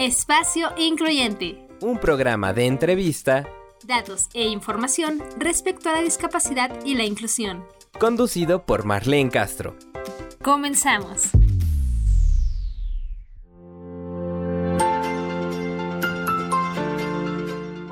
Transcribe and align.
Espacio 0.00 0.70
Incluyente. 0.78 1.68
Un 1.82 1.98
programa 1.98 2.54
de 2.54 2.64
entrevista, 2.64 3.46
datos 3.84 4.30
e 4.32 4.48
información 4.48 5.22
respecto 5.36 5.90
a 5.90 5.92
la 5.92 6.00
discapacidad 6.00 6.70
y 6.86 6.94
la 6.94 7.04
inclusión. 7.04 7.66
Conducido 7.98 8.64
por 8.64 8.86
Marlene 8.86 9.28
Castro. 9.28 9.76
Comenzamos. 10.40 11.32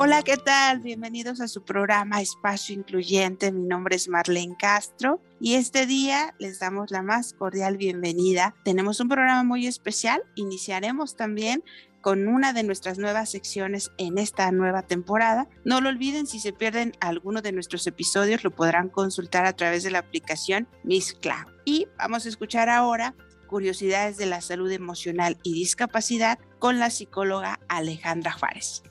Hola, 0.01 0.23
¿qué 0.23 0.37
tal? 0.37 0.79
Bienvenidos 0.79 1.41
a 1.41 1.49
su 1.49 1.65
programa 1.65 2.23
Espacio 2.23 2.75
Incluyente. 2.75 3.53
Mi 3.53 3.65
nombre 3.65 3.97
es 3.97 4.09
Marlene 4.09 4.57
Castro 4.57 5.21
y 5.41 5.57
este 5.57 5.87
día 5.87 6.35
les 6.39 6.61
damos 6.61 6.93
la 6.93 7.03
más 7.03 7.33
cordial 7.33 7.77
bienvenida. 7.77 8.55
Tenemos 8.65 9.01
un 9.01 9.09
programa 9.09 9.43
muy 9.43 9.67
especial. 9.67 10.23
Iniciaremos 10.37 11.17
también 11.17 11.65
con 12.01 12.29
una 12.29 12.53
de 12.53 12.63
nuestras 12.63 12.99
nuevas 12.99 13.31
secciones 13.31 13.91
en 13.99 14.19
esta 14.19 14.51
nueva 14.53 14.83
temporada. 14.83 15.49
No 15.65 15.81
lo 15.81 15.89
olviden, 15.89 16.27
si 16.27 16.41
se 16.41 16.53
pierden 16.53 16.93
alguno 17.01 17.43
de 17.43 17.53
nuestros 17.53 17.87
episodios, 17.87 18.45
lo 18.45 18.51
podrán 18.51 18.89
consultar 18.89 19.47
a 19.47 19.55
través 19.55 19.83
de 19.83 19.91
la 19.91 19.99
aplicación 20.01 20.69
Miss 20.85 21.13
Cloud. 21.13 21.47
Y 21.65 21.87
vamos 21.99 22.27
a 22.27 22.29
escuchar 22.29 22.69
ahora 22.69 23.15
curiosidades 23.47 24.17
de 24.17 24.27
la 24.27 24.41
salud 24.41 24.71
emocional 24.71 25.39
y 25.43 25.55
discapacidad 25.55 26.39
con 26.59 26.79
la 26.79 26.91
psicóloga 26.91 27.61
Alejandra 27.69 28.33
Juárez. 28.33 28.83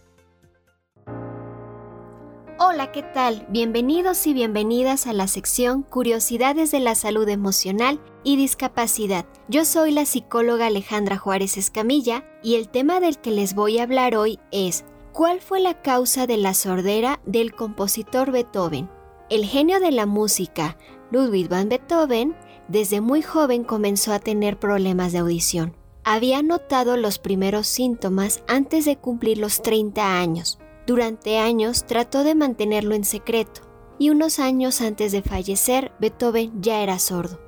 Hola, 2.59 2.91
¿qué 2.91 3.03
tal? 3.03 3.45
Bienvenidos 3.49 4.25
y 4.25 4.33
bienvenidas 4.33 5.05
a 5.05 5.13
la 5.13 5.27
sección 5.27 5.83
Curiosidades 5.83 6.71
de 6.71 6.79
la 6.79 6.95
Salud 6.95 7.29
Emocional 7.29 8.01
y 8.23 8.35
Discapacidad. 8.35 9.27
Yo 9.47 9.63
soy 9.63 9.91
la 9.91 10.05
psicóloga 10.05 10.65
Alejandra 10.65 11.19
Juárez 11.19 11.55
Escamilla 11.55 12.25
y 12.41 12.55
el 12.55 12.67
tema 12.67 12.99
del 12.99 13.19
que 13.19 13.29
les 13.29 13.53
voy 13.53 13.77
a 13.77 13.83
hablar 13.83 14.15
hoy 14.15 14.39
es 14.51 14.85
¿Cuál 15.13 15.39
fue 15.39 15.59
la 15.59 15.83
causa 15.83 16.25
de 16.25 16.37
la 16.37 16.55
sordera 16.55 17.19
del 17.27 17.53
compositor 17.53 18.31
Beethoven? 18.31 18.89
El 19.29 19.45
genio 19.45 19.79
de 19.79 19.91
la 19.91 20.07
música, 20.07 20.79
Ludwig 21.11 21.49
van 21.49 21.69
Beethoven, 21.69 22.35
desde 22.69 23.01
muy 23.01 23.21
joven 23.21 23.65
comenzó 23.65 24.13
a 24.13 24.19
tener 24.19 24.57
problemas 24.57 25.11
de 25.11 25.19
audición. 25.19 25.75
Había 26.03 26.41
notado 26.41 26.97
los 26.97 27.19
primeros 27.19 27.67
síntomas 27.67 28.41
antes 28.47 28.85
de 28.85 28.97
cumplir 28.97 29.37
los 29.37 29.61
30 29.61 30.19
años 30.19 30.57
durante 30.87 31.37
años 31.37 31.85
trató 31.85 32.23
de 32.23 32.33
mantenerlo 32.33 32.95
en 32.95 33.03
secreto, 33.03 33.61
y 33.99 34.09
unos 34.09 34.39
años 34.39 34.81
antes 34.81 35.11
de 35.11 35.21
fallecer, 35.21 35.91
Beethoven 35.99 36.61
ya 36.61 36.81
era 36.81 36.97
sordo. 36.97 37.39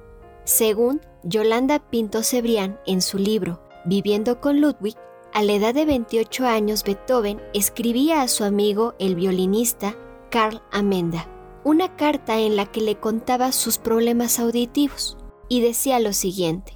Según 0.44 1.02
Yolanda 1.24 1.80
Pinto 1.80 2.22
Cebrián 2.22 2.80
en 2.86 3.02
su 3.02 3.18
libro 3.18 3.62
Viviendo 3.86 4.40
con 4.42 4.62
Ludwig, 4.62 4.96
a 5.34 5.44
la 5.44 5.54
edad 5.54 5.74
de 5.74 5.86
28 5.86 6.46
años 6.46 6.84
Beethoven 6.84 7.42
escribía 7.54 8.22
a 8.22 8.28
su 8.28 8.44
amigo 8.44 8.94
el 9.00 9.16
violinista 9.16 9.96
Carl 10.30 10.62
Amenda 10.72 11.28
una 11.64 11.96
carta 11.96 12.40
en 12.40 12.56
la 12.56 12.66
que 12.66 12.82
le 12.82 13.00
contaba 13.00 13.52
sus 13.52 13.78
problemas 13.78 14.40
auditivos 14.40 15.18
y 15.50 15.62
decía 15.62 16.00
lo 16.00 16.14
siguiente, 16.14 16.74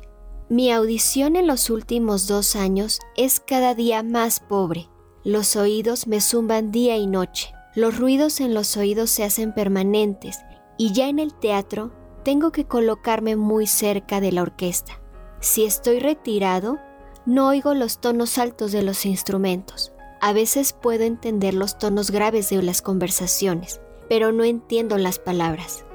mi 0.50 0.72
audición 0.72 1.36
en 1.36 1.48
los 1.48 1.70
últimos 1.70 2.28
dos 2.28 2.56
años 2.56 3.00
es 3.16 3.40
cada 3.40 3.76
día 3.76 4.04
más 4.04 4.40
pobre 4.40 4.90
los 5.24 5.56
oídos 5.56 6.06
me 6.06 6.20
zumban 6.20 6.72
día 6.72 6.98
y 6.98 7.08
noche. 7.08 7.54
Los 7.76 7.98
ruidos 7.98 8.42
en 8.42 8.54
los 8.54 8.76
oídos 8.76 9.10
se 9.10 9.24
hacen 9.24 9.54
permanentes 9.54 10.40
y 10.78 10.92
ya 10.92 11.08
en 11.08 11.18
el 11.18 11.34
teatro 11.34 11.92
tengo 12.24 12.52
que 12.52 12.66
colocarme 12.66 13.36
muy 13.36 13.66
cerca 13.66 14.20
de 14.20 14.34
la 14.34 14.42
orquesta. 14.42 15.00
Si 15.40 15.64
estoy 15.64 16.00
retirado, 16.00 16.78
no 17.26 17.48
oigo 17.48 17.74
los 17.74 18.00
tonos 18.00 18.38
altos 18.38 18.74
de 18.74 18.84
los 18.84 19.06
instrumentos. 19.06 19.94
A 20.20 20.34
veces 20.34 20.74
puedo 20.74 21.04
entender 21.04 21.54
los 21.54 21.78
tonos 21.78 22.12
graves 22.12 22.50
de 22.50 22.62
las 22.62 22.82
conversaciones, 22.82 23.80
pero 24.10 24.34
no 24.34 24.44
entiendo 24.44 24.98
las 24.98 25.20
palabras. 25.20 25.86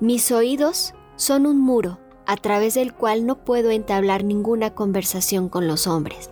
Mis 0.00 0.30
oídos 0.30 0.94
son 1.16 1.46
un 1.46 1.58
muro 1.58 2.00
a 2.26 2.36
través 2.36 2.74
del 2.74 2.94
cual 2.94 3.26
no 3.26 3.44
puedo 3.44 3.70
entablar 3.70 4.24
ninguna 4.24 4.74
conversación 4.74 5.48
con 5.48 5.66
los 5.66 5.86
hombres. 5.86 6.30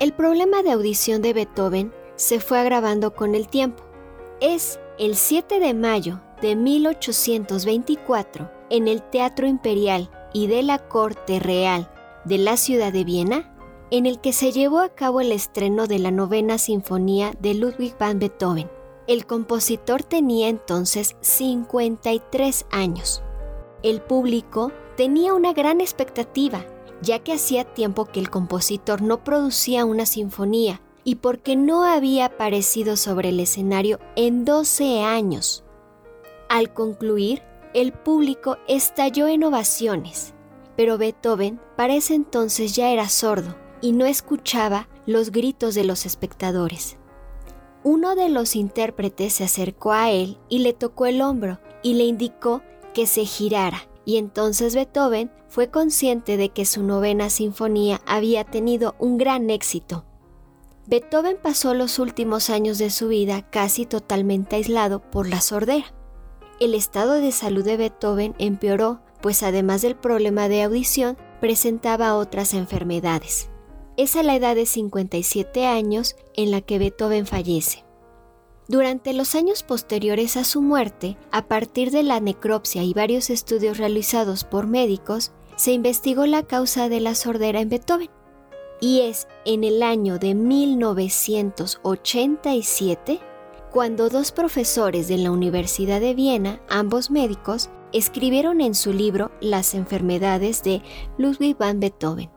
El 0.00 0.14
problema 0.14 0.62
de 0.62 0.70
audición 0.70 1.20
de 1.20 1.34
Beethoven 1.34 1.92
se 2.16 2.40
fue 2.40 2.58
agravando 2.58 3.14
con 3.14 3.34
el 3.34 3.48
tiempo. 3.48 3.82
Es 4.40 4.80
el 4.98 5.14
7 5.14 5.60
de 5.60 5.74
mayo 5.74 6.22
de 6.40 6.56
1824 6.56 8.50
en 8.70 8.88
el 8.88 9.02
Teatro 9.02 9.46
Imperial 9.46 10.10
y 10.32 10.46
de 10.46 10.62
la 10.62 10.78
Corte 10.78 11.38
Real 11.38 11.92
de 12.24 12.38
la 12.38 12.56
ciudad 12.56 12.94
de 12.94 13.04
Viena, 13.04 13.54
en 13.90 14.06
el 14.06 14.22
que 14.22 14.32
se 14.32 14.52
llevó 14.52 14.78
a 14.78 14.88
cabo 14.88 15.20
el 15.20 15.32
estreno 15.32 15.86
de 15.86 15.98
la 15.98 16.10
novena 16.10 16.56
sinfonía 16.56 17.34
de 17.38 17.52
Ludwig 17.52 17.94
van 17.98 18.18
Beethoven. 18.18 18.70
El 19.06 19.26
compositor 19.26 20.02
tenía 20.02 20.48
entonces 20.48 21.14
53 21.20 22.64
años. 22.70 23.22
El 23.82 24.00
público 24.00 24.72
tenía 24.96 25.34
una 25.34 25.52
gran 25.52 25.82
expectativa 25.82 26.64
ya 27.02 27.18
que 27.20 27.34
hacía 27.34 27.64
tiempo 27.64 28.06
que 28.06 28.20
el 28.20 28.30
compositor 28.30 29.02
no 29.02 29.24
producía 29.24 29.84
una 29.84 30.06
sinfonía 30.06 30.80
y 31.04 31.16
porque 31.16 31.56
no 31.56 31.84
había 31.84 32.26
aparecido 32.26 32.96
sobre 32.96 33.30
el 33.30 33.40
escenario 33.40 33.98
en 34.16 34.44
12 34.44 35.02
años. 35.02 35.64
Al 36.48 36.72
concluir, 36.72 37.42
el 37.74 37.92
público 37.92 38.58
estalló 38.68 39.28
en 39.28 39.44
ovaciones, 39.44 40.34
pero 40.76 40.98
Beethoven 40.98 41.60
para 41.76 41.94
ese 41.94 42.14
entonces 42.14 42.74
ya 42.74 42.90
era 42.90 43.08
sordo 43.08 43.56
y 43.80 43.92
no 43.92 44.06
escuchaba 44.06 44.88
los 45.06 45.30
gritos 45.30 45.74
de 45.74 45.84
los 45.84 46.06
espectadores. 46.06 46.96
Uno 47.82 48.14
de 48.14 48.28
los 48.28 48.56
intérpretes 48.56 49.34
se 49.34 49.44
acercó 49.44 49.92
a 49.92 50.10
él 50.10 50.38
y 50.48 50.58
le 50.58 50.74
tocó 50.74 51.06
el 51.06 51.22
hombro 51.22 51.60
y 51.82 51.94
le 51.94 52.04
indicó 52.04 52.62
que 52.92 53.06
se 53.06 53.24
girara 53.24 53.89
y 54.04 54.16
entonces 54.16 54.74
Beethoven 54.74 55.30
fue 55.48 55.70
consciente 55.70 56.36
de 56.36 56.50
que 56.50 56.64
su 56.64 56.82
novena 56.82 57.30
sinfonía 57.30 58.00
había 58.06 58.44
tenido 58.44 58.94
un 58.98 59.18
gran 59.18 59.50
éxito. 59.50 60.04
Beethoven 60.86 61.36
pasó 61.40 61.74
los 61.74 61.98
últimos 61.98 62.50
años 62.50 62.78
de 62.78 62.90
su 62.90 63.08
vida 63.08 63.48
casi 63.50 63.86
totalmente 63.86 64.56
aislado 64.56 65.00
por 65.00 65.28
la 65.28 65.40
sordera. 65.40 65.94
El 66.58 66.74
estado 66.74 67.14
de 67.14 67.32
salud 67.32 67.64
de 67.64 67.76
Beethoven 67.76 68.34
empeoró, 68.38 69.00
pues 69.22 69.42
además 69.42 69.82
del 69.82 69.96
problema 69.96 70.48
de 70.48 70.62
audición, 70.62 71.16
presentaba 71.40 72.16
otras 72.16 72.54
enfermedades. 72.54 73.48
Es 73.96 74.16
a 74.16 74.22
la 74.22 74.34
edad 74.34 74.54
de 74.54 74.66
57 74.66 75.66
años 75.66 76.16
en 76.34 76.50
la 76.50 76.60
que 76.60 76.78
Beethoven 76.78 77.26
fallece. 77.26 77.84
Durante 78.70 79.12
los 79.14 79.34
años 79.34 79.64
posteriores 79.64 80.36
a 80.36 80.44
su 80.44 80.62
muerte, 80.62 81.16
a 81.32 81.48
partir 81.48 81.90
de 81.90 82.04
la 82.04 82.20
necropsia 82.20 82.84
y 82.84 82.94
varios 82.94 83.28
estudios 83.28 83.78
realizados 83.78 84.44
por 84.44 84.68
médicos, 84.68 85.32
se 85.56 85.72
investigó 85.72 86.24
la 86.24 86.44
causa 86.44 86.88
de 86.88 87.00
la 87.00 87.16
sordera 87.16 87.60
en 87.60 87.68
Beethoven. 87.68 88.10
Y 88.80 89.00
es 89.00 89.26
en 89.44 89.64
el 89.64 89.82
año 89.82 90.20
de 90.20 90.36
1987 90.36 93.18
cuando 93.72 94.08
dos 94.08 94.30
profesores 94.30 95.08
de 95.08 95.18
la 95.18 95.32
Universidad 95.32 96.00
de 96.00 96.14
Viena, 96.14 96.60
ambos 96.68 97.10
médicos, 97.10 97.70
escribieron 97.92 98.60
en 98.60 98.76
su 98.76 98.92
libro 98.92 99.32
Las 99.40 99.74
enfermedades 99.74 100.62
de 100.62 100.80
Ludwig 101.18 101.58
van 101.58 101.80
Beethoven, 101.80 102.30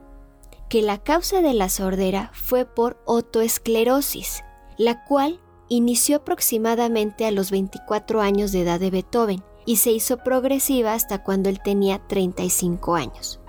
que 0.68 0.82
la 0.82 0.98
causa 0.98 1.44
de 1.44 1.54
la 1.54 1.70
sordera 1.70 2.32
fue 2.34 2.66
por 2.66 2.98
otoesclerosis, 3.06 4.44
la 4.80 5.06
cual 5.06 5.40
inició 5.76 6.18
aproximadamente 6.18 7.26
a 7.26 7.32
los 7.32 7.52
24 7.52 8.22
años 8.22 8.52
de 8.52 8.62
edad 8.62 8.80
de 8.80 8.92
Beethoven 8.92 9.44
y 9.66 9.78
se 9.78 9.92
hizo 9.92 10.18
progresiva 10.18 10.94
hasta 10.94 11.24
cuando 11.24 11.50
él 11.50 11.60
tenía 11.64 12.00
35 12.08 12.96
años. 12.96 13.40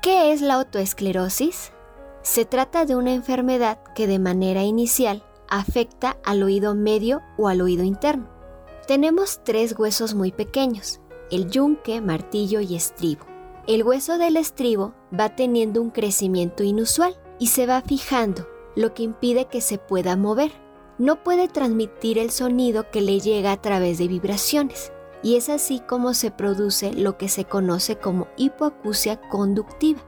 ¿Qué 0.00 0.32
es 0.32 0.40
la 0.40 0.54
autoesclerosis? 0.54 1.72
Se 2.22 2.44
trata 2.44 2.84
de 2.84 2.96
una 2.96 3.12
enfermedad 3.12 3.82
que 3.94 4.06
de 4.06 4.18
manera 4.18 4.62
inicial 4.62 5.24
afecta 5.48 6.18
al 6.24 6.42
oído 6.42 6.74
medio 6.74 7.22
o 7.36 7.48
al 7.48 7.60
oído 7.60 7.84
interno. 7.84 8.28
Tenemos 8.86 9.40
tres 9.44 9.74
huesos 9.78 10.14
muy 10.14 10.32
pequeños, 10.32 11.00
el 11.30 11.50
yunque, 11.50 12.00
martillo 12.00 12.60
y 12.60 12.74
estribo. 12.74 13.26
El 13.66 13.82
hueso 13.82 14.18
del 14.18 14.36
estribo 14.36 14.94
va 15.18 15.34
teniendo 15.36 15.82
un 15.82 15.90
crecimiento 15.90 16.62
inusual 16.62 17.14
y 17.38 17.48
se 17.48 17.66
va 17.66 17.82
fijando, 17.82 18.46
lo 18.76 18.94
que 18.94 19.02
impide 19.02 19.46
que 19.46 19.60
se 19.60 19.78
pueda 19.78 20.16
mover 20.16 20.67
no 20.98 21.22
puede 21.22 21.48
transmitir 21.48 22.18
el 22.18 22.30
sonido 22.30 22.90
que 22.90 23.00
le 23.00 23.20
llega 23.20 23.52
a 23.52 23.62
través 23.62 23.98
de 23.98 24.08
vibraciones, 24.08 24.92
y 25.22 25.36
es 25.36 25.48
así 25.48 25.80
como 25.80 26.14
se 26.14 26.30
produce 26.30 26.92
lo 26.92 27.16
que 27.16 27.28
se 27.28 27.44
conoce 27.44 27.96
como 27.96 28.28
hipoacusia 28.36 29.20
conductiva. 29.28 30.00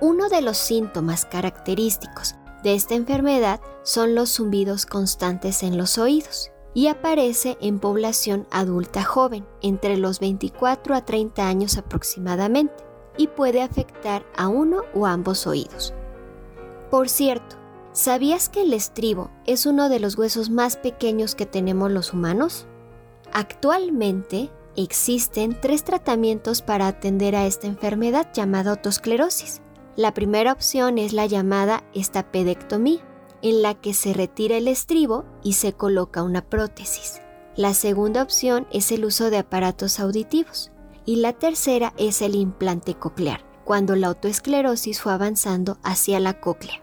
Uno 0.00 0.28
de 0.28 0.40
los 0.40 0.56
síntomas 0.56 1.26
característicos 1.26 2.36
de 2.62 2.74
esta 2.74 2.94
enfermedad 2.94 3.60
son 3.82 4.14
los 4.14 4.36
zumbidos 4.36 4.86
constantes 4.86 5.62
en 5.62 5.76
los 5.76 5.98
oídos 5.98 6.50
y 6.72 6.86
aparece 6.86 7.58
en 7.60 7.80
población 7.80 8.46
adulta 8.50 9.02
joven, 9.02 9.46
entre 9.60 9.96
los 9.96 10.20
24 10.20 10.94
a 10.94 11.04
30 11.04 11.46
años 11.46 11.76
aproximadamente, 11.76 12.84
y 13.16 13.26
puede 13.26 13.60
afectar 13.60 14.24
a 14.36 14.48
uno 14.48 14.82
o 14.94 15.06
ambos 15.06 15.46
oídos. 15.46 15.92
Por 16.90 17.08
cierto, 17.08 17.56
¿sabías 17.92 18.48
que 18.48 18.62
el 18.62 18.72
estribo 18.72 19.30
es 19.46 19.66
uno 19.66 19.88
de 19.88 20.00
los 20.00 20.16
huesos 20.16 20.50
más 20.50 20.76
pequeños 20.76 21.34
que 21.34 21.46
tenemos 21.46 21.90
los 21.90 22.12
humanos? 22.12 22.66
Actualmente 23.32 24.50
existen 24.76 25.58
tres 25.60 25.84
tratamientos 25.84 26.62
para 26.62 26.86
atender 26.86 27.36
a 27.36 27.46
esta 27.46 27.66
enfermedad 27.66 28.32
llamada 28.32 28.72
otosclerosis. 28.72 29.62
La 29.96 30.14
primera 30.14 30.52
opción 30.52 30.98
es 30.98 31.12
la 31.12 31.26
llamada 31.26 31.84
estapedectomía, 31.94 33.04
en 33.42 33.62
la 33.62 33.74
que 33.74 33.94
se 33.94 34.12
retira 34.12 34.56
el 34.56 34.68
estribo 34.68 35.24
y 35.42 35.54
se 35.54 35.72
coloca 35.72 36.22
una 36.22 36.42
prótesis. 36.42 37.20
La 37.56 37.74
segunda 37.74 38.22
opción 38.22 38.66
es 38.70 38.92
el 38.92 39.04
uso 39.04 39.30
de 39.30 39.38
aparatos 39.38 39.98
auditivos. 40.00 40.70
Y 41.06 41.16
la 41.16 41.32
tercera 41.32 41.92
es 41.96 42.22
el 42.22 42.34
implante 42.34 42.94
coclear, 42.94 43.44
cuando 43.64 43.96
la 43.96 44.08
autoesclerosis 44.08 45.00
fue 45.00 45.12
avanzando 45.12 45.78
hacia 45.82 46.20
la 46.20 46.40
cóclea. 46.40 46.80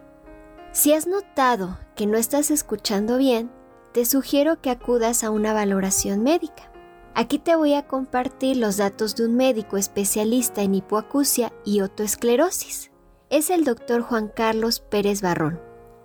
Si 0.77 0.93
has 0.93 1.07
notado 1.07 1.79
que 1.95 2.05
no 2.05 2.19
estás 2.19 2.51
escuchando 2.51 3.17
bien, 3.17 3.49
te 3.93 4.05
sugiero 4.05 4.61
que 4.61 4.69
acudas 4.69 5.23
a 5.23 5.31
una 5.31 5.51
valoración 5.51 6.21
médica. 6.21 6.71
Aquí 7.15 7.39
te 7.39 7.55
voy 7.55 7.73
a 7.73 7.87
compartir 7.87 8.57
los 8.57 8.77
datos 8.77 9.15
de 9.15 9.25
un 9.25 9.35
médico 9.35 9.77
especialista 9.77 10.61
en 10.61 10.75
hipoacusia 10.75 11.51
y 11.65 11.81
otoesclerosis. 11.81 12.91
Es 13.31 13.49
el 13.49 13.63
doctor 13.63 14.03
Juan 14.03 14.27
Carlos 14.27 14.79
Pérez 14.79 15.23
Barrón 15.23 15.59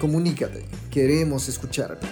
Comunícate, 0.00 0.64
queremos 0.90 1.48
escucharte. 1.48 2.08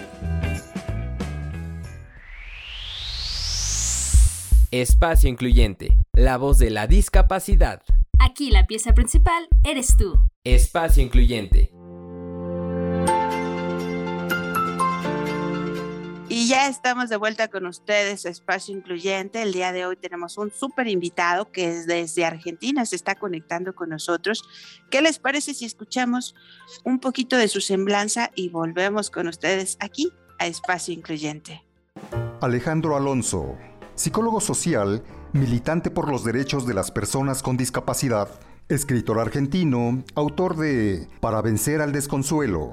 Espacio 4.70 5.28
Incluyente, 5.28 5.98
la 6.12 6.36
voz 6.36 6.58
de 6.58 6.70
la 6.70 6.86
discapacidad. 6.86 7.82
Aquí 8.22 8.50
la 8.50 8.66
pieza 8.66 8.92
principal 8.92 9.48
eres 9.64 9.96
tú. 9.96 10.14
Espacio 10.44 11.02
Incluyente. 11.02 11.72
Y 16.28 16.46
ya 16.46 16.68
estamos 16.68 17.08
de 17.08 17.16
vuelta 17.16 17.48
con 17.48 17.64
ustedes, 17.64 18.26
Espacio 18.26 18.76
Incluyente. 18.76 19.40
El 19.40 19.54
día 19.54 19.72
de 19.72 19.86
hoy 19.86 19.96
tenemos 19.96 20.36
un 20.36 20.52
súper 20.52 20.86
invitado 20.88 21.50
que 21.50 21.70
es 21.70 21.86
desde 21.86 22.26
Argentina, 22.26 22.84
se 22.84 22.96
está 22.96 23.14
conectando 23.14 23.74
con 23.74 23.88
nosotros. 23.88 24.44
¿Qué 24.90 25.00
les 25.00 25.18
parece 25.18 25.54
si 25.54 25.64
escuchamos 25.64 26.34
un 26.84 27.00
poquito 27.00 27.38
de 27.38 27.48
su 27.48 27.62
semblanza 27.62 28.30
y 28.34 28.50
volvemos 28.50 29.10
con 29.10 29.28
ustedes 29.28 29.78
aquí 29.80 30.12
a 30.38 30.46
Espacio 30.46 30.92
Incluyente? 30.92 31.64
Alejandro 32.42 32.96
Alonso, 32.96 33.56
psicólogo 33.94 34.42
social, 34.42 35.02
militante 35.32 35.90
por 35.90 36.10
los 36.10 36.24
derechos 36.24 36.66
de 36.66 36.74
las 36.74 36.90
personas 36.90 37.42
con 37.42 37.56
discapacidad, 37.56 38.28
escritor 38.68 39.18
argentino, 39.18 40.02
autor 40.14 40.56
de 40.56 41.08
Para 41.20 41.42
vencer 41.42 41.80
al 41.80 41.92
desconsuelo, 41.92 42.72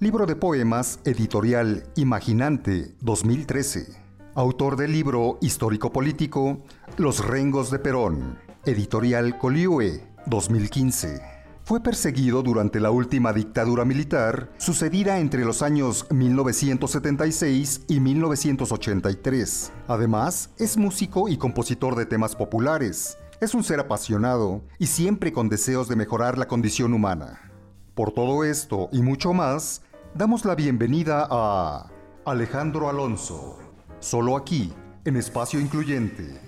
libro 0.00 0.26
de 0.26 0.36
poemas, 0.36 1.00
editorial 1.04 1.84
Imaginante 1.96 2.94
2013, 3.00 3.86
autor 4.34 4.76
del 4.76 4.92
libro 4.92 5.38
histórico-político 5.40 6.62
Los 6.96 7.24
Rengos 7.24 7.70
de 7.70 7.78
Perón, 7.78 8.38
editorial 8.64 9.38
Coliue 9.38 10.02
2015. 10.26 11.37
Fue 11.68 11.82
perseguido 11.82 12.42
durante 12.42 12.80
la 12.80 12.90
última 12.90 13.34
dictadura 13.34 13.84
militar, 13.84 14.50
sucedida 14.56 15.18
entre 15.18 15.44
los 15.44 15.60
años 15.60 16.06
1976 16.10 17.82
y 17.88 18.00
1983. 18.00 19.72
Además, 19.86 20.48
es 20.56 20.78
músico 20.78 21.28
y 21.28 21.36
compositor 21.36 21.94
de 21.94 22.06
temas 22.06 22.34
populares. 22.36 23.18
Es 23.42 23.52
un 23.52 23.64
ser 23.64 23.80
apasionado 23.80 24.62
y 24.78 24.86
siempre 24.86 25.30
con 25.30 25.50
deseos 25.50 25.88
de 25.88 25.96
mejorar 25.96 26.38
la 26.38 26.48
condición 26.48 26.94
humana. 26.94 27.52
Por 27.94 28.12
todo 28.12 28.44
esto 28.44 28.88
y 28.90 29.02
mucho 29.02 29.34
más, 29.34 29.82
damos 30.14 30.46
la 30.46 30.54
bienvenida 30.54 31.28
a 31.30 31.90
Alejandro 32.24 32.88
Alonso, 32.88 33.58
solo 34.00 34.38
aquí, 34.38 34.72
en 35.04 35.16
Espacio 35.16 35.60
Incluyente. 35.60 36.47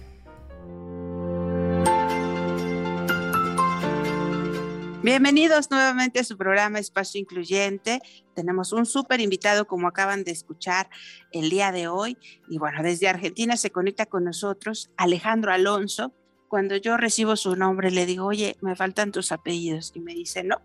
Bienvenidos 5.02 5.70
nuevamente 5.70 6.20
a 6.20 6.25
su 6.25 6.37
programa 6.37 6.79
Espacio 6.79 7.19
Incluyente. 7.19 8.02
Tenemos 8.35 8.75
un 8.75 8.85
súper 8.85 9.23
invitado, 9.23 9.67
como 9.67 9.88
acaban 9.88 10.25
de 10.25 10.31
escuchar 10.31 10.91
el 11.32 11.49
día 11.49 11.73
de 11.73 11.88
hoy. 11.88 12.19
Y 12.50 12.58
bueno, 12.58 12.82
desde 12.82 13.08
Argentina 13.08 13.56
se 13.56 13.70
conecta 13.70 14.05
con 14.05 14.25
nosotros 14.25 14.91
Alejandro 14.99 15.52
Alonso. 15.52 16.12
Cuando 16.49 16.76
yo 16.76 16.99
recibo 16.99 17.37
su 17.37 17.56
nombre, 17.56 17.91
le 17.91 18.05
digo, 18.05 18.26
oye, 18.26 18.58
me 18.61 18.76
faltan 18.76 19.11
tus 19.11 19.32
apellidos. 19.32 19.93
Y 19.94 20.00
me 20.00 20.12
dice, 20.12 20.44
no, 20.44 20.61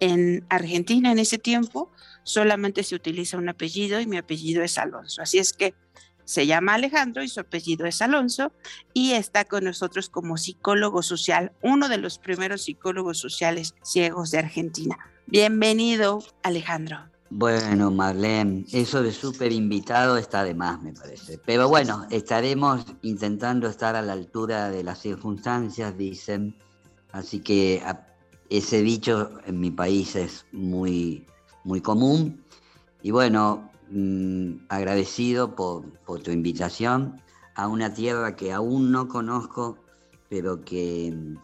en 0.00 0.46
Argentina 0.48 1.12
en 1.12 1.18
ese 1.18 1.36
tiempo 1.36 1.92
solamente 2.22 2.82
se 2.82 2.94
utiliza 2.94 3.36
un 3.36 3.50
apellido 3.50 4.00
y 4.00 4.06
mi 4.06 4.16
apellido 4.16 4.62
es 4.62 4.78
Alonso. 4.78 5.20
Así 5.20 5.36
es 5.36 5.52
que 5.52 5.74
se 6.26 6.46
llama 6.46 6.74
Alejandro 6.74 7.22
y 7.22 7.28
su 7.28 7.40
apellido 7.40 7.86
es 7.86 8.02
Alonso 8.02 8.52
y 8.92 9.12
está 9.12 9.44
con 9.44 9.64
nosotros 9.64 10.10
como 10.10 10.36
psicólogo 10.36 11.02
social, 11.02 11.52
uno 11.62 11.88
de 11.88 11.98
los 11.98 12.18
primeros 12.18 12.64
psicólogos 12.64 13.18
sociales 13.18 13.74
ciegos 13.82 14.32
de 14.32 14.38
Argentina. 14.38 14.98
Bienvenido, 15.26 16.22
Alejandro. 16.42 16.98
Bueno, 17.30 17.90
Marlene, 17.90 18.64
eso 18.72 19.02
de 19.02 19.12
súper 19.12 19.52
invitado 19.52 20.16
está 20.16 20.44
de 20.44 20.54
más, 20.54 20.82
me 20.82 20.92
parece. 20.92 21.38
Pero 21.38 21.68
bueno, 21.68 22.06
estaremos 22.10 22.84
intentando 23.02 23.68
estar 23.68 23.96
a 23.96 24.02
la 24.02 24.12
altura 24.12 24.70
de 24.70 24.84
las 24.84 25.00
circunstancias, 25.00 25.96
dicen. 25.96 26.56
Así 27.12 27.40
que 27.40 27.82
ese 28.50 28.82
dicho 28.82 29.30
en 29.46 29.60
mi 29.60 29.70
país 29.70 30.14
es 30.16 30.44
muy, 30.52 31.26
muy 31.64 31.80
común. 31.80 32.44
Y 33.02 33.10
bueno, 33.10 33.70
Mm, 33.88 34.66
agradecido 34.68 35.54
por, 35.54 35.84
tu 36.22 36.32
invitación 36.32 37.22
a 37.54 37.68
una 37.68 37.94
tierra 37.94 38.34
que 38.34 38.52
aún 38.52 38.90
no 38.90 39.06
conozco, 39.06 39.78
pero 40.28 40.64
que 40.64 41.12
mm, 41.14 41.36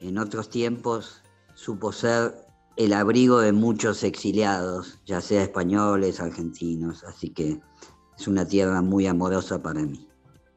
en 0.00 0.18
otros 0.18 0.50
tiempos 0.50 1.22
supo 1.54 1.92
ser 1.92 2.34
el 2.76 2.92
abrigo 2.92 3.38
de 3.38 3.52
muchos 3.52 4.02
exiliados, 4.02 4.98
ya 5.06 5.20
sea 5.20 5.42
españoles, 5.42 6.20
argentinos, 6.20 7.04
así 7.04 7.30
que 7.30 7.60
es 8.18 8.26
una 8.26 8.46
tierra 8.46 8.82
muy 8.82 9.06
amorosa 9.06 9.62
para 9.62 9.82
mí. 9.82 10.08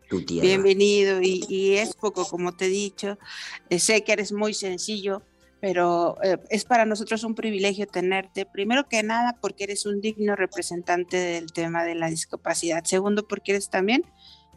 Tu 0.09 0.25
tierra. 0.25 0.47
Bienvenido 0.47 1.21
y, 1.21 1.45
y 1.47 1.75
es 1.75 1.95
poco, 1.95 2.25
como 2.25 2.51
te 2.51 2.65
he 2.65 2.69
dicho, 2.69 3.17
eh, 3.69 3.79
sé 3.79 4.03
que 4.03 4.11
eres 4.11 4.31
muy 4.31 4.53
sencillo, 4.53 5.21
pero 5.61 6.17
eh, 6.23 6.37
es 6.49 6.65
para 6.65 6.85
nosotros 6.85 7.23
un 7.23 7.35
privilegio 7.35 7.85
tenerte, 7.85 8.47
primero 8.47 8.89
que 8.89 9.03
nada 9.03 9.37
porque 9.39 9.65
eres 9.65 9.85
un 9.85 10.01
digno 10.01 10.35
representante 10.35 11.17
del 11.17 11.53
tema 11.53 11.85
de 11.85 11.93
la 11.93 12.09
discapacidad, 12.09 12.83
segundo 12.83 13.27
porque 13.27 13.51
eres 13.51 13.69
también 13.69 14.03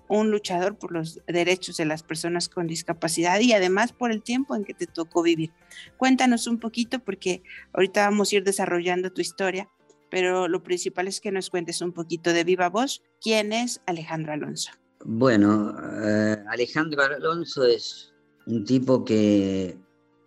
un 0.08 0.30
luchador 0.30 0.76
por 0.78 0.92
los 0.92 1.20
derechos 1.26 1.76
de 1.76 1.84
las 1.84 2.02
personas 2.02 2.48
con 2.48 2.66
discapacidad 2.66 3.38
y 3.40 3.52
además 3.52 3.92
por 3.92 4.10
el 4.10 4.22
tiempo 4.22 4.56
en 4.56 4.64
que 4.64 4.74
te 4.74 4.86
tocó 4.86 5.22
vivir. 5.22 5.52
Cuéntanos 5.98 6.46
un 6.46 6.58
poquito 6.58 6.98
porque 6.98 7.42
ahorita 7.74 8.08
vamos 8.08 8.32
a 8.32 8.36
ir 8.36 8.44
desarrollando 8.44 9.12
tu 9.12 9.20
historia, 9.20 9.68
pero 10.10 10.48
lo 10.48 10.62
principal 10.62 11.06
es 11.06 11.20
que 11.20 11.32
nos 11.32 11.50
cuentes 11.50 11.80
un 11.82 11.92
poquito 11.92 12.32
de 12.32 12.44
viva 12.44 12.68
voz 12.70 13.02
quién 13.20 13.52
es 13.52 13.82
Alejandro 13.86 14.32
Alonso. 14.32 14.72
Bueno, 15.04 15.76
eh, 16.02 16.36
Alejandro 16.48 17.02
Alonso 17.02 17.64
es 17.64 18.12
un 18.46 18.64
tipo 18.64 19.04
que 19.04 19.76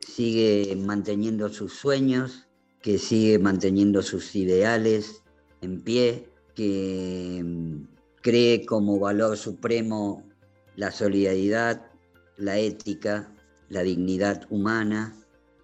sigue 0.08 0.76
manteniendo 0.76 1.50
sus 1.50 1.74
sueños, 1.74 2.48
que 2.82 2.98
sigue 2.98 3.40
manteniendo 3.40 4.02
sus 4.02 4.36
ideales 4.36 5.24
en 5.62 5.82
pie, 5.82 6.30
que, 6.56 7.44
cree 8.22 8.66
como 8.66 9.00
valor 9.00 9.38
supremo 9.38 10.24
la 10.76 10.92
solidaridad, 10.92 11.86
la 12.36 12.58
ética, 12.58 13.34
la 13.70 13.84
dignidad 13.84 14.46
humana 14.50 15.16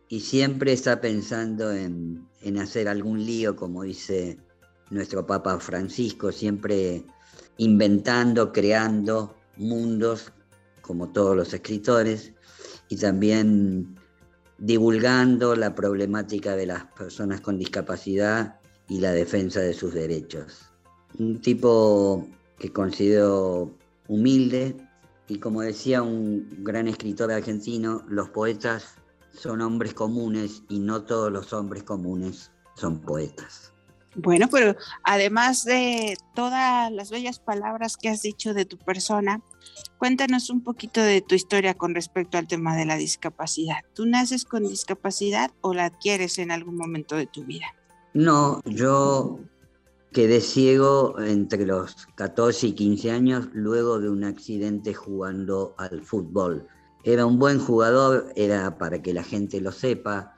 y 0.08 0.22
siempre 0.22 0.72
está 0.72 1.02
pensando 1.02 1.74
en, 1.74 2.28
hacer 2.58 2.88
algún 2.88 3.26
lío, 3.26 3.56
como 3.56 3.84
dice 3.84 4.38
nuestro 4.92 5.26
Papa 5.26 5.60
Francisco, 5.60 6.32
siempre 6.32 7.04
inventando, 7.58 8.54
creando 8.54 9.36
mundos, 9.58 10.32
como 10.82 11.12
todos 11.12 11.36
los 11.36 11.54
escritores, 11.54 12.34
y 12.90 12.98
también 12.98 13.96
divulgando 14.58 15.56
la 15.56 15.76
problemática 15.76 16.56
de 16.56 16.68
las 16.68 16.86
personas 16.94 17.42
con 17.42 17.58
discapacidad 17.58 18.60
y 18.88 19.00
la 19.00 19.12
defensa 19.12 19.60
de 19.60 19.74
sus 19.74 19.94
derechos. 19.94 20.70
Un 21.18 21.42
tipo 21.42 22.28
que 22.60 22.72
considero 22.72 23.72
humilde 24.08 24.76
y 25.28 25.40
como 25.40 25.62
decía 25.62 26.02
un 26.02 26.64
gran 26.64 26.88
escritor 26.88 27.32
argentino, 27.32 28.04
los 28.08 28.30
poetas 28.30 28.96
son 29.32 29.62
hombres 29.62 29.94
comunes 29.94 30.64
y 30.70 30.80
no 30.80 31.04
todos 31.04 31.32
los 31.32 31.54
hombres 31.54 31.84
comunes 31.84 32.52
son 32.76 33.00
poetas. 33.02 33.74
Bueno, 34.16 34.48
pero 34.52 34.76
además 35.04 35.64
de 35.64 36.18
todas 36.36 36.92
las 36.92 37.10
bellas 37.10 37.40
palabras 37.40 37.98
que 37.98 38.10
has 38.10 38.22
dicho 38.22 38.54
de 38.54 38.66
tu 38.66 38.78
persona, 38.78 39.42
cuéntanos 39.98 40.50
un 40.50 40.62
poquito 40.62 41.02
de 41.02 41.22
tu 41.22 41.36
historia 41.36 41.74
con 41.74 41.96
respecto 41.96 42.38
al 42.38 42.48
tema 42.48 42.76
de 42.76 42.86
la 42.86 42.98
discapacidad. 42.98 43.78
¿Tú 43.94 44.06
naces 44.06 44.46
con 44.46 44.64
discapacidad 44.64 45.52
o 45.62 45.74
la 45.74 45.86
adquieres 45.86 46.38
en 46.40 46.52
algún 46.52 46.76
momento 46.76 47.16
de 47.16 47.28
tu 47.28 47.44
vida? 47.44 47.68
No, 48.14 48.62
yo 48.66 49.40
quedé 50.12 50.42
ciego 50.42 51.20
entre 51.20 51.66
los 51.66 52.08
14 52.16 52.68
y 52.68 52.74
15 52.74 53.12
años 53.12 53.50
luego 53.54 54.00
de 54.00 54.10
un 54.10 54.24
accidente 54.24 54.94
jugando 54.94 55.74
al 55.78 56.04
fútbol. 56.04 56.68
Era 57.04 57.26
un 57.26 57.40
buen 57.40 57.60
jugador, 57.60 58.32
era 58.36 58.78
para 58.78 59.02
que 59.02 59.14
la 59.14 59.24
gente 59.24 59.60
lo 59.60 59.72
sepa. 59.72 60.36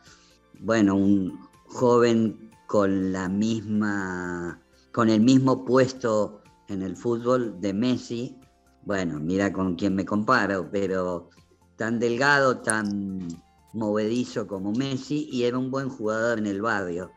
Bueno, 0.60 0.96
un 0.96 1.40
joven 1.68 2.50
con 2.68 3.12
la 3.12 3.30
misma 3.30 4.62
con 4.92 5.10
el 5.10 5.20
mismo 5.20 5.66
puesto 5.66 6.42
en 6.70 6.82
el 6.82 6.96
fútbol 6.96 7.60
de 7.60 7.74
Messi. 7.74 8.38
Bueno, 8.86 9.20
mira 9.20 9.52
con 9.52 9.76
quién 9.76 9.96
me 9.96 10.06
comparo, 10.06 10.70
pero 10.72 11.30
tan 11.76 12.00
delgado, 12.00 12.60
tan 12.60 13.28
movedizo 13.74 14.48
como 14.48 14.72
Messi 14.72 15.28
y 15.32 15.44
era 15.44 15.58
un 15.58 15.72
buen 15.72 15.90
jugador 15.90 16.38
en 16.38 16.46
el 16.46 16.62
barrio. 16.62 17.12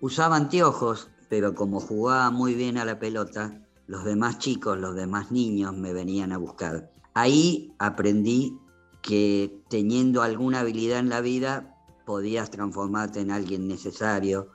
Usaba 0.00 0.36
anteojos, 0.36 1.10
pero 1.30 1.54
como 1.54 1.80
jugaba 1.80 2.30
muy 2.30 2.54
bien 2.54 2.76
a 2.76 2.84
la 2.84 2.98
pelota, 2.98 3.66
los 3.86 4.04
demás 4.04 4.38
chicos, 4.38 4.78
los 4.78 4.94
demás 4.94 5.32
niños 5.32 5.74
me 5.74 5.92
venían 5.92 6.32
a 6.32 6.38
buscar. 6.38 6.90
Ahí 7.14 7.74
aprendí 7.78 8.58
que 9.00 9.62
teniendo 9.70 10.22
alguna 10.22 10.60
habilidad 10.60 10.98
en 10.98 11.08
la 11.08 11.22
vida 11.22 11.74
podías 12.04 12.50
transformarte 12.50 13.20
en 13.20 13.30
alguien 13.30 13.66
necesario 13.66 14.50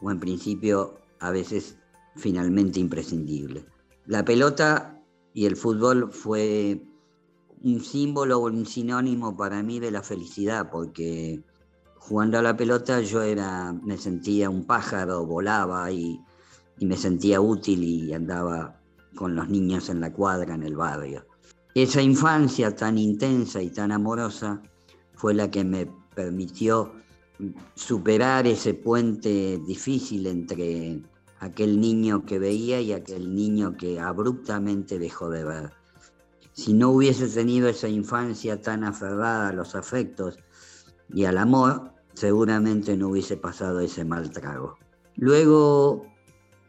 o 0.00 0.10
en 0.10 0.20
principio 0.20 1.00
a 1.18 1.30
veces 1.30 1.76
finalmente 2.14 2.78
imprescindible. 2.78 3.66
La 4.06 4.24
pelota 4.24 4.95
y 5.36 5.44
el 5.44 5.54
fútbol 5.54 6.10
fue 6.12 6.80
un 7.62 7.84
símbolo 7.84 8.38
o 8.38 8.46
un 8.46 8.64
sinónimo 8.64 9.36
para 9.36 9.62
mí 9.62 9.78
de 9.78 9.90
la 9.90 10.02
felicidad 10.02 10.70
porque 10.70 11.42
jugando 11.96 12.38
a 12.38 12.42
la 12.42 12.56
pelota 12.56 13.02
yo 13.02 13.20
era, 13.20 13.74
me 13.74 13.98
sentía 13.98 14.48
un 14.48 14.64
pájaro, 14.64 15.26
volaba 15.26 15.92
y, 15.92 16.18
y 16.78 16.86
me 16.86 16.96
sentía 16.96 17.42
útil 17.42 17.84
y 17.84 18.14
andaba 18.14 18.80
con 19.14 19.36
los 19.36 19.50
niños 19.50 19.90
en 19.90 20.00
la 20.00 20.10
cuadra, 20.10 20.54
en 20.54 20.62
el 20.62 20.74
barrio. 20.74 21.26
Esa 21.74 22.00
infancia 22.00 22.74
tan 22.74 22.96
intensa 22.96 23.60
y 23.60 23.68
tan 23.68 23.92
amorosa 23.92 24.62
fue 25.16 25.34
la 25.34 25.50
que 25.50 25.64
me 25.64 25.86
permitió 26.14 26.94
superar 27.74 28.46
ese 28.46 28.72
puente 28.72 29.60
difícil 29.66 30.28
entre 30.28 31.02
aquel 31.40 31.80
niño 31.80 32.24
que 32.24 32.38
veía 32.38 32.80
y 32.80 32.92
aquel 32.92 33.34
niño 33.34 33.76
que 33.76 34.00
abruptamente 34.00 34.98
dejó 34.98 35.30
de 35.30 35.44
ver. 35.44 35.72
Si 36.52 36.72
no 36.72 36.90
hubiese 36.90 37.28
tenido 37.28 37.68
esa 37.68 37.88
infancia 37.88 38.60
tan 38.62 38.84
aferrada 38.84 39.48
a 39.48 39.52
los 39.52 39.74
afectos 39.74 40.38
y 41.12 41.24
al 41.24 41.38
amor, 41.38 41.92
seguramente 42.14 42.96
no 42.96 43.08
hubiese 43.08 43.36
pasado 43.36 43.80
ese 43.80 44.04
mal 44.04 44.30
trago. 44.30 44.78
Luego 45.16 46.06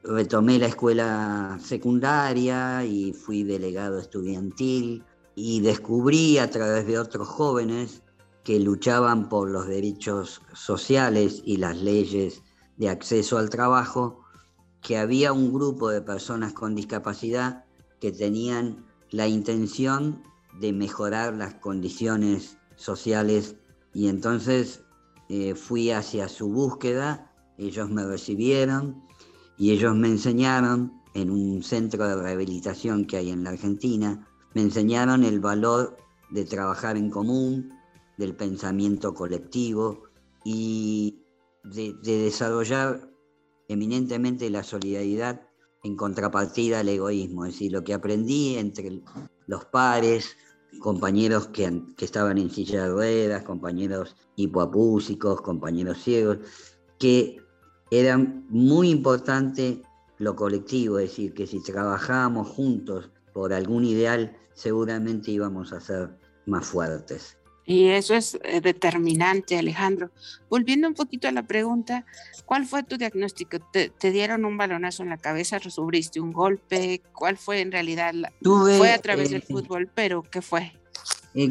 retomé 0.04 0.60
la 0.60 0.68
escuela 0.68 1.58
secundaria 1.62 2.84
y 2.86 3.14
fui 3.14 3.44
delegado 3.44 4.00
estudiantil 4.00 5.04
y 5.36 5.62
descubrí 5.62 6.38
a 6.38 6.50
través 6.50 6.88
de 6.88 7.00
otros 7.00 7.28
jóvenes 7.28 8.02
que 8.44 8.60
luchaban 8.60 9.30
por 9.30 9.50
los 9.50 9.68
derechos 9.68 10.42
sociales 10.54 11.42
y 11.46 11.58
las 11.58 11.78
leyes 11.78 12.44
de 12.78 12.90
acceso 12.90 13.38
al 13.38 13.50
trabajo, 13.50 14.24
que 14.82 14.98
había 14.98 15.34
un 15.34 15.54
grupo 15.54 15.90
de 15.90 16.02
personas 16.02 16.54
con 16.54 16.76
discapacidad 16.76 17.66
que 18.00 18.12
tenían 18.12 18.86
la 19.12 19.28
intención 19.28 20.24
de 20.60 20.74
mejorar 20.74 21.36
las 21.36 21.56
condiciones 21.56 22.58
sociales 22.76 23.56
y 23.94 24.08
entonces 24.08 24.84
eh, 25.30 25.56
fui 25.56 25.92
hacia 25.92 26.30
su 26.30 26.50
búsqueda, 26.50 27.34
ellos 27.58 27.90
me 27.90 28.06
recibieron 28.06 29.04
y 29.58 29.72
ellos 29.72 29.96
me 29.96 30.08
enseñaron 30.08 30.94
en 31.14 31.32
un 31.32 31.64
centro 31.64 32.08
de 32.08 32.16
rehabilitación 32.16 33.06
que 33.06 33.18
hay 33.18 33.32
en 33.32 33.44
la 33.44 33.52
Argentina, 33.52 34.28
me 34.54 34.62
enseñaron 34.62 35.24
el 35.24 35.40
valor 35.40 35.98
de 36.30 36.46
trabajar 36.46 36.98
en 36.98 37.10
común, 37.10 37.74
del 38.18 38.36
pensamiento 38.36 39.14
colectivo 39.14 40.04
y 40.44 41.24
de, 41.64 41.94
de 42.04 42.20
desarrollar 42.20 43.10
eminentemente 43.68 44.50
la 44.50 44.64
solidaridad 44.64 45.42
en 45.84 45.96
contrapartida 45.96 46.80
al 46.80 46.90
egoísmo. 46.90 47.46
Es 47.46 47.54
decir, 47.54 47.72
lo 47.72 47.84
que 47.84 47.94
aprendí 47.94 48.58
entre 48.58 49.02
los 49.46 49.66
pares, 49.66 50.36
compañeros 50.80 51.48
que, 51.48 51.84
estaban 52.00 52.38
en 52.38 52.50
silla 52.50 52.84
de 52.84 52.90
ruedas, 52.90 53.44
compañeros 53.44 54.16
hipoapúsicos, 54.36 55.42
compañeros 55.42 56.02
ciegos, 56.04 56.40
que 57.00 57.42
era 57.92 58.18
muy 58.18 58.90
importante 58.90 59.82
lo 60.18 60.36
colectivo, 60.36 61.00
es 61.00 61.10
decir, 61.10 61.34
que 61.34 61.48
si 61.48 61.62
trabajábamos 61.62 62.48
juntos 62.50 63.12
por 63.34 63.54
algún 63.54 63.86
ideal, 63.86 64.36
seguramente 64.54 65.32
íbamos 65.32 65.72
a 65.72 65.80
ser 65.80 66.18
más 66.46 66.66
fuertes. 66.66 67.38
Y 67.70 67.90
eso 67.90 68.16
es 68.16 68.40
eh, 68.44 68.62
determinante, 68.62 69.58
Alejandro. 69.58 70.10
Volviendo 70.50 70.88
un 70.88 70.94
poquito 70.94 71.28
a 71.28 71.34
la 71.34 71.44
pregunta, 71.44 72.06
¿cuál 72.46 72.66
fue 72.66 72.82
tu 72.84 72.98
diagnóstico? 72.98 73.58
¿Te, 73.60 73.92
dieron 74.10 74.46
un 74.46 74.56
balonazo 74.56 75.04
en 75.04 75.10
la 75.10 75.18
cabeza? 75.18 75.60
¿Sufriste 75.60 76.22
un 76.22 76.32
golpe? 76.32 77.02
¿Cuál 77.12 77.38
fue 77.38 77.60
en 77.60 77.74
realidad? 77.74 78.14
fue 78.42 78.94
a 78.94 79.02
través 79.02 79.32
del 79.32 79.44
fútbol, 79.44 79.92
pero 79.94 80.24
¿qué 80.24 80.42
fue? 80.42 80.72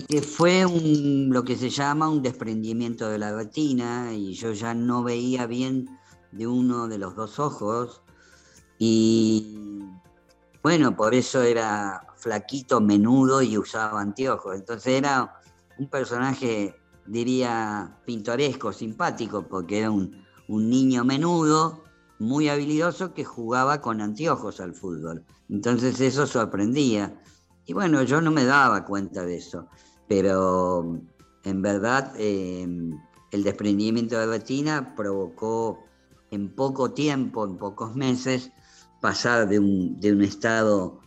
que 0.08 0.20
fue 0.20 0.66
un, 0.66 1.28
lo 1.30 1.44
que 1.44 1.54
se 1.54 1.70
llama 1.70 2.08
un 2.08 2.20
desprendimiento 2.20 3.08
de 3.08 3.18
la 3.18 3.32
retina 3.32 4.12
y 4.14 4.32
yo 4.32 4.52
ya 4.52 4.74
no 4.74 5.04
veía 5.04 5.46
bien 5.46 5.88
de 6.32 6.46
uno 6.48 6.88
de 6.88 6.98
los 6.98 7.14
dos 7.14 7.38
ojos 7.38 8.02
y 8.78 9.84
bueno, 10.60 10.96
por 10.96 11.14
eso 11.14 11.42
era 11.42 12.04
flaquito, 12.16 12.80
menudo 12.80 13.42
y 13.42 13.56
usaba 13.56 14.00
anteojos. 14.00 14.56
Entonces 14.56 14.94
era 14.94 15.36
un 15.78 15.88
personaje, 15.88 16.74
diría, 17.06 17.98
pintoresco, 18.04 18.72
simpático, 18.72 19.46
porque 19.46 19.80
era 19.80 19.90
un, 19.90 20.24
un 20.48 20.70
niño 20.70 21.04
menudo, 21.04 21.84
muy 22.18 22.48
habilidoso, 22.48 23.12
que 23.12 23.24
jugaba 23.24 23.80
con 23.80 24.00
anteojos 24.00 24.60
al 24.60 24.74
fútbol. 24.74 25.24
Entonces 25.48 26.00
eso 26.00 26.26
sorprendía. 26.26 27.20
Y 27.66 27.72
bueno, 27.72 28.02
yo 28.02 28.20
no 28.20 28.30
me 28.30 28.44
daba 28.44 28.84
cuenta 28.84 29.24
de 29.24 29.36
eso, 29.36 29.68
pero 30.08 30.98
en 31.44 31.62
verdad 31.62 32.12
em, 32.16 32.98
el 33.32 33.42
desprendimiento 33.42 34.18
de 34.18 34.26
retina 34.26 34.94
provocó 34.96 35.84
en 36.30 36.54
poco 36.54 36.92
tiempo, 36.92 37.44
en 37.44 37.58
pocos 37.58 37.94
meses, 37.94 38.50
pasar 39.00 39.48
de 39.48 39.58
un, 39.58 40.00
de 40.00 40.12
un 40.12 40.22
estado 40.22 41.00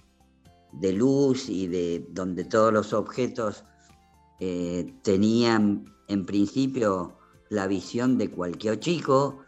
de 0.74 0.94
luz 0.94 1.50
y 1.50 1.68
de 1.68 2.06
donde 2.12 2.46
todos 2.46 2.72
los 2.72 2.94
objetos 2.94 3.64
eh, 4.40 4.94
tenían 5.04 5.86
en 6.08 6.26
principio 6.26 7.18
la 7.50 7.68
visión 7.68 8.18
de 8.18 8.30
cualquier 8.30 8.80
chico 8.80 9.40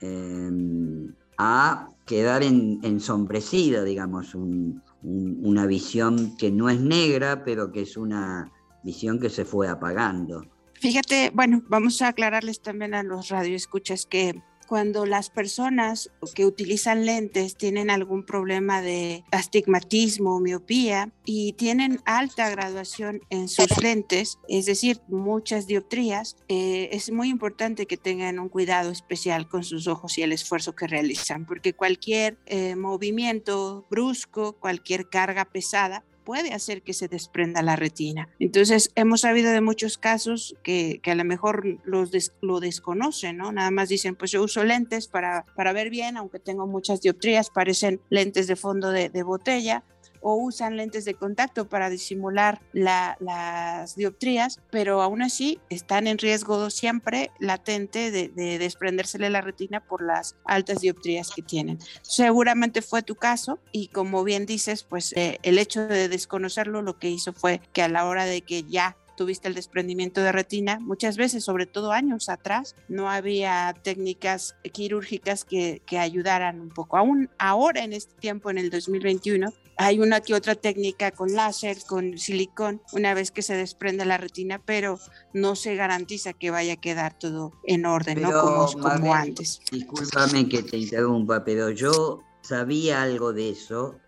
em, 0.00 1.14
a 1.38 1.88
quedar 2.06 2.42
en, 2.42 2.80
ensombrecido, 2.82 3.84
digamos, 3.84 4.34
un, 4.34 4.82
una 5.02 5.66
visión 5.66 6.36
que 6.36 6.50
no 6.50 6.68
es 6.68 6.80
negra, 6.80 7.44
pero 7.44 7.72
que 7.72 7.82
es 7.82 7.96
una 7.96 8.50
visión 8.82 9.18
que 9.18 9.30
se 9.30 9.44
fue 9.44 9.68
apagando. 9.68 10.44
Fíjate, 10.74 11.30
bueno, 11.34 11.62
vamos 11.68 12.00
a 12.02 12.08
aclararles 12.08 12.62
también 12.62 12.94
a 12.94 13.02
los 13.02 13.28
radioescuchas 13.28 14.06
que 14.06 14.42
cuando 14.70 15.04
las 15.04 15.30
personas 15.30 16.12
que 16.32 16.46
utilizan 16.46 17.04
lentes 17.04 17.56
tienen 17.56 17.90
algún 17.90 18.24
problema 18.24 18.80
de 18.80 19.24
astigmatismo, 19.32 20.38
miopía 20.38 21.10
y 21.24 21.54
tienen 21.54 21.98
alta 22.04 22.48
graduación 22.50 23.20
en 23.30 23.48
sus 23.48 23.82
lentes, 23.82 24.38
es 24.48 24.66
decir, 24.66 25.00
muchas 25.08 25.66
dioptrías, 25.66 26.36
eh, 26.46 26.88
es 26.92 27.10
muy 27.10 27.30
importante 27.30 27.86
que 27.86 27.96
tengan 27.96 28.38
un 28.38 28.48
cuidado 28.48 28.92
especial 28.92 29.48
con 29.48 29.64
sus 29.64 29.88
ojos 29.88 30.16
y 30.18 30.22
el 30.22 30.30
esfuerzo 30.30 30.76
que 30.76 30.86
realizan, 30.86 31.46
porque 31.46 31.74
cualquier 31.74 32.38
eh, 32.46 32.76
movimiento 32.76 33.88
brusco, 33.90 34.52
cualquier 34.52 35.08
carga 35.08 35.46
pesada 35.46 36.04
puede 36.30 36.54
hacer 36.54 36.82
que 36.82 36.94
se 36.94 37.08
desprenda 37.08 37.60
la 37.60 37.74
retina. 37.74 38.28
Entonces, 38.38 38.92
hemos 38.94 39.22
sabido 39.22 39.50
de 39.50 39.60
muchos 39.60 39.98
casos 39.98 40.54
que, 40.62 41.00
a 41.04 41.14
lo 41.16 41.24
mejor 41.24 41.80
los 41.82 42.12
lo 42.40 42.60
desconocen, 42.60 43.36
¿no? 43.36 43.50
Nada 43.50 43.72
más 43.72 43.88
dicen, 43.88 44.14
pues 44.14 44.30
yo 44.30 44.40
uso 44.40 44.62
lentes 44.62 45.08
para, 45.08 45.44
para 45.56 45.72
ver 45.72 45.90
bien, 45.90 46.16
aunque 46.16 46.38
tengo 46.38 46.68
muchas 46.68 47.00
dioptrías, 47.00 47.50
parecen 47.50 48.00
lentes 48.10 48.46
de 48.46 48.54
fondo 48.54 48.92
de 48.92 49.22
botella, 49.24 49.82
o 50.20 50.34
usan 50.34 50.76
lentes 50.76 51.04
de 51.04 51.14
contacto 51.14 51.68
para 51.68 51.90
disimular 51.90 52.60
las 52.72 53.96
dioptrías, 53.96 54.60
pero 54.70 55.02
aún 55.02 55.22
así 55.22 55.60
están 55.68 56.06
en 56.06 56.18
riesgo 56.18 56.70
siempre 56.70 57.30
latente 57.38 58.10
de, 58.10 58.28
de 58.28 58.58
desprendérsele 58.58 59.30
la 59.30 59.40
retina 59.40 59.80
por 59.80 60.02
las 60.02 60.36
altas 60.44 60.80
dioptrías 60.80 61.30
que 61.34 61.42
tienen. 61.42 61.78
Seguramente 62.02 62.82
fue 62.82 63.02
tu 63.02 63.14
caso 63.14 63.58
y 63.72 63.88
como 63.88 64.24
bien 64.24 64.46
dices, 64.46 64.84
pues 64.84 65.12
eh, 65.14 65.38
el 65.42 65.58
hecho 65.58 65.86
de 65.86 66.08
desconocerlo 66.08 66.82
lo 66.82 66.98
que 66.98 67.10
hizo 67.10 67.32
fue 67.32 67.60
que 67.72 67.82
a 67.82 67.88
la 67.88 68.06
hora 68.06 68.24
de 68.24 68.42
que 68.42 68.64
ya 68.64 68.96
tuviste 69.20 69.48
el 69.48 69.54
desprendimiento 69.54 70.22
de 70.22 70.32
retina, 70.32 70.80
muchas 70.80 71.18
veces, 71.18 71.44
sobre 71.44 71.66
todo 71.66 71.92
años 71.92 72.30
atrás, 72.30 72.74
no 72.88 73.10
había 73.10 73.74
técnicas 73.82 74.56
quirúrgicas 74.72 75.44
que, 75.44 75.82
que 75.84 75.98
ayudaran 75.98 76.58
un 76.58 76.70
poco. 76.70 76.96
Aún 76.96 77.28
ahora, 77.38 77.84
en 77.84 77.92
este 77.92 78.14
tiempo, 78.14 78.50
en 78.50 78.56
el 78.56 78.70
2021, 78.70 79.52
hay 79.82 79.98
una 79.98 80.20
que 80.20 80.34
otra 80.34 80.54
técnica 80.54 81.10
con 81.10 81.32
láser, 81.32 81.78
con 81.86 82.18
silicón, 82.18 82.82
una 82.92 83.14
vez 83.14 83.30
que 83.30 83.40
se 83.40 83.54
desprende 83.54 84.04
la 84.04 84.18
retina, 84.18 84.60
pero 84.62 84.98
no 85.32 85.56
se 85.56 85.74
garantiza 85.74 86.34
que 86.34 86.50
vaya 86.50 86.74
a 86.74 86.76
quedar 86.76 87.18
todo 87.18 87.54
en 87.64 87.86
orden, 87.86 88.20
¿no? 88.20 88.30
Como, 88.30 88.70
como 88.72 89.14
antes. 89.14 89.62
Discúlpame 89.72 90.50
que 90.50 90.62
te 90.62 90.76
interrumpa, 90.76 91.42
pero 91.44 91.70
yo 91.70 92.20
sabía 92.42 93.00
algo 93.00 93.32
de 93.32 93.50
eso, 93.50 93.98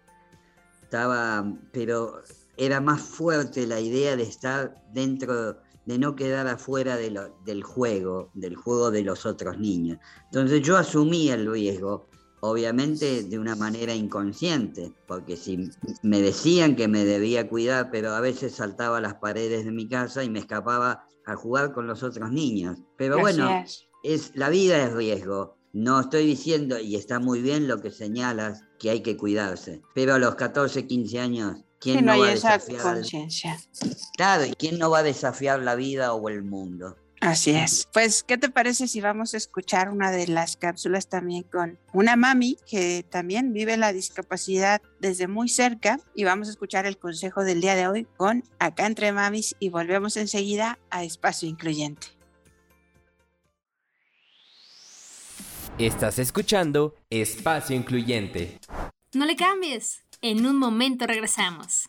estaba, 0.82 1.50
pero 1.72 2.20
era 2.58 2.82
más 2.82 3.00
fuerte 3.00 3.66
la 3.66 3.80
idea 3.80 4.14
de 4.14 4.24
estar 4.24 4.76
dentro, 4.92 5.56
de 5.86 5.98
no 5.98 6.14
quedar 6.14 6.48
afuera 6.48 6.98
de 6.98 7.18
del 7.46 7.62
juego, 7.62 8.28
del 8.34 8.56
juego 8.56 8.90
de 8.90 9.04
los 9.04 9.24
otros 9.24 9.58
niños. 9.58 9.96
Entonces 10.26 10.60
yo 10.60 10.76
asumí 10.76 11.30
el 11.30 11.50
riesgo, 11.50 12.10
obviamente 12.44 13.22
de 13.22 13.38
una 13.38 13.54
manera 13.54 13.94
inconsciente, 13.94 14.92
porque 15.06 15.36
si 15.36 15.70
me 16.02 16.20
decían 16.20 16.74
que 16.74 16.88
me 16.88 17.04
debía 17.04 17.48
cuidar, 17.48 17.90
pero 17.92 18.10
a 18.10 18.20
veces 18.20 18.56
saltaba 18.56 19.00
las 19.00 19.14
paredes 19.14 19.64
de 19.64 19.70
mi 19.70 19.88
casa 19.88 20.24
y 20.24 20.28
me 20.28 20.40
escapaba 20.40 21.06
a 21.24 21.36
jugar 21.36 21.72
con 21.72 21.86
los 21.86 22.02
otros 22.02 22.32
niños. 22.32 22.78
Pero 22.98 23.20
bueno, 23.20 23.64
es, 24.02 24.32
la 24.34 24.48
vida 24.48 24.84
es 24.84 24.92
riesgo. 24.92 25.56
No 25.72 26.00
estoy 26.00 26.26
diciendo, 26.26 26.80
y 26.80 26.96
está 26.96 27.20
muy 27.20 27.40
bien 27.40 27.68
lo 27.68 27.80
que 27.80 27.92
señalas, 27.92 28.64
que 28.80 28.90
hay 28.90 29.02
que 29.02 29.16
cuidarse, 29.16 29.80
pero 29.94 30.14
a 30.14 30.18
los 30.18 30.34
14, 30.34 30.86
15 30.86 31.20
años 31.20 31.64
¿Quién 31.78 32.04
no, 32.04 32.18
va 32.18 32.28
a 32.28 32.30
desafiar? 32.30 33.02
Claro, 34.16 34.46
¿y 34.46 34.52
quién 34.52 34.78
no 34.78 34.90
va 34.90 34.98
a 34.98 35.02
desafiar 35.02 35.60
la 35.60 35.74
vida 35.74 36.12
o 36.14 36.28
el 36.28 36.44
mundo? 36.44 36.96
Así 37.22 37.52
es. 37.52 37.88
Pues, 37.92 38.24
¿qué 38.24 38.36
te 38.36 38.48
parece 38.48 38.88
si 38.88 39.00
vamos 39.00 39.32
a 39.32 39.36
escuchar 39.36 39.90
una 39.90 40.10
de 40.10 40.26
las 40.26 40.56
cápsulas 40.56 41.08
también 41.08 41.44
con 41.44 41.78
una 41.92 42.16
mami 42.16 42.56
que 42.68 43.06
también 43.08 43.52
vive 43.52 43.76
la 43.76 43.92
discapacidad 43.92 44.82
desde 44.98 45.28
muy 45.28 45.48
cerca 45.48 46.00
y 46.16 46.24
vamos 46.24 46.48
a 46.48 46.50
escuchar 46.50 46.84
el 46.84 46.98
consejo 46.98 47.44
del 47.44 47.60
día 47.60 47.76
de 47.76 47.86
hoy 47.86 48.08
con 48.16 48.42
Acá 48.58 48.86
entre 48.86 49.12
Mamis 49.12 49.54
y 49.60 49.68
volvemos 49.68 50.16
enseguida 50.16 50.80
a 50.90 51.04
Espacio 51.04 51.48
Incluyente. 51.48 52.08
Estás 55.78 56.18
escuchando 56.18 56.96
Espacio 57.08 57.76
Incluyente. 57.76 58.58
No 59.12 59.26
le 59.26 59.36
cambies. 59.36 60.02
En 60.22 60.44
un 60.44 60.58
momento 60.58 61.06
regresamos. 61.06 61.88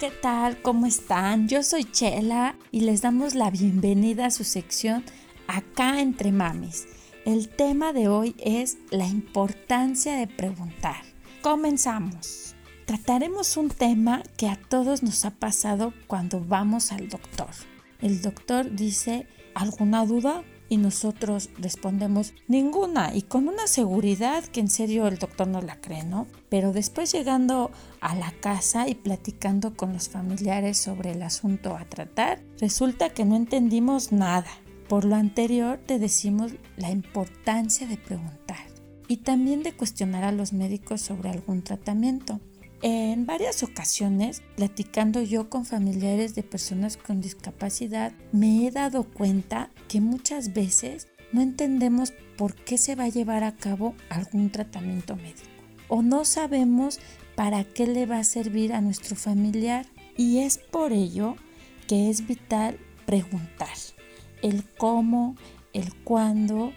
¿Qué 0.00 0.10
tal? 0.10 0.60
¿Cómo 0.60 0.86
están? 0.86 1.46
Yo 1.48 1.62
soy 1.62 1.84
Chela 1.84 2.56
y 2.72 2.80
les 2.80 3.00
damos 3.00 3.36
la 3.36 3.48
bienvenida 3.50 4.26
a 4.26 4.30
su 4.32 4.42
sección 4.42 5.04
Acá 5.46 6.00
entre 6.00 6.32
Mamis. 6.32 6.88
El 7.24 7.48
tema 7.48 7.92
de 7.92 8.08
hoy 8.08 8.34
es 8.40 8.76
la 8.90 9.06
importancia 9.06 10.16
de 10.16 10.26
preguntar. 10.26 10.96
Comenzamos. 11.42 12.56
Trataremos 12.86 13.56
un 13.56 13.68
tema 13.68 14.24
que 14.36 14.48
a 14.48 14.56
todos 14.56 15.04
nos 15.04 15.24
ha 15.24 15.30
pasado 15.30 15.94
cuando 16.08 16.40
vamos 16.40 16.90
al 16.90 17.08
doctor. 17.08 17.50
El 18.02 18.20
doctor 18.20 18.74
dice, 18.74 19.28
¿alguna 19.54 20.04
duda? 20.06 20.42
Y 20.68 20.78
nosotros 20.78 21.50
respondemos 21.58 22.32
ninguna 22.48 23.14
y 23.14 23.22
con 23.22 23.48
una 23.48 23.66
seguridad 23.66 24.44
que 24.44 24.60
en 24.60 24.70
serio 24.70 25.06
el 25.06 25.18
doctor 25.18 25.46
no 25.46 25.60
la 25.60 25.80
cree, 25.80 26.04
¿no? 26.04 26.26
Pero 26.48 26.72
después 26.72 27.12
llegando 27.12 27.70
a 28.00 28.14
la 28.14 28.32
casa 28.40 28.88
y 28.88 28.94
platicando 28.94 29.76
con 29.76 29.92
los 29.92 30.08
familiares 30.08 30.78
sobre 30.78 31.12
el 31.12 31.22
asunto 31.22 31.76
a 31.76 31.84
tratar, 31.84 32.42
resulta 32.60 33.10
que 33.10 33.24
no 33.24 33.36
entendimos 33.36 34.10
nada. 34.10 34.50
Por 34.88 35.04
lo 35.04 35.16
anterior 35.16 35.78
te 35.84 35.98
decimos 35.98 36.52
la 36.76 36.90
importancia 36.90 37.86
de 37.86 37.96
preguntar 37.96 38.74
y 39.08 39.18
también 39.18 39.62
de 39.62 39.72
cuestionar 39.72 40.24
a 40.24 40.32
los 40.32 40.52
médicos 40.52 41.00
sobre 41.00 41.30
algún 41.30 41.62
tratamiento. 41.62 42.40
En 42.86 43.24
varias 43.24 43.62
ocasiones, 43.62 44.42
platicando 44.56 45.22
yo 45.22 45.48
con 45.48 45.64
familiares 45.64 46.34
de 46.34 46.42
personas 46.42 46.98
con 46.98 47.22
discapacidad, 47.22 48.12
me 48.30 48.66
he 48.66 48.70
dado 48.70 49.04
cuenta 49.04 49.70
que 49.88 50.02
muchas 50.02 50.52
veces 50.52 51.08
no 51.32 51.40
entendemos 51.40 52.12
por 52.36 52.54
qué 52.54 52.76
se 52.76 52.94
va 52.94 53.04
a 53.04 53.08
llevar 53.08 53.42
a 53.42 53.56
cabo 53.56 53.94
algún 54.10 54.50
tratamiento 54.50 55.16
médico 55.16 55.48
o 55.88 56.02
no 56.02 56.26
sabemos 56.26 57.00
para 57.36 57.64
qué 57.64 57.86
le 57.86 58.04
va 58.04 58.18
a 58.18 58.24
servir 58.24 58.74
a 58.74 58.82
nuestro 58.82 59.16
familiar 59.16 59.86
y 60.18 60.40
es 60.40 60.58
por 60.58 60.92
ello 60.92 61.36
que 61.88 62.10
es 62.10 62.26
vital 62.26 62.78
preguntar 63.06 63.78
el 64.42 64.62
cómo, 64.76 65.36
el 65.72 65.94
cuándo 66.04 66.74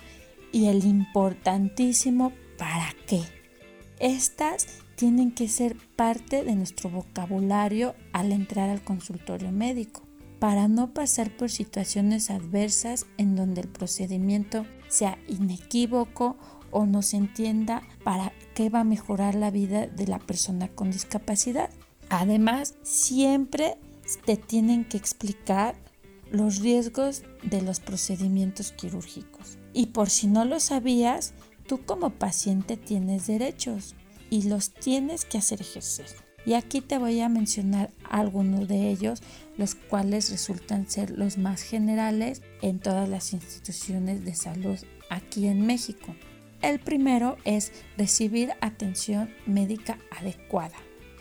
y 0.53 0.67
el 0.67 0.85
importantísimo 0.85 2.31
para 2.57 2.95
qué. 3.07 3.23
Estas 3.99 4.86
tienen 4.97 5.31
que 5.31 5.47
ser 5.47 5.77
parte 5.95 6.43
de 6.43 6.55
nuestro 6.55 6.89
vocabulario 6.89 7.93
al 8.13 8.31
entrar 8.31 8.71
al 8.71 8.83
consultorio 8.83 9.51
médico, 9.51 10.01
para 10.39 10.67
no 10.67 10.91
pasar 10.91 11.29
por 11.37 11.51
situaciones 11.51 12.31
adversas 12.31 13.05
en 13.17 13.35
donde 13.35 13.61
el 13.61 13.67
procedimiento 13.67 14.65
sea 14.87 15.19
inequívoco 15.27 16.35
o 16.71 16.87
no 16.87 17.03
se 17.03 17.17
entienda 17.17 17.83
para 18.03 18.33
qué 18.55 18.69
va 18.69 18.79
a 18.79 18.83
mejorar 18.83 19.35
la 19.35 19.51
vida 19.51 19.85
de 19.85 20.07
la 20.07 20.17
persona 20.17 20.67
con 20.67 20.89
discapacidad. 20.89 21.69
Además, 22.09 22.73
siempre 22.81 23.77
te 24.25 24.35
tienen 24.35 24.83
que 24.83 24.97
explicar 24.97 25.75
los 26.31 26.59
riesgos 26.59 27.21
de 27.43 27.61
los 27.61 27.79
procedimientos 27.79 28.71
quirúrgicos. 28.71 29.59
Y 29.73 29.87
por 29.87 30.09
si 30.09 30.25
no 30.25 30.43
lo 30.43 30.59
sabías, 30.59 31.35
tú 31.67 31.85
como 31.85 32.09
paciente 32.09 32.77
tienes 32.77 33.27
derechos 33.27 33.95
y 34.29 34.43
los 34.43 34.71
tienes 34.71 35.25
que 35.25 35.37
hacer 35.37 35.61
ejercer. 35.61 36.07
Y 36.45 36.53
aquí 36.53 36.79
te 36.79 36.97
voy 36.97 37.19
a 37.19 37.27
mencionar 37.27 37.91
algunos 38.09 38.67
de 38.67 38.89
ellos, 38.89 39.21
los 39.57 39.75
cuales 39.75 40.31
resultan 40.31 40.89
ser 40.89 41.11
los 41.11 41.37
más 41.37 41.61
generales 41.61 42.41
en 42.61 42.79
todas 42.79 43.09
las 43.09 43.33
instituciones 43.33 44.23
de 44.23 44.33
salud 44.33 44.79
aquí 45.09 45.47
en 45.47 45.65
México. 45.65 46.15
El 46.61 46.79
primero 46.79 47.37
es 47.43 47.71
recibir 47.97 48.53
atención 48.61 49.29
médica 49.45 49.99
adecuada. 50.17 50.77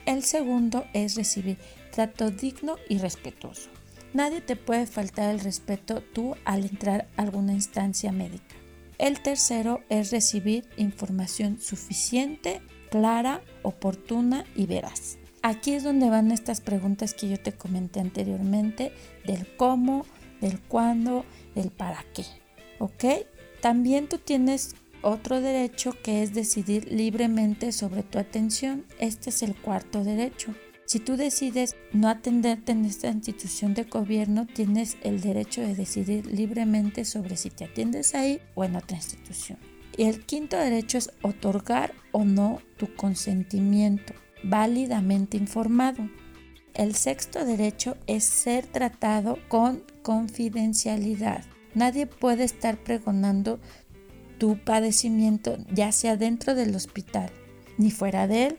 El 0.07 0.23
segundo 0.23 0.85
es 0.93 1.17
recibir 1.17 1.59
trato 1.91 2.31
digno 2.31 2.77
y 2.89 2.99
respetuoso. 2.99 3.71
Nadie 4.15 4.41
te 4.41 4.57
puede 4.57 4.87
faltar 4.87 5.35
el 5.35 5.41
respeto 5.41 6.03
tú 6.03 6.37
al 6.45 6.65
entrar 6.65 7.09
a 7.17 7.23
alguna 7.23 7.53
instancia 7.53 8.13
médica. 8.13 8.55
El 8.99 9.21
tercero 9.21 9.83
es 9.91 10.11
recibir 10.11 10.69
información 10.77 11.61
suficiente 11.61 12.63
clara, 12.97 13.43
oportuna 13.63 14.47
y 14.55 14.67
veraz. 14.67 15.19
Aquí 15.43 15.73
es 15.73 15.85
donde 15.85 16.09
van 16.09 16.33
estas 16.33 16.63
preguntas 16.63 17.13
que 17.13 17.29
yo 17.29 17.39
te 17.39 17.53
comenté 17.53 18.01
anteriormente 18.01 18.91
del 19.27 19.47
cómo, 19.57 20.07
del 20.41 20.61
cuándo, 20.61 21.27
del 21.55 21.71
para 21.71 22.05
qué. 22.15 22.25
¿Ok? 22.79 23.27
También 23.61 24.09
tú 24.09 24.17
tienes 24.17 24.75
otro 25.03 25.43
derecho 25.43 25.95
que 26.03 26.23
es 26.23 26.33
decidir 26.33 26.91
libremente 26.91 27.71
sobre 27.73 28.03
tu 28.03 28.19
atención. 28.19 28.87
Este 28.99 29.29
es 29.29 29.43
el 29.43 29.55
cuarto 29.55 30.03
derecho. 30.03 30.55
Si 30.87 30.99
tú 30.99 31.17
decides 31.19 31.77
no 31.93 32.09
atenderte 32.09 32.73
en 32.73 32.87
esta 32.87 33.09
institución 33.09 33.75
de 33.75 33.85
gobierno, 33.85 34.47
tienes 34.47 34.97
el 35.03 35.21
derecho 35.21 35.61
de 35.61 35.75
decidir 35.75 36.27
libremente 36.27 37.05
sobre 37.05 37.37
si 37.37 37.51
te 37.51 37.65
atiendes 37.65 38.15
ahí 38.15 38.41
o 38.55 38.65
en 38.65 38.77
otra 38.77 38.97
institución. 38.97 39.59
Y 39.97 40.05
el 40.05 40.25
quinto 40.25 40.57
derecho 40.59 40.99
es 40.99 41.11
otorgar 41.23 41.95
o 42.13 42.25
no 42.25 42.61
tu 42.77 42.95
consentimiento 42.95 44.13
válidamente 44.45 45.37
informado. 45.37 46.09
El 46.75 46.95
sexto 46.95 47.45
derecho 47.45 47.97
es 48.07 48.25
ser 48.25 48.67
tratado 48.67 49.39
con 49.49 49.83
confidencialidad. 50.03 51.45
Nadie 51.75 52.07
puede 52.07 52.45
estar 52.45 52.77
pregonando 52.77 53.59
tu 54.39 54.59
padecimiento 54.59 55.57
ya 55.73 55.93
sea 55.93 56.17
dentro 56.17 56.55
del 56.55 56.75
hospital 56.75 57.31
ni 57.79 57.91
fuera 57.91 58.27
de 58.27 58.47
él. 58.47 58.59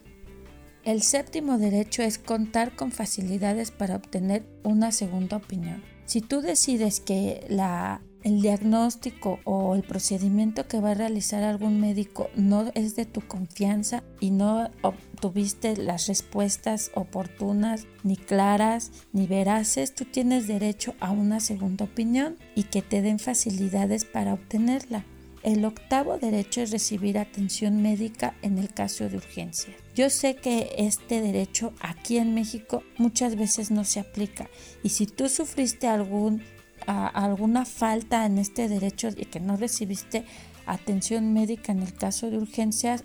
El 0.83 1.01
séptimo 1.01 1.57
derecho 1.57 2.01
es 2.01 2.17
contar 2.17 2.75
con 2.75 2.91
facilidades 2.91 3.71
para 3.71 3.97
obtener 3.97 4.45
una 4.63 4.91
segunda 4.91 5.37
opinión. 5.37 5.83
Si 6.05 6.21
tú 6.21 6.41
decides 6.41 7.01
que 7.01 7.45
la, 7.49 8.01
el 8.23 8.41
diagnóstico 8.41 9.39
o 9.43 9.75
el 9.75 9.83
procedimiento 9.83 10.67
que 10.67 10.79
va 10.79 10.91
a 10.91 10.95
realizar 10.95 11.43
algún 11.43 11.79
médico 11.79 12.29
no 12.35 12.71
es 12.73 12.95
de 12.95 13.05
tu 13.05 13.21
confianza 13.21 14.03
y 14.19 14.31
no 14.31 14.69
obtuviste 14.81 15.77
las 15.77 16.07
respuestas 16.07 16.91
oportunas, 16.95 17.87
ni 18.03 18.17
claras, 18.17 18.91
ni 19.13 19.27
veraces, 19.27 19.95
tú 19.95 20.05
tienes 20.05 20.47
derecho 20.47 20.95
a 20.99 21.11
una 21.11 21.39
segunda 21.39 21.85
opinión 21.85 22.37
y 22.55 22.63
que 22.63 22.81
te 22.81 23.01
den 23.01 23.19
facilidades 23.19 24.05
para 24.05 24.33
obtenerla. 24.33 25.05
El 25.43 25.63
octavo 25.63 26.17
derecho 26.17 26.61
es 26.61 26.71
recibir 26.71 27.17
atención 27.17 27.81
médica 27.81 28.35
en 28.41 28.57
el 28.57 28.73
caso 28.73 29.07
de 29.07 29.17
urgencia. 29.17 29.73
Yo 29.95 30.09
sé 30.09 30.35
que 30.35 30.75
este 30.77 31.21
derecho 31.21 31.73
aquí 31.79 32.17
en 32.17 32.33
México 32.33 32.83
muchas 32.97 33.35
veces 33.35 33.71
no 33.71 33.85
se 33.85 33.99
aplica 33.99 34.49
y 34.83 34.89
si 34.89 35.05
tú 35.05 35.29
sufriste 35.29 35.87
algún, 35.87 36.41
alguna 36.87 37.65
falta 37.65 38.25
en 38.25 38.37
este 38.37 38.69
derecho 38.69 39.09
y 39.15 39.25
que 39.25 39.39
no 39.39 39.57
recibiste 39.57 40.25
atención 40.65 41.33
médica 41.33 41.71
en 41.71 41.81
el 41.81 41.93
caso 41.93 42.29
de 42.29 42.37
urgencias, 42.37 43.03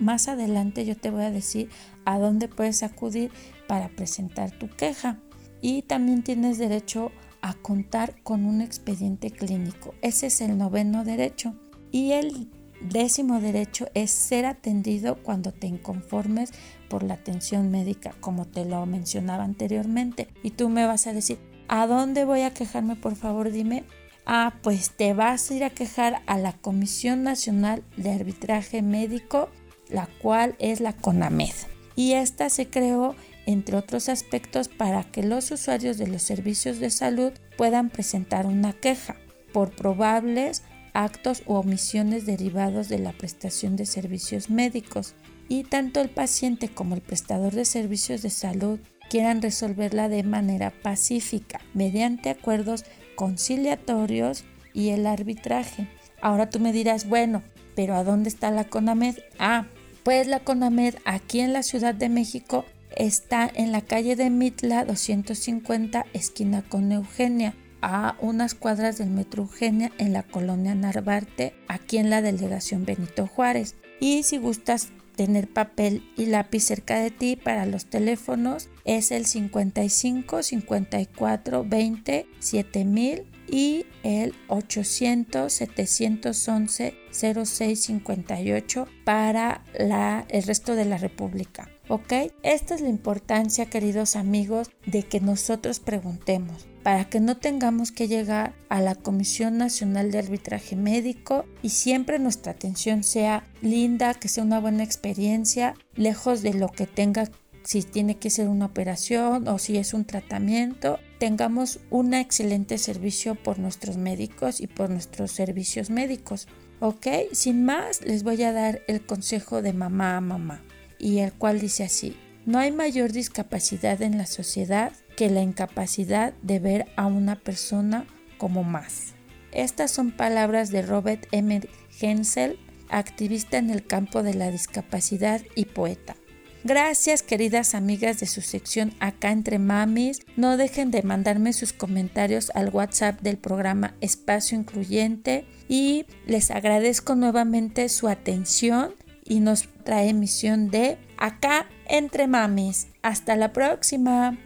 más 0.00 0.28
adelante 0.28 0.84
yo 0.84 0.96
te 0.96 1.10
voy 1.10 1.24
a 1.24 1.30
decir 1.30 1.68
a 2.04 2.18
dónde 2.18 2.48
puedes 2.48 2.82
acudir 2.82 3.30
para 3.68 3.88
presentar 3.88 4.50
tu 4.50 4.68
queja. 4.68 5.18
Y 5.62 5.82
también 5.82 6.22
tienes 6.22 6.58
derecho 6.58 7.12
a 7.42 7.54
contar 7.54 8.20
con 8.22 8.46
un 8.46 8.60
expediente 8.62 9.30
clínico. 9.30 9.94
Ese 10.00 10.26
es 10.28 10.40
el 10.40 10.56
noveno 10.56 11.04
derecho. 11.04 11.54
Y 11.90 12.12
el 12.12 12.48
décimo 12.80 13.40
derecho 13.40 13.88
es 13.94 14.10
ser 14.10 14.46
atendido 14.46 15.22
cuando 15.22 15.52
te 15.52 15.66
inconformes 15.66 16.52
por 16.88 17.02
la 17.02 17.14
atención 17.14 17.70
médica, 17.70 18.14
como 18.20 18.46
te 18.46 18.64
lo 18.64 18.84
mencionaba 18.86 19.44
anteriormente. 19.44 20.28
Y 20.42 20.50
tú 20.50 20.70
me 20.70 20.86
vas 20.86 21.06
a 21.06 21.12
decir, 21.12 21.38
¿a 21.70 21.86
dónde 21.86 22.24
voy 22.24 22.42
a 22.42 22.52
quejarme? 22.52 22.96
Por 22.96 23.14
favor, 23.14 23.52
dime. 23.52 23.84
Ah, 24.26 24.54
pues 24.62 24.90
te 24.90 25.14
vas 25.14 25.50
a 25.50 25.54
ir 25.54 25.64
a 25.64 25.70
quejar 25.70 26.20
a 26.26 26.36
la 26.36 26.52
Comisión 26.52 27.22
Nacional 27.22 27.84
de 27.96 28.10
Arbitraje 28.10 28.82
Médico, 28.82 29.48
la 29.88 30.08
cual 30.20 30.56
es 30.58 30.80
la 30.80 30.92
CONAMED. 30.92 31.54
Y 31.94 32.12
esta 32.14 32.50
se 32.50 32.68
creó, 32.68 33.14
entre 33.46 33.76
otros 33.76 34.08
aspectos, 34.08 34.68
para 34.68 35.04
que 35.04 35.22
los 35.22 35.50
usuarios 35.52 35.96
de 35.96 36.08
los 36.08 36.22
servicios 36.22 36.80
de 36.80 36.90
salud 36.90 37.32
puedan 37.56 37.88
presentar 37.88 38.46
una 38.46 38.72
queja 38.72 39.16
por 39.52 39.70
probables 39.70 40.64
actos 40.92 41.44
u 41.46 41.54
omisiones 41.54 42.26
derivados 42.26 42.88
de 42.88 42.98
la 42.98 43.12
prestación 43.12 43.76
de 43.76 43.86
servicios 43.86 44.50
médicos 44.50 45.14
y 45.48 45.62
tanto 45.62 46.00
el 46.00 46.10
paciente 46.10 46.68
como 46.68 46.96
el 46.96 47.00
prestador 47.00 47.54
de 47.54 47.64
servicios 47.64 48.22
de 48.22 48.30
salud 48.30 48.80
quieran 49.10 49.42
resolverla 49.42 50.08
de 50.08 50.22
manera 50.22 50.70
pacífica 50.70 51.60
mediante 51.74 52.30
acuerdos 52.30 52.84
conciliatorios 53.16 54.44
y 54.72 54.90
el 54.90 55.06
arbitraje. 55.06 55.88
Ahora 56.22 56.48
tú 56.48 56.60
me 56.60 56.72
dirás, 56.72 57.08
bueno, 57.08 57.42
pero 57.74 57.96
¿a 57.96 58.04
dónde 58.04 58.28
está 58.28 58.50
la 58.50 58.64
CONAMED? 58.64 59.18
Ah, 59.38 59.66
pues 60.04 60.28
la 60.28 60.40
CONAMED 60.40 60.94
aquí 61.04 61.40
en 61.40 61.52
la 61.52 61.62
Ciudad 61.62 61.94
de 61.94 62.08
México 62.08 62.64
está 62.96 63.50
en 63.52 63.72
la 63.72 63.82
calle 63.82 64.16
de 64.16 64.30
Mitla 64.30 64.84
250 64.84 66.06
esquina 66.12 66.62
con 66.62 66.92
Eugenia 66.92 67.54
a 67.82 68.16
unas 68.20 68.54
cuadras 68.54 68.98
del 68.98 69.10
Metro 69.10 69.42
Eugenia 69.42 69.90
en 69.98 70.12
la 70.12 70.22
colonia 70.22 70.74
Narvarte, 70.74 71.54
aquí 71.66 71.98
en 71.98 72.10
la 72.10 72.22
delegación 72.22 72.84
Benito 72.84 73.26
Juárez. 73.26 73.74
Y 74.00 74.22
si 74.22 74.38
gustas 74.38 74.90
tener 75.20 75.52
papel 75.52 76.02
y 76.16 76.24
lápiz 76.24 76.60
cerca 76.60 76.98
de 76.98 77.10
ti 77.10 77.36
para 77.36 77.66
los 77.66 77.84
teléfonos, 77.84 78.70
es 78.86 79.10
el 79.10 79.26
55 79.26 80.42
54 80.42 81.62
20 81.62 82.26
7000 82.38 83.26
y 83.46 83.84
el 84.02 84.32
800 84.48 85.52
711 85.52 86.94
0658 87.12 88.88
para 89.04 89.62
la, 89.78 90.24
el 90.30 90.42
resto 90.44 90.74
de 90.74 90.86
la 90.86 90.96
República. 90.96 91.68
¿Ok? 91.90 92.14
Esta 92.42 92.74
es 92.74 92.80
la 92.80 92.88
importancia, 92.88 93.66
queridos 93.66 94.16
amigos, 94.16 94.70
de 94.86 95.02
que 95.02 95.20
nosotros 95.20 95.80
preguntemos 95.80 96.69
para 96.82 97.04
que 97.04 97.20
no 97.20 97.36
tengamos 97.36 97.92
que 97.92 98.08
llegar 98.08 98.54
a 98.68 98.80
la 98.80 98.94
Comisión 98.94 99.58
Nacional 99.58 100.10
de 100.10 100.18
Arbitraje 100.18 100.76
Médico 100.76 101.44
y 101.62 101.70
siempre 101.70 102.18
nuestra 102.18 102.52
atención 102.52 103.04
sea 103.04 103.44
linda, 103.60 104.14
que 104.14 104.28
sea 104.28 104.44
una 104.44 104.60
buena 104.60 104.82
experiencia, 104.82 105.74
lejos 105.94 106.42
de 106.42 106.54
lo 106.54 106.68
que 106.68 106.86
tenga 106.86 107.28
si 107.62 107.82
tiene 107.82 108.16
que 108.16 108.30
ser 108.30 108.48
una 108.48 108.66
operación 108.66 109.46
o 109.48 109.58
si 109.58 109.76
es 109.76 109.92
un 109.92 110.04
tratamiento, 110.04 110.98
tengamos 111.18 111.80
un 111.90 112.14
excelente 112.14 112.78
servicio 112.78 113.34
por 113.34 113.58
nuestros 113.58 113.96
médicos 113.96 114.60
y 114.60 114.66
por 114.66 114.90
nuestros 114.90 115.30
servicios 115.30 115.90
médicos. 115.90 116.48
¿Ok? 116.80 117.06
Sin 117.32 117.64
más, 117.64 118.00
les 118.02 118.22
voy 118.22 118.42
a 118.42 118.52
dar 118.52 118.80
el 118.88 119.04
consejo 119.04 119.60
de 119.60 119.74
mamá 119.74 120.16
a 120.16 120.20
mamá, 120.22 120.62
y 120.98 121.18
el 121.18 121.34
cual 121.34 121.60
dice 121.60 121.84
así, 121.84 122.16
no 122.46 122.58
hay 122.58 122.72
mayor 122.72 123.12
discapacidad 123.12 124.00
en 124.00 124.16
la 124.16 124.24
sociedad 124.24 124.92
que 125.20 125.28
la 125.28 125.42
incapacidad 125.42 126.32
de 126.40 126.58
ver 126.60 126.86
a 126.96 127.04
una 127.04 127.36
persona 127.36 128.06
como 128.38 128.64
más. 128.64 129.12
Estas 129.52 129.90
son 129.90 130.12
palabras 130.12 130.70
de 130.70 130.80
Robert 130.80 131.26
M. 131.30 131.60
Hensel, 132.00 132.58
activista 132.88 133.58
en 133.58 133.68
el 133.68 133.86
campo 133.86 134.22
de 134.22 134.32
la 134.32 134.50
discapacidad 134.50 135.42
y 135.54 135.66
poeta. 135.66 136.16
Gracias 136.64 137.22
queridas 137.22 137.74
amigas 137.74 138.18
de 138.18 138.24
su 138.24 138.40
sección 138.40 138.94
Acá 138.98 139.30
entre 139.30 139.58
Mamis. 139.58 140.20
No 140.36 140.56
dejen 140.56 140.90
de 140.90 141.02
mandarme 141.02 141.52
sus 141.52 141.74
comentarios 141.74 142.50
al 142.54 142.70
WhatsApp 142.70 143.20
del 143.20 143.36
programa 143.36 143.92
Espacio 144.00 144.56
Incluyente 144.56 145.44
y 145.68 146.06
les 146.24 146.50
agradezco 146.50 147.14
nuevamente 147.14 147.90
su 147.90 148.08
atención 148.08 148.94
y 149.22 149.40
nos 149.40 149.68
trae 149.84 150.08
emisión 150.08 150.70
de 150.70 150.96
Acá 151.18 151.66
entre 151.90 152.26
Mamis. 152.26 152.86
Hasta 153.02 153.36
la 153.36 153.52
próxima. 153.52 154.38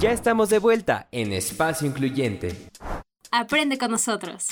Ya 0.00 0.10
estamos 0.10 0.50
de 0.50 0.58
vuelta 0.58 1.08
en 1.12 1.32
Espacio 1.32 1.86
Incluyente. 1.86 2.54
Aprende 3.30 3.78
con 3.78 3.92
nosotros. 3.92 4.48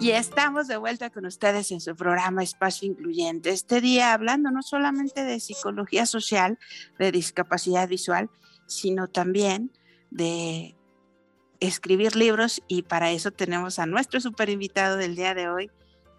Y 0.00 0.10
estamos 0.10 0.68
de 0.68 0.76
vuelta 0.78 1.10
con 1.10 1.26
ustedes 1.26 1.70
en 1.70 1.80
su 1.80 1.94
programa 1.94 2.42
Espacio 2.42 2.88
Incluyente. 2.88 3.50
Este 3.50 3.80
día 3.80 4.12
hablando 4.12 4.50
no 4.50 4.62
solamente 4.62 5.24
de 5.24 5.38
psicología 5.38 6.06
social, 6.06 6.58
de 6.98 7.12
discapacidad 7.12 7.88
visual, 7.88 8.30
sino 8.66 9.08
también 9.08 9.70
de 10.10 10.76
escribir 11.60 12.16
libros 12.16 12.62
y 12.68 12.82
para 12.82 13.10
eso 13.10 13.30
tenemos 13.30 13.78
a 13.78 13.86
nuestro 13.86 14.20
super 14.20 14.48
invitado 14.48 14.96
del 14.96 15.14
día 15.14 15.34
de 15.34 15.48
hoy, 15.48 15.70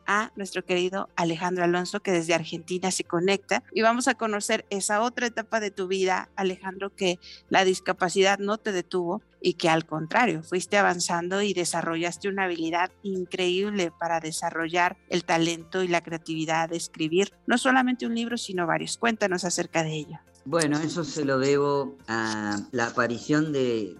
a 0.07 0.31
nuestro 0.35 0.65
querido 0.65 1.09
Alejandro 1.15 1.65
Alonso, 1.65 1.99
que 1.99 2.11
desde 2.11 2.33
Argentina 2.33 2.89
se 2.89 3.03
conecta 3.03 3.63
y 3.73 3.81
vamos 3.81 4.07
a 4.07 4.15
conocer 4.15 4.65
esa 4.69 5.01
otra 5.01 5.27
etapa 5.27 5.59
de 5.59 5.69
tu 5.69 5.87
vida, 5.87 6.29
Alejandro, 6.35 6.95
que 6.95 7.19
la 7.49 7.65
discapacidad 7.65 8.39
no 8.39 8.57
te 8.57 8.71
detuvo 8.71 9.21
y 9.41 9.53
que 9.53 9.69
al 9.69 9.85
contrario, 9.85 10.41
fuiste 10.41 10.77
avanzando 10.77 11.41
y 11.41 11.53
desarrollaste 11.53 12.29
una 12.29 12.45
habilidad 12.45 12.91
increíble 13.03 13.91
para 13.91 14.19
desarrollar 14.19 14.97
el 15.09 15.25
talento 15.25 15.83
y 15.83 15.87
la 15.87 16.01
creatividad 16.01 16.69
de 16.69 16.77
escribir 16.77 17.33
no 17.45 17.57
solamente 17.57 18.07
un 18.07 18.15
libro, 18.15 18.37
sino 18.37 18.65
varios. 18.65 18.97
Cuéntanos 18.97 19.43
acerca 19.43 19.83
de 19.83 19.93
ello. 19.93 20.19
Bueno, 20.45 20.79
eso 20.79 21.03
se 21.03 21.25
lo 21.25 21.39
debo 21.39 21.97
a 22.07 22.57
la 22.71 22.87
aparición 22.87 23.51
de, 23.51 23.97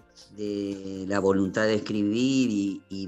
la 1.06 1.20
voluntad 1.20 1.64
de 1.64 1.74
escribir 1.74 2.80
y, 2.88 3.06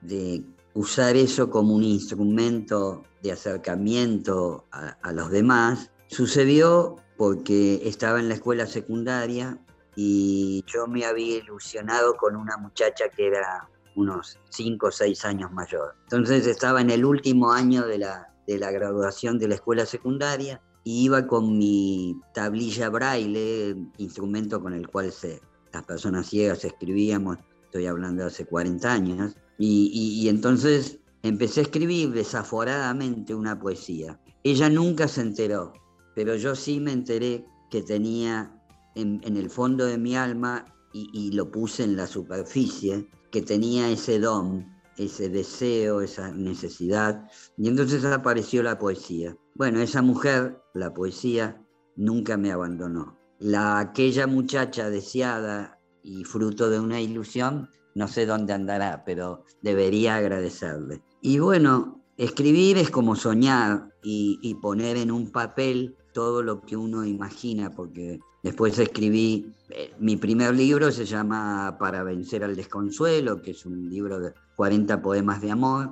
de 0.00 0.42
usar 0.74 1.16
eso 1.16 1.50
como 1.50 1.74
un 1.74 1.84
instrumento 1.84 3.02
de 3.22 3.32
acercamiento 3.32 4.66
a, 4.70 5.12
los 5.12 5.30
demás, 5.30 5.90
sucedió 6.08 6.96
porque 7.16 7.80
estaba 7.84 8.20
en 8.20 8.28
la 8.28 8.34
escuela 8.34 8.66
secundaria 8.66 9.58
y 9.94 10.64
yo 10.66 10.86
me 10.86 11.04
había 11.04 11.38
ilusionado 11.38 12.16
con 12.16 12.36
una 12.36 12.56
muchacha 12.56 13.08
que 13.14 13.28
era 13.28 13.68
unos 13.94 14.38
5 14.50 14.86
o 14.86 14.90
6 14.90 15.24
años 15.24 15.52
mayor. 15.52 15.94
Entonces 16.04 16.46
estaba 16.46 16.80
en 16.80 16.90
el 16.90 17.04
último 17.04 17.52
año 17.52 17.86
de 17.86 17.98
la, 17.98 18.32
de 18.46 18.58
la 18.58 18.70
graduación 18.70 19.38
de 19.38 19.48
la 19.48 19.56
escuela 19.56 19.86
secundaria 19.86 20.60
y 20.84 21.04
iba 21.04 21.26
con 21.26 21.58
mi 21.58 22.20
tablilla 22.34 22.88
braille, 22.88 23.76
instrumento 23.98 24.60
con 24.60 24.72
el 24.72 24.88
cual 24.88 25.12
se, 25.12 25.40
las 25.72 25.84
personas 25.84 26.26
ciegas 26.26 26.64
escribíamos, 26.64 27.38
estoy 27.64 27.86
hablando 27.86 28.22
de 28.22 28.28
hace 28.28 28.46
40 28.46 28.92
años, 28.92 29.36
y, 29.64 30.28
entonces 30.28 30.98
empecé 31.22 31.60
a 31.60 31.62
escribir 31.64 32.10
desaforadamente 32.10 33.34
una 33.34 33.58
poesía. 33.58 34.20
Ella 34.42 34.68
nunca 34.68 35.06
se 35.06 35.20
enteró, 35.20 35.72
pero 36.16 36.34
yo 36.34 36.54
sí 36.56 36.80
me 36.80 36.92
enteré 36.92 37.44
que 37.70 37.82
tenía 37.82 38.52
en, 38.96 39.20
en 39.24 39.36
el 39.36 39.48
fondo 39.48 39.84
de 39.86 39.98
mi 39.98 40.16
alma, 40.16 40.66
y, 40.92 41.08
y 41.14 41.32
lo 41.32 41.50
puse 41.50 41.84
en 41.84 41.96
la 41.96 42.06
superficie, 42.06 43.08
que 43.30 43.40
tenía 43.40 43.88
ese 43.88 44.18
don, 44.18 44.66
ese 44.98 45.28
deseo, 45.28 46.02
esa 46.02 46.32
necesidad, 46.32 47.24
y 47.56 47.68
entonces 47.68 48.04
apareció 48.04 48.62
la 48.62 48.78
poesía. 48.78 49.36
Bueno, 49.54 49.80
esa 49.80 50.02
mujer, 50.02 50.60
la 50.74 50.92
poesía, 50.92 51.62
nunca 51.96 52.36
me 52.36 52.52
abandonó. 52.52 53.16
La 53.38 53.78
aquella 53.78 54.26
muchacha 54.26 54.90
deseada 54.90 55.78
y 56.02 56.24
fruto 56.24 56.68
de 56.68 56.80
una 56.80 57.00
ilusión, 57.00 57.68
no 57.94 58.08
sé 58.08 58.26
dónde 58.26 58.52
andará, 58.52 59.02
pero 59.04 59.44
debería 59.62 60.16
agradecerle. 60.16 61.02
Y 61.20 61.38
bueno, 61.38 62.00
escribir 62.16 62.78
es 62.78 62.90
como 62.90 63.16
soñar 63.16 63.92
y, 64.02 64.54
poner 64.60 64.96
en 64.96 65.10
un 65.10 65.30
papel 65.30 65.96
todo 66.12 66.42
lo 66.42 66.60
que 66.62 66.76
uno 66.76 67.04
imagina, 67.04 67.70
porque 67.70 68.20
después 68.42 68.78
escribí, 68.78 69.54
eh, 69.70 69.94
mi 69.98 70.16
primer 70.16 70.54
libro 70.54 70.90
se 70.90 71.06
llama 71.06 71.76
Para 71.78 72.02
vencer 72.02 72.44
al 72.44 72.56
desconsuelo, 72.56 73.40
que 73.40 73.52
es 73.52 73.64
un 73.64 73.88
libro 73.88 74.20
de 74.20 74.34
40 74.56 75.00
poemas 75.00 75.40
de 75.40 75.50
amor, 75.50 75.90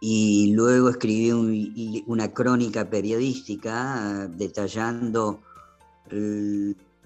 y 0.00 0.52
luego 0.54 0.88
escribí 0.88 2.02
una 2.06 2.32
crónica 2.32 2.88
periodística 2.88 4.26
detallando 4.28 5.40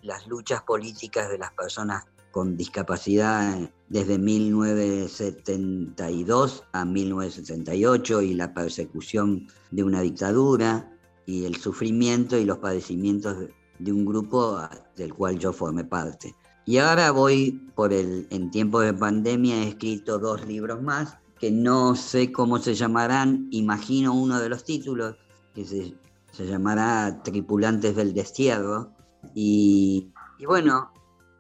las 0.02 0.26
luchas 0.28 0.62
políticas 0.62 1.28
de 1.28 1.38
las 1.38 1.52
personas 1.52 2.04
con 2.30 2.56
discapacidad 2.56 3.58
desde 3.88 4.18
1972 4.18 6.64
a 6.72 6.84
1968 6.84 8.22
y 8.22 8.34
la 8.34 8.54
persecución 8.54 9.48
de 9.70 9.82
una 9.82 10.00
dictadura 10.00 10.90
y 11.26 11.44
el 11.44 11.56
sufrimiento 11.56 12.38
y 12.38 12.44
los 12.44 12.58
padecimientos 12.58 13.48
de 13.78 13.92
un 13.92 14.04
grupo 14.04 14.60
del 14.96 15.14
cual 15.14 15.38
yo 15.38 15.52
formé 15.52 15.84
parte. 15.84 16.34
Y 16.66 16.78
ahora 16.78 17.10
voy 17.10 17.60
por 17.74 17.92
el, 17.92 18.26
en 18.30 18.50
tiempo 18.50 18.80
de 18.80 18.94
pandemia 18.94 19.56
he 19.56 19.68
escrito 19.68 20.18
dos 20.18 20.46
libros 20.46 20.82
más 20.82 21.18
que 21.38 21.50
no 21.50 21.94
sé 21.94 22.32
cómo 22.32 22.58
se 22.58 22.74
llamarán, 22.74 23.48
imagino 23.50 24.14
uno 24.14 24.40
de 24.40 24.48
los 24.48 24.64
títulos, 24.64 25.16
que 25.54 25.64
se, 25.64 25.94
se 26.32 26.46
llamará 26.46 27.22
Tripulantes 27.22 27.96
del 27.96 28.14
Destierro. 28.14 28.92
Y, 29.34 30.12
y 30.38 30.46
bueno, 30.46 30.92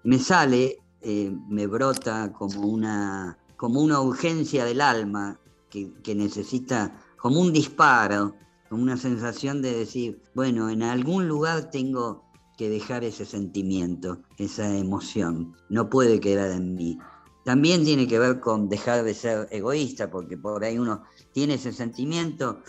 me 0.02 0.18
sale, 0.18 0.78
eh, 1.04 1.32
me 1.48 1.66
brota 1.66 2.32
como 2.32 2.62
una, 2.62 3.38
como 3.56 3.80
una 3.80 4.00
urgencia 4.00 4.64
del 4.64 4.80
alma 4.80 5.38
que, 5.70 5.92
que 6.02 6.14
necesita, 6.14 6.98
como 7.16 7.40
un 7.40 7.52
disparo 7.52 8.34
una 8.74 8.96
sensación 8.96 9.62
de 9.62 9.72
decir, 9.74 10.20
bueno, 10.34 10.68
en 10.68 10.82
algún 10.82 11.28
lugar 11.28 11.70
tengo 11.70 12.24
que 12.56 12.68
dejar 12.68 13.04
ese 13.04 13.24
sentimiento, 13.24 14.22
esa 14.38 14.76
emoción, 14.76 15.54
no 15.68 15.88
puede 15.88 16.20
quedar 16.20 16.50
en 16.50 16.74
mí. 16.74 16.98
También 17.44 17.84
tiene 17.84 18.06
que 18.06 18.18
ver 18.18 18.40
con 18.40 18.68
dejar 18.68 19.04
de 19.04 19.14
ser 19.14 19.48
egoísta, 19.50 20.10
porque 20.10 20.36
por 20.36 20.64
ahí 20.64 20.78
uno 20.78 21.02
tiene 21.32 21.54
ese 21.54 21.72
sentimiento 21.72 22.62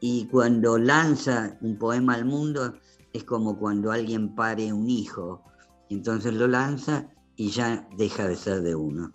y 0.00 0.26
cuando 0.26 0.78
lanza 0.78 1.58
un 1.60 1.78
poema 1.78 2.14
al 2.14 2.24
mundo 2.24 2.74
es 3.12 3.24
como 3.24 3.58
cuando 3.58 3.92
alguien 3.92 4.34
pare 4.34 4.72
un 4.72 4.88
hijo, 4.88 5.42
entonces 5.90 6.32
lo 6.34 6.48
lanza 6.48 7.08
y 7.36 7.50
ya 7.50 7.88
deja 7.96 8.26
de 8.28 8.36
ser 8.36 8.62
de 8.62 8.74
uno. 8.74 9.12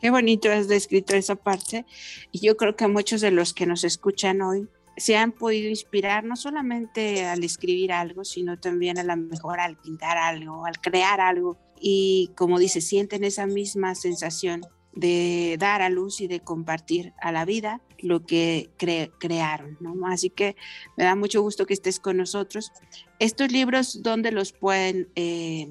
Qué 0.00 0.10
bonito 0.10 0.50
has 0.50 0.68
descrito 0.68 1.16
esa 1.16 1.34
parte 1.34 1.86
y 2.30 2.40
yo 2.46 2.56
creo 2.56 2.76
que 2.76 2.88
muchos 2.88 3.20
de 3.20 3.30
los 3.30 3.54
que 3.54 3.66
nos 3.66 3.84
escuchan 3.84 4.42
hoy 4.42 4.68
se 4.96 5.16
han 5.16 5.32
podido 5.32 5.68
inspirar 5.68 6.24
no 6.24 6.36
solamente 6.36 7.24
al 7.24 7.42
escribir 7.42 7.92
algo, 7.92 8.24
sino 8.24 8.58
también 8.58 8.98
a 8.98 9.02
la 9.02 9.16
mejor 9.16 9.60
al 9.60 9.76
pintar 9.76 10.18
algo, 10.18 10.66
al 10.66 10.80
crear 10.80 11.20
algo. 11.20 11.58
Y 11.80 12.30
como 12.36 12.58
dice, 12.58 12.80
sienten 12.80 13.24
esa 13.24 13.46
misma 13.46 13.94
sensación 13.94 14.62
de 14.92 15.56
dar 15.58 15.82
a 15.82 15.88
luz 15.88 16.20
y 16.20 16.28
de 16.28 16.40
compartir 16.40 17.12
a 17.20 17.32
la 17.32 17.44
vida 17.44 17.82
lo 17.98 18.24
que 18.24 18.70
crearon, 19.18 19.76
¿no? 19.80 20.06
Así 20.06 20.30
que 20.30 20.56
me 20.96 21.04
da 21.04 21.16
mucho 21.16 21.42
gusto 21.42 21.66
que 21.66 21.74
estés 21.74 21.98
con 21.98 22.16
nosotros. 22.16 22.70
Estos 23.18 23.50
libros, 23.50 24.02
¿dónde 24.02 24.30
los 24.30 24.52
pueden 24.52 25.08
eh, 25.16 25.68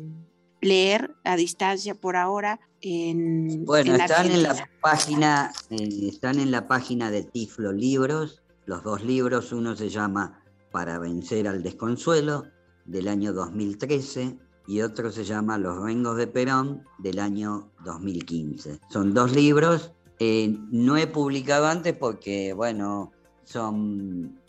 leer 0.64 1.16
a 1.24 1.36
distancia 1.36 1.96
por 1.96 2.16
ahora? 2.16 2.60
En, 2.82 3.64
bueno, 3.66 3.96
están 3.96 4.30
en 4.30 4.44
la 4.44 4.70
página, 4.82 5.52
eh, 5.70 6.08
están 6.10 6.40
en 6.40 6.52
la 6.52 6.68
página 6.68 7.12
de 7.12 7.24
Tiflo 7.24 7.72
Libros 7.72 8.44
los 8.66 8.84
dos 8.84 9.04
libros, 9.04 9.52
uno 9.52 9.76
se 9.76 9.90
llama 9.90 10.42
Para 10.72 10.98
vencer 10.98 11.48
al 11.48 11.64
desconsuelo, 11.64 12.46
del 12.86 13.08
año 13.08 13.34
2013, 13.34 14.38
y 14.68 14.82
otro 14.82 15.12
se 15.12 15.26
llama 15.26 15.58
Los 15.58 15.82
Rengos 15.82 16.18
de 16.18 16.28
Perón, 16.28 16.84
del 17.00 17.20
año 17.20 17.72
2015. 17.84 18.80
Son 18.90 19.14
dos 19.14 19.34
libros, 19.34 19.92
eh, 20.20 20.56
no 20.72 20.96
he 20.96 21.08
publicado 21.08 21.68
antes 21.68 21.96
porque, 21.96 22.54
bueno, 22.54 23.12
son... 23.44 24.40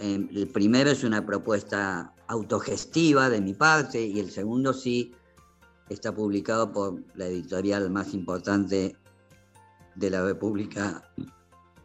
Eh, 0.00 0.28
el 0.34 0.48
primero 0.48 0.90
es 0.90 1.04
una 1.04 1.24
propuesta 1.24 2.12
autogestiva 2.26 3.28
de 3.28 3.40
mi 3.40 3.54
parte 3.54 4.04
y 4.04 4.18
el 4.18 4.32
segundo 4.32 4.72
sí 4.72 5.14
está 5.88 6.14
publicado 6.14 6.72
por 6.72 7.02
la 7.14 7.26
editorial 7.26 7.90
más 7.90 8.14
importante 8.14 8.96
de 9.94 10.10
la 10.10 10.24
República 10.24 11.02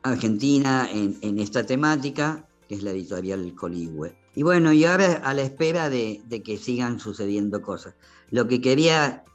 Argentina 0.03 0.87
en, 0.91 1.39
esta 1.39 1.65
temática, 1.65 2.47
que 2.67 2.75
es 2.75 2.83
la 2.83 2.91
editorial 2.91 3.53
Coligüe. 3.55 4.17
Y 4.35 4.43
bueno, 4.43 4.71
y 4.71 4.85
ahora 4.85 5.13
a 5.23 5.33
la 5.33 5.41
espera 5.41 5.89
de, 5.89 6.21
que 6.45 6.57
sigan 6.57 6.99
sucediendo 6.99 7.61
cosas. 7.61 7.95
Lo 8.29 8.47
que 8.47 8.61
quería 8.61 9.25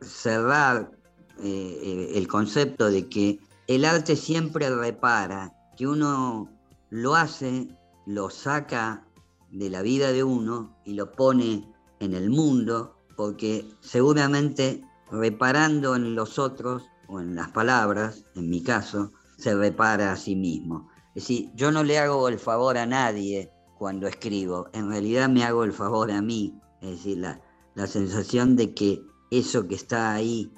cerrar 0.00 0.92
eh, 1.42 2.12
el 2.14 2.28
concepto 2.28 2.90
de 2.90 3.08
que 3.08 3.40
el 3.66 3.84
arte 3.84 4.16
siempre 4.16 4.68
repara, 4.70 5.52
que 5.76 5.86
uno 5.86 6.50
lo 6.90 7.14
hace, 7.14 7.68
lo 8.06 8.30
saca 8.30 9.06
de 9.50 9.70
la 9.70 9.82
vida 9.82 10.12
de 10.12 10.22
uno 10.22 10.76
y 10.84 10.94
lo 10.94 11.12
pone 11.12 11.66
en 12.00 12.14
el 12.14 12.28
mundo, 12.28 12.93
porque 13.16 13.64
seguramente 13.80 14.82
reparando 15.10 15.96
en 15.96 16.14
los 16.14 16.38
otros 16.38 16.84
o 17.08 17.20
en 17.20 17.34
las 17.34 17.50
palabras, 17.50 18.24
en 18.34 18.50
mi 18.50 18.62
caso, 18.62 19.12
se 19.36 19.54
repara 19.54 20.12
a 20.12 20.16
sí 20.16 20.36
mismo. 20.36 20.88
Es 21.08 21.24
decir, 21.24 21.50
yo 21.54 21.70
no 21.70 21.84
le 21.84 21.98
hago 21.98 22.28
el 22.28 22.38
favor 22.38 22.78
a 22.78 22.86
nadie 22.86 23.50
cuando 23.78 24.06
escribo, 24.06 24.68
en 24.72 24.88
realidad 24.88 25.28
me 25.28 25.44
hago 25.44 25.64
el 25.64 25.72
favor 25.72 26.10
a 26.10 26.22
mí. 26.22 26.54
Es 26.80 26.90
decir, 26.90 27.18
la, 27.18 27.40
la 27.74 27.86
sensación 27.86 28.56
de 28.56 28.74
que 28.74 29.02
eso 29.30 29.66
que 29.68 29.74
está 29.74 30.12
ahí 30.12 30.52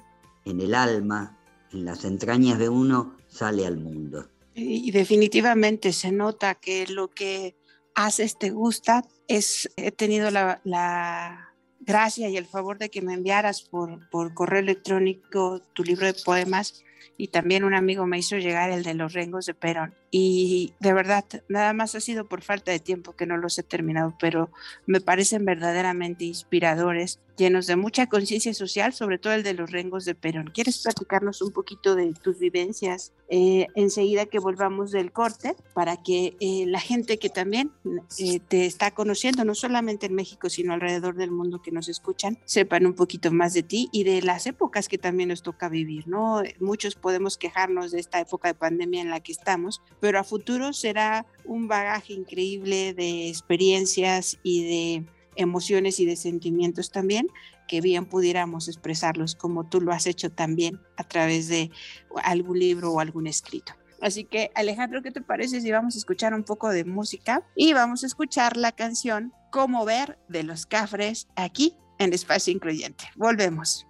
en 0.45 0.61
el 0.61 0.73
alma, 0.73 1.37
en 1.71 1.85
las 1.85 2.05
entrañas 2.05 2.59
de 2.59 2.69
uno, 2.69 3.17
sale 3.27 3.65
al 3.65 3.77
mundo. 3.77 4.29
Y 4.53 4.89
definitivamente 4.91 5.93
se 5.93 6.11
nota 6.11 6.55
que 6.55 6.87
lo 6.87 7.09
que 7.09 7.55
haces 7.93 8.39
te 8.39 8.49
gusta. 8.49 9.03
Es, 9.27 9.69
he 9.75 9.91
tenido 9.91 10.31
la, 10.31 10.61
la 10.63 11.46
gracia 11.87 12.29
y 12.29 12.37
el 12.37 12.45
favor 12.45 12.77
de 12.77 12.89
que 12.89 13.01
me 13.01 13.13
enviaras 13.13 13.61
por, 13.61 14.07
por 14.09 14.33
correo 14.33 14.59
electrónico 14.59 15.61
tu 15.73 15.83
libro 15.83 16.05
de 16.05 16.13
poemas 16.13 16.83
y 17.17 17.29
también 17.29 17.63
un 17.63 17.73
amigo 17.73 18.05
me 18.05 18.19
hizo 18.19 18.37
llegar 18.37 18.69
el 18.69 18.83
de 18.83 18.93
los 18.93 19.13
rengos 19.13 19.45
de 19.47 19.55
Perón. 19.55 19.95
Y 20.09 20.73
de 20.79 20.93
verdad, 20.93 21.25
nada 21.49 21.73
más 21.73 21.95
ha 21.95 21.99
sido 21.99 22.25
por 22.25 22.41
falta 22.41 22.71
de 22.71 22.79
tiempo 22.79 23.13
que 23.13 23.25
no 23.25 23.37
los 23.37 23.57
he 23.59 23.63
terminado, 23.63 24.15
pero 24.19 24.49
me 24.85 25.01
parecen 25.01 25.43
verdaderamente 25.43 26.25
inspiradores, 26.25 27.19
llenos 27.37 27.67
de 27.67 27.75
mucha 27.75 28.07
conciencia 28.07 28.53
social, 28.53 28.93
sobre 28.93 29.19
todo 29.19 29.33
el 29.33 29.43
de 29.43 29.53
los 29.53 29.71
rengos 29.71 30.05
de 30.05 30.15
Perón. 30.15 30.51
¿Quieres 30.53 30.81
platicarnos 30.81 31.41
un 31.41 31.51
poquito 31.51 31.95
de 31.95 32.13
tus 32.13 32.39
vivencias 32.39 33.13
eh, 33.29 33.67
enseguida 33.75 34.25
que 34.25 34.39
volvamos 34.39 34.91
del 34.91 35.11
corte 35.11 35.55
para 35.73 35.97
que 35.97 36.35
eh, 36.39 36.65
la 36.65 36.79
gente 36.79 37.19
que 37.19 37.29
también 37.29 37.71
eh, 38.17 38.39
te 38.39 38.65
está 38.65 38.91
conociendo, 38.91 39.43
no 39.45 39.53
solamente 39.53 40.07
en 40.07 40.15
México, 40.15 40.49
sino 40.49 40.73
alrededor 40.73 41.15
del 41.15 41.31
mundo 41.31 41.61
que 41.61 41.71
nos 41.71 41.89
escuchan, 41.89 42.37
sepan 42.45 42.85
un 42.85 42.93
poquito 42.93 43.31
más 43.31 43.53
de 43.53 43.63
ti 43.63 43.89
y 43.91 44.03
de 44.03 44.21
las 44.21 44.47
épocas 44.47 44.87
que 44.87 44.97
también 44.97 45.29
nos 45.29 45.43
toca 45.43 45.69
vivir, 45.69 46.07
¿no? 46.07 46.41
Muchos 46.59 46.95
podemos 46.95 47.37
quejarnos 47.37 47.91
de 47.91 47.99
esta 47.99 48.19
época 48.19 48.47
de 48.47 48.53
pandemia 48.55 49.01
en 49.01 49.09
la 49.09 49.19
que 49.19 49.31
estamos, 49.31 49.81
pero 49.99 50.19
a 50.19 50.23
futuro 50.23 50.73
será 50.73 51.25
un 51.45 51.67
bagaje 51.67 52.13
increíble 52.13 52.93
de 52.93 53.29
experiencias 53.29 54.37
y 54.43 54.63
de 54.63 55.05
emociones 55.35 55.99
y 55.99 56.05
de 56.05 56.15
sentimientos 56.15 56.91
también, 56.91 57.27
que 57.67 57.81
bien 57.81 58.05
pudiéramos 58.05 58.67
expresarlos 58.67 59.35
como 59.35 59.67
tú 59.67 59.81
lo 59.81 59.91
has 59.91 60.07
hecho 60.07 60.31
también 60.31 60.79
a 60.97 61.03
través 61.03 61.47
de 61.47 61.71
algún 62.23 62.59
libro 62.59 62.91
o 62.91 62.99
algún 62.99 63.27
escrito. 63.27 63.73
Así 64.01 64.25
que 64.25 64.51
Alejandro, 64.53 65.01
¿qué 65.01 65.11
te 65.11 65.21
parece 65.21 65.61
si 65.61 65.71
vamos 65.71 65.95
a 65.95 65.97
escuchar 65.97 66.33
un 66.33 66.43
poco 66.43 66.69
de 66.69 66.85
música 66.85 67.43
y 67.55 67.73
vamos 67.73 68.03
a 68.03 68.07
escuchar 68.07 68.57
la 68.57 68.71
canción 68.71 69.33
Cómo 69.51 69.85
ver 69.85 70.19
de 70.27 70.43
los 70.43 70.65
Cafres 70.65 71.27
aquí 71.35 71.75
en 71.99 72.13
Espacio 72.13 72.53
Incluyente? 72.53 73.05
Volvemos. 73.15 73.87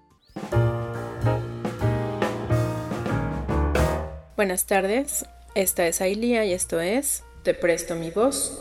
Buenas 4.37 4.67
tardes, 4.67 5.25
esta 5.61 5.87
es 5.87 6.01
Ailia 6.01 6.45
y 6.45 6.53
esto 6.53 6.79
es 6.79 7.23
Te 7.41 7.55
presto 7.55 7.95
mi 7.95 8.11
voz 8.11 8.59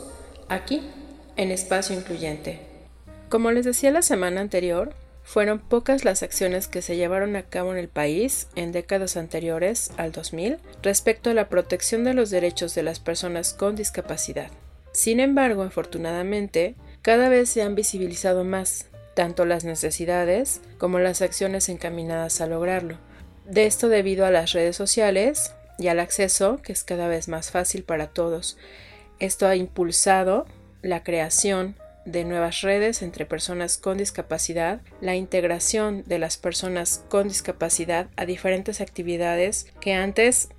aquí 0.49 0.81
en 1.35 1.51
Espacio 1.51 1.95
Incluyente. 1.95 2.59
Como 3.29 3.51
les 3.51 3.65
decía 3.65 3.91
la 3.91 4.01
semana 4.01 4.41
anterior, 4.41 4.95
fueron 5.21 5.59
pocas 5.59 6.05
las 6.05 6.23
acciones 6.23 6.67
que 6.67 6.81
se 6.81 6.95
llevaron 6.95 7.35
a 7.35 7.43
cabo 7.43 7.71
en 7.71 7.77
el 7.77 7.87
país 7.87 8.47
en 8.55 8.71
décadas 8.71 9.15
anteriores 9.15 9.91
al 9.97 10.11
2000 10.11 10.57
respecto 10.81 11.29
a 11.29 11.35
la 11.35 11.49
protección 11.49 12.03
de 12.03 12.15
los 12.15 12.31
derechos 12.31 12.73
de 12.73 12.81
las 12.81 12.99
personas 12.99 13.53
con 13.53 13.75
discapacidad. 13.75 14.49
Sin 14.91 15.19
embargo, 15.19 15.61
afortunadamente, 15.61 16.73
cada 17.03 17.29
vez 17.29 17.47
se 17.49 17.61
han 17.61 17.75
visibilizado 17.75 18.43
más 18.43 18.87
tanto 19.13 19.45
las 19.45 19.65
necesidades 19.65 20.61
como 20.79 20.97
las 20.97 21.21
acciones 21.21 21.69
encaminadas 21.69 22.41
a 22.41 22.47
lograrlo. 22.47 22.97
De 23.45 23.67
esto 23.67 23.87
debido 23.87 24.25
a 24.25 24.31
las 24.31 24.53
redes 24.53 24.75
sociales 24.75 25.53
y 25.77 25.87
al 25.87 25.99
acceso, 25.99 26.57
que 26.61 26.73
es 26.73 26.83
cada 26.83 27.07
vez 27.07 27.27
más 27.27 27.51
fácil 27.51 27.83
para 27.83 28.07
todos. 28.07 28.57
Esto 29.19 29.47
ha 29.47 29.55
impulsado 29.55 30.45
la 30.81 31.03
creación 31.03 31.75
de 32.05 32.23
nuevas 32.23 32.61
redes 32.61 33.01
entre 33.01 33.25
personas 33.25 33.77
con 33.77 33.97
discapacidad, 33.97 34.81
la 35.01 35.15
integración 35.15 36.03
de 36.05 36.19
las 36.19 36.37
personas 36.37 37.03
con 37.09 37.27
discapacidad 37.27 38.07
a 38.15 38.25
diferentes 38.25 38.79
actividades 38.79 39.67
que 39.81 39.93
antes 39.93 40.49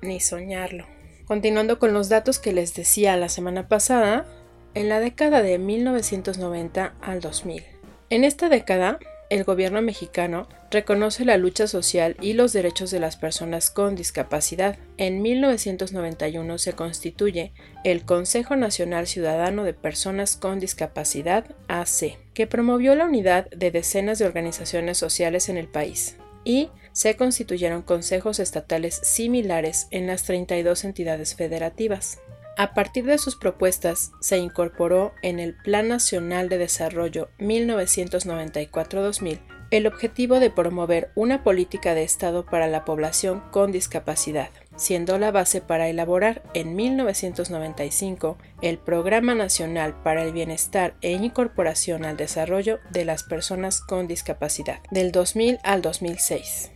ni 0.00 0.20
soñarlo. 0.20 0.86
Continuando 1.26 1.78
con 1.78 1.92
los 1.92 2.08
datos 2.08 2.38
que 2.38 2.52
les 2.52 2.74
decía 2.74 3.16
la 3.16 3.28
semana 3.28 3.68
pasada, 3.68 4.26
en 4.74 4.88
la 4.88 4.98
década 4.98 5.42
de 5.42 5.58
1990 5.58 6.94
al 7.00 7.20
2000. 7.20 7.64
En 8.10 8.24
esta 8.24 8.48
década, 8.48 8.98
el 9.30 9.44
gobierno 9.44 9.80
mexicano 9.82 10.48
reconoce 10.70 11.24
la 11.24 11.36
lucha 11.36 11.66
social 11.66 12.16
y 12.20 12.34
los 12.34 12.52
derechos 12.52 12.90
de 12.90 13.00
las 13.00 13.16
personas 13.16 13.70
con 13.70 13.94
discapacidad. 13.94 14.78
En 14.96 15.22
1991 15.22 16.58
se 16.58 16.72
constituye 16.74 17.52
el 17.84 18.04
Consejo 18.04 18.56
Nacional 18.56 19.06
Ciudadano 19.06 19.64
de 19.64 19.72
Personas 19.72 20.36
con 20.36 20.60
Discapacidad, 20.60 21.46
AC, 21.68 22.18
que 22.34 22.46
promovió 22.46 22.94
la 22.94 23.06
unidad 23.06 23.50
de 23.50 23.70
decenas 23.70 24.18
de 24.18 24.26
organizaciones 24.26 24.98
sociales 24.98 25.48
en 25.48 25.56
el 25.56 25.68
país. 25.68 26.16
Y 26.44 26.68
se 26.92 27.16
constituyeron 27.16 27.82
consejos 27.82 28.38
estatales 28.38 29.00
similares 29.02 29.88
en 29.90 30.06
las 30.06 30.22
32 30.24 30.84
entidades 30.84 31.34
federativas. 31.34 32.20
A 32.56 32.72
partir 32.72 33.04
de 33.04 33.18
sus 33.18 33.34
propuestas, 33.34 34.12
se 34.20 34.38
incorporó 34.38 35.12
en 35.22 35.40
el 35.40 35.54
Plan 35.54 35.88
Nacional 35.88 36.48
de 36.48 36.58
Desarrollo 36.58 37.28
1994-2000 37.38 39.40
el 39.72 39.88
objetivo 39.88 40.38
de 40.38 40.50
promover 40.50 41.10
una 41.16 41.42
política 41.42 41.94
de 41.94 42.04
Estado 42.04 42.46
para 42.46 42.68
la 42.68 42.84
población 42.84 43.42
con 43.50 43.72
discapacidad, 43.72 44.50
siendo 44.76 45.18
la 45.18 45.32
base 45.32 45.62
para 45.62 45.88
elaborar 45.88 46.44
en 46.54 46.76
1995 46.76 48.38
el 48.62 48.78
Programa 48.78 49.34
Nacional 49.34 50.00
para 50.04 50.22
el 50.22 50.32
Bienestar 50.32 50.94
e 51.00 51.10
Incorporación 51.10 52.04
al 52.04 52.16
Desarrollo 52.16 52.78
de 52.90 53.04
las 53.04 53.24
Personas 53.24 53.80
con 53.80 54.06
Discapacidad, 54.06 54.78
del 54.92 55.10
2000 55.10 55.58
al 55.64 55.82
2006. 55.82 56.70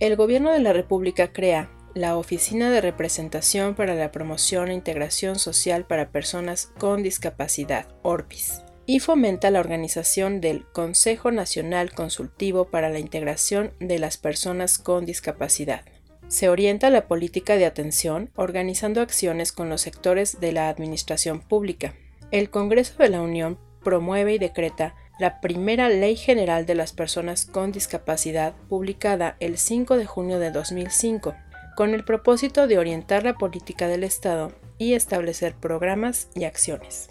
El 0.00 0.16
Gobierno 0.16 0.50
de 0.50 0.60
la 0.60 0.72
República 0.72 1.32
crea 1.32 1.70
la 1.94 2.16
Oficina 2.16 2.70
de 2.70 2.80
Representación 2.80 3.74
para 3.74 3.94
la 3.94 4.12
Promoción 4.12 4.68
e 4.68 4.74
Integración 4.74 5.38
Social 5.38 5.86
para 5.86 6.10
Personas 6.10 6.72
con 6.78 7.02
Discapacidad, 7.02 7.88
ORPIS, 8.02 8.62
y 8.86 9.00
fomenta 9.00 9.50
la 9.50 9.60
organización 9.60 10.40
del 10.40 10.66
Consejo 10.72 11.32
Nacional 11.32 11.92
Consultivo 11.92 12.66
para 12.66 12.90
la 12.90 13.00
Integración 13.00 13.72
de 13.80 13.98
las 13.98 14.18
Personas 14.18 14.78
con 14.78 15.04
Discapacidad. 15.04 15.84
Se 16.28 16.48
orienta 16.48 16.90
la 16.90 17.08
política 17.08 17.56
de 17.56 17.66
atención 17.66 18.30
organizando 18.36 19.00
acciones 19.00 19.50
con 19.50 19.68
los 19.68 19.80
sectores 19.80 20.38
de 20.38 20.52
la 20.52 20.68
administración 20.68 21.40
pública. 21.40 21.94
El 22.30 22.50
Congreso 22.50 22.94
de 22.98 23.08
la 23.08 23.20
Unión 23.20 23.58
promueve 23.82 24.34
y 24.34 24.38
decreta 24.38 24.94
la 25.18 25.40
primera 25.40 25.88
Ley 25.88 26.14
General 26.14 26.66
de 26.66 26.76
las 26.76 26.92
Personas 26.92 27.46
con 27.46 27.72
Discapacidad 27.72 28.54
publicada 28.68 29.36
el 29.40 29.58
5 29.58 29.96
de 29.96 30.06
junio 30.06 30.38
de 30.38 30.52
2005 30.52 31.34
con 31.80 31.94
el 31.94 32.04
propósito 32.04 32.66
de 32.66 32.76
orientar 32.76 33.24
la 33.24 33.38
política 33.38 33.88
del 33.88 34.04
Estado 34.04 34.52
y 34.76 34.92
establecer 34.92 35.54
programas 35.54 36.28
y 36.34 36.44
acciones. 36.44 37.08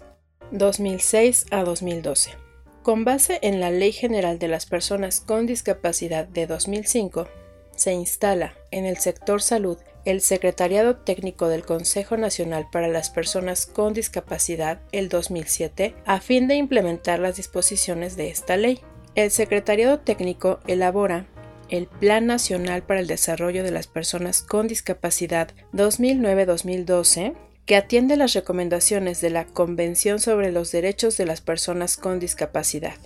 2006 0.52 1.46
a 1.50 1.64
2012. 1.64 2.36
Con 2.84 3.04
base 3.04 3.40
en 3.42 3.58
la 3.58 3.72
Ley 3.72 3.90
General 3.90 4.38
de 4.38 4.46
las 4.46 4.66
Personas 4.66 5.22
con 5.22 5.44
Discapacidad 5.44 6.24
de 6.28 6.46
2005, 6.46 7.26
se 7.74 7.94
instala 7.94 8.54
en 8.70 8.86
el 8.86 8.98
sector 8.98 9.42
salud 9.42 9.76
el 10.04 10.20
Secretariado 10.20 10.98
Técnico 10.98 11.48
del 11.48 11.66
Consejo 11.66 12.16
Nacional 12.16 12.68
para 12.70 12.86
las 12.86 13.10
Personas 13.10 13.66
con 13.66 13.92
Discapacidad 13.92 14.82
el 14.92 15.08
2007 15.08 15.96
a 16.06 16.20
fin 16.20 16.46
de 16.46 16.54
implementar 16.54 17.18
las 17.18 17.34
disposiciones 17.34 18.14
de 18.14 18.30
esta 18.30 18.56
ley. 18.56 18.78
El 19.16 19.32
Secretariado 19.32 19.98
Técnico 19.98 20.60
elabora 20.68 21.26
el 21.70 21.86
Plan 21.86 22.26
Nacional 22.26 22.82
para 22.82 23.00
el 23.00 23.06
Desarrollo 23.06 23.62
de 23.62 23.70
las 23.70 23.86
Personas 23.86 24.42
con 24.42 24.66
Discapacidad 24.66 25.54
2009-2012, 25.72 27.34
que 27.64 27.76
atiende 27.76 28.16
las 28.16 28.34
recomendaciones 28.34 29.20
de 29.20 29.30
la 29.30 29.46
Convención 29.46 30.18
sobre 30.18 30.50
los 30.50 30.72
Derechos 30.72 31.16
de 31.16 31.26
las 31.26 31.40
Personas 31.40 31.96
con 31.96 32.18
Discapacidad. 32.18 32.96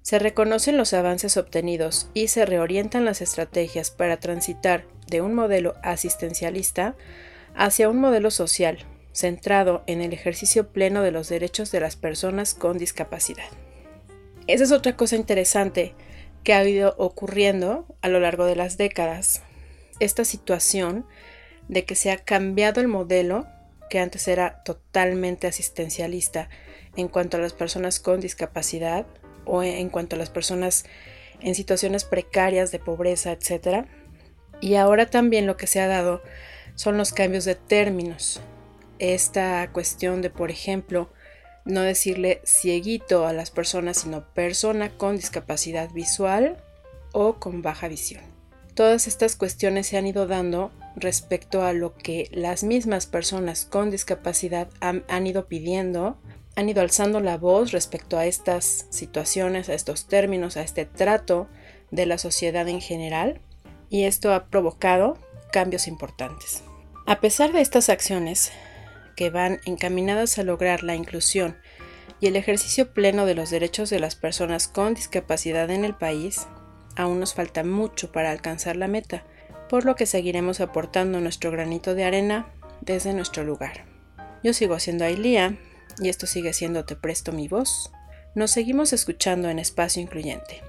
Se 0.00 0.18
reconocen 0.18 0.78
los 0.78 0.94
avances 0.94 1.36
obtenidos 1.36 2.08
y 2.14 2.28
se 2.28 2.46
reorientan 2.46 3.04
las 3.04 3.20
estrategias 3.20 3.90
para 3.90 4.16
transitar 4.16 4.86
de 5.06 5.20
un 5.20 5.34
modelo 5.34 5.74
asistencialista 5.82 6.96
hacia 7.54 7.90
un 7.90 7.98
modelo 7.98 8.30
social, 8.30 8.78
centrado 9.12 9.82
en 9.86 10.00
el 10.00 10.14
ejercicio 10.14 10.68
pleno 10.68 11.02
de 11.02 11.10
los 11.10 11.28
derechos 11.28 11.70
de 11.72 11.80
las 11.80 11.96
personas 11.96 12.54
con 12.54 12.78
discapacidad. 12.78 13.48
Esa 14.46 14.64
es 14.64 14.72
otra 14.72 14.96
cosa 14.96 15.16
interesante 15.16 15.94
que 16.44 16.54
ha 16.54 16.66
ido 16.66 16.94
ocurriendo 16.98 17.86
a 18.00 18.08
lo 18.08 18.20
largo 18.20 18.44
de 18.44 18.56
las 18.56 18.76
décadas. 18.76 19.42
Esta 20.00 20.24
situación 20.24 21.06
de 21.68 21.84
que 21.84 21.94
se 21.94 22.10
ha 22.10 22.18
cambiado 22.18 22.80
el 22.80 22.88
modelo 22.88 23.46
que 23.90 23.98
antes 23.98 24.28
era 24.28 24.62
totalmente 24.64 25.46
asistencialista 25.46 26.48
en 26.96 27.08
cuanto 27.08 27.36
a 27.36 27.40
las 27.40 27.52
personas 27.52 28.00
con 28.00 28.20
discapacidad 28.20 29.06
o 29.44 29.62
en 29.62 29.88
cuanto 29.88 30.16
a 30.16 30.18
las 30.18 30.30
personas 30.30 30.84
en 31.40 31.54
situaciones 31.54 32.04
precarias 32.04 32.70
de 32.70 32.78
pobreza, 32.78 33.32
etc. 33.32 33.86
Y 34.60 34.74
ahora 34.74 35.06
también 35.06 35.46
lo 35.46 35.56
que 35.56 35.66
se 35.66 35.80
ha 35.80 35.86
dado 35.86 36.22
son 36.74 36.98
los 36.98 37.12
cambios 37.12 37.44
de 37.44 37.54
términos. 37.54 38.40
Esta 38.98 39.70
cuestión 39.72 40.22
de, 40.22 40.30
por 40.30 40.50
ejemplo, 40.50 41.08
no 41.68 41.82
decirle 41.82 42.40
cieguito 42.44 43.26
a 43.26 43.32
las 43.32 43.50
personas, 43.50 43.98
sino 43.98 44.24
persona 44.32 44.90
con 44.90 45.16
discapacidad 45.16 45.90
visual 45.92 46.56
o 47.12 47.34
con 47.34 47.62
baja 47.62 47.88
visión. 47.88 48.22
Todas 48.74 49.06
estas 49.06 49.36
cuestiones 49.36 49.86
se 49.86 49.98
han 49.98 50.06
ido 50.06 50.26
dando 50.26 50.70
respecto 50.96 51.62
a 51.64 51.72
lo 51.72 51.94
que 51.94 52.28
las 52.32 52.64
mismas 52.64 53.06
personas 53.06 53.66
con 53.66 53.90
discapacidad 53.90 54.68
han, 54.80 55.26
ido 55.26 55.46
pidiendo, 55.46 56.16
han 56.56 56.68
ido 56.68 56.80
alzando 56.80 57.20
la 57.20 57.36
voz 57.36 57.72
respecto 57.72 58.16
a 58.18 58.24
estas 58.24 58.86
situaciones, 58.90 59.68
a 59.68 59.74
estos 59.74 60.06
términos, 60.06 60.56
a 60.56 60.62
este 60.62 60.86
trato 60.86 61.48
de 61.90 62.06
la 62.06 62.18
sociedad 62.18 62.66
en 62.68 62.80
general, 62.80 63.40
y 63.90 64.04
esto 64.04 64.32
ha 64.32 64.46
provocado 64.46 65.18
cambios 65.52 65.86
importantes. 65.86 66.62
A 67.06 67.20
pesar 67.20 67.52
de 67.52 67.60
estas 67.60 67.88
acciones, 67.88 68.52
que 69.18 69.30
van 69.30 69.58
encaminadas 69.64 70.38
a 70.38 70.44
lograr 70.44 70.84
la 70.84 70.94
inclusión 70.94 71.56
y 72.20 72.28
el 72.28 72.36
ejercicio 72.36 72.94
pleno 72.94 73.26
de 73.26 73.34
los 73.34 73.50
derechos 73.50 73.90
de 73.90 73.98
las 73.98 74.14
personas 74.14 74.68
con 74.68 74.94
discapacidad 74.94 75.70
en 75.70 75.84
el 75.84 75.96
país, 75.96 76.46
aún 76.94 77.18
nos 77.18 77.34
falta 77.34 77.64
mucho 77.64 78.12
para 78.12 78.30
alcanzar 78.30 78.76
la 78.76 78.86
meta, 78.86 79.24
por 79.68 79.84
lo 79.84 79.96
que 79.96 80.06
seguiremos 80.06 80.60
aportando 80.60 81.20
nuestro 81.20 81.50
granito 81.50 81.96
de 81.96 82.04
arena 82.04 82.54
desde 82.80 83.12
nuestro 83.12 83.42
lugar. 83.42 83.86
Yo 84.44 84.52
sigo 84.52 84.78
siendo 84.78 85.04
Ailía 85.04 85.58
y 85.98 86.10
esto 86.10 86.28
sigue 86.28 86.52
siendo 86.52 86.84
Te 86.84 86.94
Presto 86.94 87.32
mi 87.32 87.48
voz. 87.48 87.90
Nos 88.36 88.52
seguimos 88.52 88.92
escuchando 88.92 89.48
en 89.48 89.58
Espacio 89.58 90.00
Incluyente. 90.00 90.62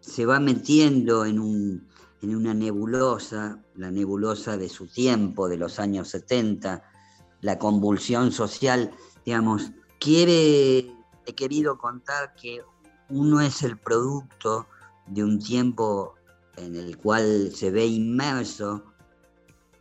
se 0.00 0.26
va 0.26 0.38
metiendo 0.38 1.24
en, 1.24 1.38
un, 1.38 1.88
en 2.22 2.34
una 2.34 2.54
nebulosa, 2.54 3.58
la 3.74 3.90
nebulosa 3.90 4.56
de 4.56 4.68
su 4.68 4.86
tiempo, 4.86 5.48
de 5.48 5.58
los 5.58 5.78
años 5.78 6.08
70, 6.08 6.82
la 7.40 7.58
convulsión 7.58 8.32
social 8.32 8.90
digamos, 9.24 9.72
quiere, 9.98 10.78
he 11.26 11.34
querido 11.34 11.78
contar 11.78 12.34
que 12.34 12.62
uno 13.08 13.40
es 13.40 13.62
el 13.62 13.78
producto 13.78 14.66
de 15.06 15.24
un 15.24 15.38
tiempo 15.38 16.14
en 16.56 16.76
el 16.76 16.96
cual 16.98 17.50
se 17.54 17.70
ve 17.70 17.86
inmerso 17.86 18.84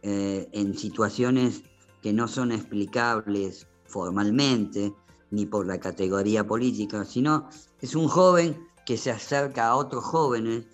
eh, 0.01 0.49
en 0.51 0.77
situaciones 0.77 1.63
que 2.01 2.13
no 2.13 2.27
son 2.27 2.51
explicables 2.51 3.67
formalmente 3.85 4.93
ni 5.31 5.45
por 5.45 5.65
la 5.65 5.79
categoría 5.79 6.45
política, 6.45 7.05
sino 7.05 7.49
es 7.81 7.95
un 7.95 8.07
joven 8.07 8.67
que 8.85 8.97
se 8.97 9.11
acerca 9.11 9.67
a 9.67 9.75
otros 9.75 10.03
jóvenes 10.03 10.65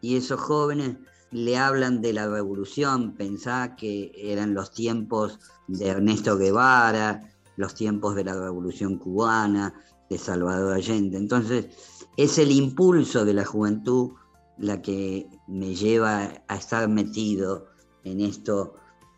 y 0.00 0.16
esos 0.16 0.40
jóvenes 0.40 0.96
le 1.30 1.58
hablan 1.58 2.00
de 2.00 2.12
la 2.12 2.28
revolución, 2.28 3.14
pensá 3.14 3.76
que 3.76 4.12
eran 4.16 4.54
los 4.54 4.72
tiempos 4.72 5.38
de 5.66 5.88
Ernesto 5.88 6.38
Guevara, 6.38 7.30
los 7.56 7.74
tiempos 7.74 8.14
de 8.14 8.24
la 8.24 8.34
Revolución 8.34 8.98
Cubana, 8.98 9.74
de 10.08 10.16
Salvador 10.16 10.72
Allende. 10.72 11.18
Entonces, 11.18 11.66
es 12.16 12.38
el 12.38 12.50
impulso 12.50 13.24
de 13.24 13.34
la 13.34 13.44
juventud 13.44 14.12
la 14.56 14.80
que 14.80 15.28
me 15.46 15.74
lleva 15.74 16.42
a 16.48 16.56
estar 16.56 16.88
metido 16.88 17.66
en 18.04 18.20
esto 18.20 18.74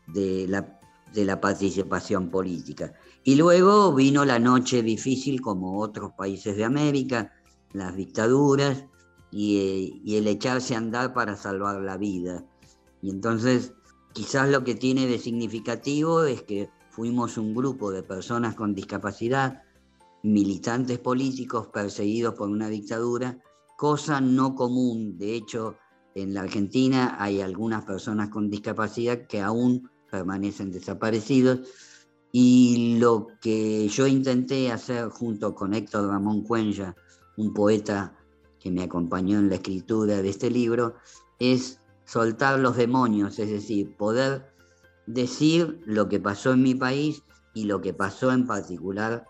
de 0.09 0.47
la, 0.49 0.81
de 1.15 1.25
la 1.25 1.41
participación 1.41 2.31
política. 2.31 2.93
Y 3.23 3.37
luego 3.37 3.95
vino 3.95 4.25
la 4.25 4.39
noche 4.39 4.83
difícil 4.83 5.41
como 5.41 5.81
otros 5.81 6.13
países 6.13 6.57
de 6.57 6.65
América, 6.65 7.33
las 7.73 7.95
dictaduras 7.95 8.85
y, 9.31 10.01
y 10.05 10.17
el 10.17 10.27
echarse 10.27 10.75
a 10.75 10.79
andar 10.79 11.15
para 11.15 11.37
salvar 11.37 11.81
la 11.81 11.97
vida. 11.97 12.45
Y 13.03 13.11
entonces 13.11 13.73
quizás 14.13 14.49
lo 14.49 14.65
que 14.65 14.75
tiene 14.75 15.07
de 15.07 15.19
significativo 15.19 16.25
es 16.25 16.43
que 16.43 16.71
fuimos 16.91 17.39
un 17.39 17.55
grupo 17.55 17.91
de 17.91 18.03
personas 18.03 18.55
con 18.55 18.75
discapacidad, 18.75 19.63
militantes 20.23 20.99
políticos 20.99 21.69
perseguidos 21.69 22.35
por 22.35 22.49
una 22.49 22.69
dictadura, 22.69 23.39
cosa 23.77 24.21
no 24.21 24.55
común. 24.55 25.17
De 25.17 25.35
hecho, 25.35 25.77
en 26.15 26.35
la 26.35 26.43
Argentina 26.43 27.17
hay 27.19 27.41
algunas 27.41 27.85
personas 27.85 28.29
con 28.29 28.51
discapacidad 28.51 29.27
que 29.27 29.41
aún 29.41 29.89
permanecen 30.11 30.73
desaparecidos. 30.73 31.61
Y 32.33 32.99
lo 33.01 33.29
que 33.41 33.89
yo 33.89 34.07
intenté 34.07 34.71
hacer 34.71 35.09
junto 35.09 35.55
con 35.55 35.75
Héctor 35.75 36.09
Ramón 36.09 36.43
Cuenya, 36.43 36.95
un 37.37 37.53
poeta 37.55 38.20
que 38.61 38.71
me 38.71 38.83
acompañó 38.83 39.39
en 39.39 39.49
la 39.49 39.57
escritura 39.57 40.23
de 40.23 40.29
este 40.29 40.51
libro, 40.51 40.95
es 41.39 41.81
soltar 42.05 42.59
los 42.59 42.77
demonios, 42.77 43.39
es 43.39 43.51
decir, 43.51 43.97
poder 43.97 44.53
decir 45.07 45.81
lo 45.87 46.09
que 46.09 46.21
pasó 46.21 46.53
en 46.53 46.63
mi 46.63 46.75
país 46.75 47.23
y 47.55 47.65
lo 47.65 47.81
que 47.81 47.95
pasó 47.95 48.33
en 48.33 48.47
particular 48.47 49.27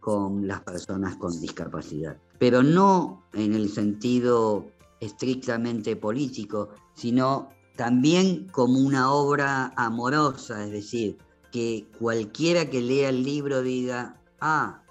con 0.00 0.46
las 0.46 0.62
personas 0.62 1.16
con 1.16 1.38
discapacidad. 1.40 2.16
Pero 2.38 2.62
no 2.62 3.24
en 3.32 3.54
el 3.54 3.68
sentido 3.68 4.66
estrictamente 5.00 5.96
político, 5.96 6.70
sino 6.94 7.50
también 7.76 8.48
como 8.48 8.80
una 8.80 9.12
obra 9.12 9.72
amorosa, 9.76 10.64
es 10.64 10.72
decir, 10.72 11.18
que 11.52 11.86
cualquiera 11.98 12.68
que 12.68 12.80
lea 12.80 13.10
el 13.10 13.22
libro 13.22 13.62
diga, 13.62 14.20
ah, 14.40 14.82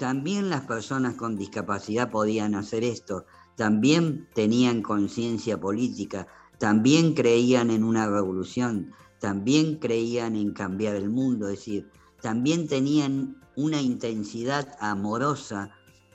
también 0.00 0.48
las 0.48 0.62
personas 0.62 1.14
con 1.14 1.36
discapacidad 1.36 2.10
podían 2.10 2.54
hacer 2.54 2.84
esto, 2.84 3.26
también 3.54 4.30
tenían 4.34 4.80
conciencia 4.80 5.60
política, 5.60 6.26
también 6.58 7.12
creían 7.12 7.70
en 7.70 7.84
una 7.84 8.08
revolución, 8.08 8.94
también 9.18 9.76
creían 9.76 10.36
en 10.36 10.54
cambiar 10.54 10.96
el 10.96 11.10
mundo, 11.10 11.48
es 11.48 11.58
decir, 11.58 11.90
también 12.22 12.66
tenían 12.66 13.42
una 13.56 13.82
intensidad 13.82 14.74
amorosa, 14.80 15.70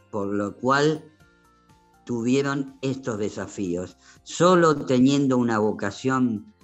por 0.10 0.34
lo 0.34 0.58
cual 0.58 1.06
tuvieron 2.06 2.80
estos 2.82 3.20
desafíos. 3.20 3.98
Solo 4.24 4.88
teniendo 4.88 5.38
una 5.38 5.60
vocación 5.60 6.56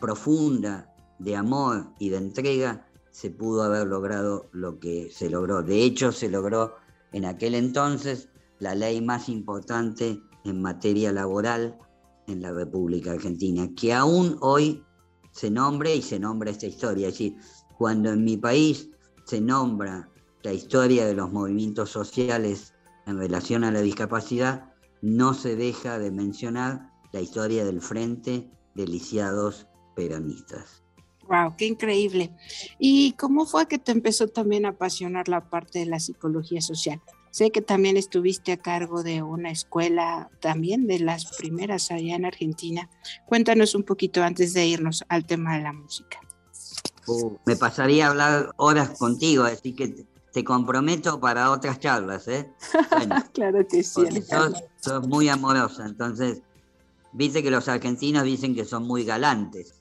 profunda 0.00 0.92
de 1.20 1.36
amor 1.36 1.92
y 2.00 2.08
de 2.08 2.16
entrega, 2.16 2.88
se 3.14 3.30
pudo 3.30 3.62
haber 3.62 3.86
logrado 3.86 4.48
lo 4.50 4.80
que 4.80 5.08
se 5.12 5.30
logró. 5.30 5.62
De 5.62 5.84
hecho, 5.84 6.10
se 6.10 6.28
logró 6.28 6.74
en 7.12 7.24
aquel 7.24 7.54
entonces 7.54 8.28
la 8.58 8.74
ley 8.74 9.00
más 9.00 9.28
importante 9.28 10.20
en 10.44 10.60
materia 10.60 11.12
laboral 11.12 11.78
en 12.26 12.42
la 12.42 12.50
República 12.50 13.12
Argentina, 13.12 13.70
que 13.76 13.94
aún 13.94 14.36
hoy 14.40 14.82
se 15.30 15.48
nombre 15.48 15.94
y 15.94 16.02
se 16.02 16.18
nombra 16.18 16.50
esta 16.50 16.66
historia. 16.66 17.06
Es 17.06 17.14
decir, 17.14 17.36
cuando 17.78 18.10
en 18.10 18.24
mi 18.24 18.36
país 18.36 18.90
se 19.26 19.40
nombra 19.40 20.10
la 20.42 20.52
historia 20.52 21.06
de 21.06 21.14
los 21.14 21.30
movimientos 21.30 21.90
sociales 21.90 22.74
en 23.06 23.16
relación 23.16 23.62
a 23.62 23.70
la 23.70 23.80
discapacidad, 23.80 24.74
no 25.02 25.34
se 25.34 25.54
deja 25.54 26.00
de 26.00 26.10
mencionar 26.10 26.90
la 27.12 27.20
historia 27.20 27.64
del 27.64 27.80
Frente 27.80 28.50
de 28.74 28.88
Lisiados 28.88 29.68
Peronistas. 29.94 30.83
Wow, 31.28 31.54
qué 31.56 31.66
increíble. 31.66 32.30
¿Y 32.78 33.12
cómo 33.12 33.46
fue 33.46 33.66
que 33.66 33.78
te 33.78 33.92
empezó 33.92 34.28
también 34.28 34.66
a 34.66 34.70
apasionar 34.70 35.28
la 35.28 35.48
parte 35.48 35.80
de 35.80 35.86
la 35.86 36.00
psicología 36.00 36.60
social? 36.60 37.00
Sé 37.30 37.50
que 37.50 37.62
también 37.62 37.96
estuviste 37.96 38.52
a 38.52 38.56
cargo 38.56 39.02
de 39.02 39.22
una 39.22 39.50
escuela, 39.50 40.30
también 40.40 40.86
de 40.86 41.00
las 41.00 41.26
primeras 41.36 41.90
allá 41.90 42.14
en 42.14 42.24
Argentina. 42.24 42.88
Cuéntanos 43.26 43.74
un 43.74 43.82
poquito 43.82 44.22
antes 44.22 44.54
de 44.54 44.66
irnos 44.66 45.04
al 45.08 45.26
tema 45.26 45.56
de 45.56 45.64
la 45.64 45.72
música. 45.72 46.20
Uh, 47.06 47.36
me 47.44 47.56
pasaría 47.56 48.06
a 48.06 48.10
hablar 48.10 48.52
horas 48.56 48.90
contigo, 48.98 49.42
así 49.42 49.74
que 49.74 50.06
te, 50.32 50.44
comprometo 50.44 51.18
para 51.18 51.50
otras 51.50 51.80
charlas, 51.80 52.28
¿eh? 52.28 52.52
claro 53.34 53.66
que 53.66 53.82
sí. 53.82 54.02
Sos, 54.22 54.62
sos, 54.80 55.08
muy 55.08 55.28
amorosa, 55.28 55.86
entonces, 55.86 56.40
viste 57.12 57.42
que 57.42 57.50
los 57.50 57.66
argentinos 57.66 58.22
dicen 58.22 58.54
que 58.54 58.64
son 58.64 58.86
muy 58.86 59.04
galantes. 59.04 59.74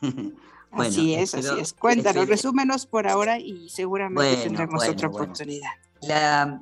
así 0.82 1.14
es, 1.14 1.34
así 1.34 1.58
es. 1.58 1.72
Cuéntanos, 1.72 2.28
resúmenos 2.28 2.86
por 2.86 3.08
ahora 3.08 3.38
y 3.38 3.68
seguramente 3.68 4.44
tendremos 4.44 4.88
otra 4.88 5.08
oportunidad 5.08 5.70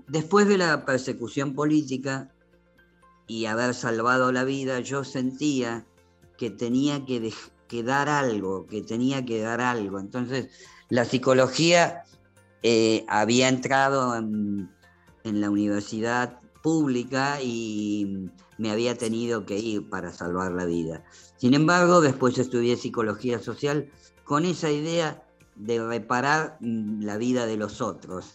después 0.08 0.48
de 0.48 0.58
la 0.58 0.84
persecución 0.84 1.54
política 1.54 2.30
y 3.26 3.46
haber 3.46 3.74
salvado 3.74 4.32
la 4.32 4.44
vida, 4.44 4.80
yo 4.80 5.04
sentía 5.04 5.86
que 6.36 6.50
tenía 6.50 7.04
que, 7.04 7.32
dar 7.82 8.08
algo, 8.08 8.66
que 8.66 8.82
tenía 8.82 9.24
que 9.24 9.40
dar 9.40 9.60
algo. 9.60 9.98
Entonces, 9.98 10.48
la 10.88 11.04
psicología 11.04 12.04
eh, 12.62 13.04
había 13.08 13.48
entrado 13.48 14.16
en, 14.16 14.70
en 15.24 15.40
la 15.40 15.50
universidad 15.50 16.40
pública 16.62 17.40
y 17.42 18.30
me 18.58 18.70
había 18.70 18.96
tenido 18.96 19.44
que 19.46 19.58
ir 19.58 19.88
para 19.88 20.12
salvar 20.12 20.52
la 20.52 20.64
vida. 20.64 21.02
Sin 21.44 21.52
embargo, 21.52 22.00
después 22.00 22.38
estudié 22.38 22.74
psicología 22.74 23.38
social 23.38 23.90
con 24.24 24.46
esa 24.46 24.70
idea 24.70 25.26
de 25.56 25.78
reparar 25.86 26.56
mm, 26.60 27.02
la 27.02 27.18
vida 27.18 27.44
de 27.44 27.58
los 27.58 27.82
otros. 27.82 28.32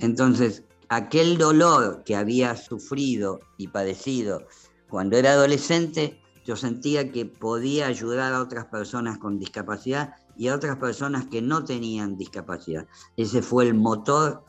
Entonces, 0.00 0.62
aquel 0.88 1.36
dolor 1.36 2.02
que 2.02 2.16
había 2.16 2.56
sufrido 2.56 3.40
y 3.58 3.68
padecido 3.68 4.46
cuando 4.88 5.18
era 5.18 5.32
adolescente, 5.32 6.18
yo 6.46 6.56
sentía 6.56 7.12
que 7.12 7.26
podía 7.26 7.88
ayudar 7.88 8.32
a 8.32 8.40
otras 8.40 8.64
personas 8.64 9.18
con 9.18 9.38
discapacidad 9.38 10.14
y 10.34 10.48
a 10.48 10.54
otras 10.54 10.76
personas 10.76 11.26
que 11.26 11.42
no 11.42 11.62
tenían 11.62 12.16
discapacidad. 12.16 12.86
Ese 13.18 13.42
fue 13.42 13.64
el 13.64 13.74
motor, 13.74 14.44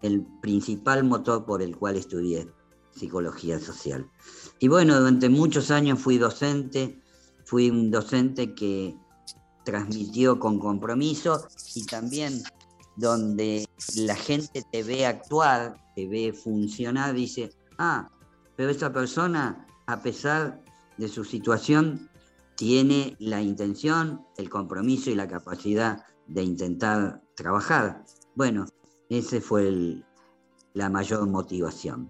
el 0.00 0.24
principal 0.40 1.04
motor 1.04 1.44
por 1.44 1.60
el 1.60 1.76
cual 1.76 1.96
estudié 1.96 2.50
psicología 2.92 3.58
social. 3.58 4.10
Y 4.58 4.68
bueno, 4.68 4.98
durante 4.98 5.28
muchos 5.28 5.70
años 5.70 6.00
fui 6.00 6.16
docente, 6.16 7.02
fui 7.46 7.70
un 7.70 7.90
docente 7.90 8.54
que 8.54 8.94
transmitió 9.64 10.38
con 10.38 10.58
compromiso 10.58 11.48
y 11.74 11.86
también 11.86 12.42
donde 12.96 13.66
la 13.96 14.14
gente 14.14 14.62
te 14.70 14.82
ve 14.82 15.06
actuar, 15.06 15.76
te 15.94 16.06
ve 16.06 16.32
funcionar, 16.32 17.14
dice, 17.14 17.50
ah, 17.78 18.08
pero 18.56 18.70
esta 18.70 18.92
persona, 18.92 19.66
a 19.86 20.02
pesar 20.02 20.62
de 20.98 21.08
su 21.08 21.24
situación, 21.24 22.10
tiene 22.56 23.16
la 23.18 23.42
intención, 23.42 24.24
el 24.38 24.48
compromiso 24.48 25.10
y 25.10 25.14
la 25.14 25.28
capacidad 25.28 26.04
de 26.26 26.42
intentar 26.42 27.22
trabajar. 27.34 28.04
Bueno, 28.34 28.66
ese 29.08 29.40
fue 29.40 30.02
la 30.72 30.88
mayor 30.88 31.28
motivación. 31.28 32.08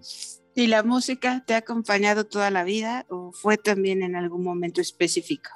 ¿Y 0.57 0.65
la 0.65 0.81
música 0.81 1.43
te 1.45 1.53
ha 1.53 1.57
acompañado 1.57 2.25
toda 2.25 2.49
la 2.49 2.63
vida 2.63 3.05
o 3.09 3.31
fue 3.31 3.57
también 3.57 4.01
en 4.01 4.15
algún 4.15 4.43
momento 4.43 4.81
específico? 4.81 5.51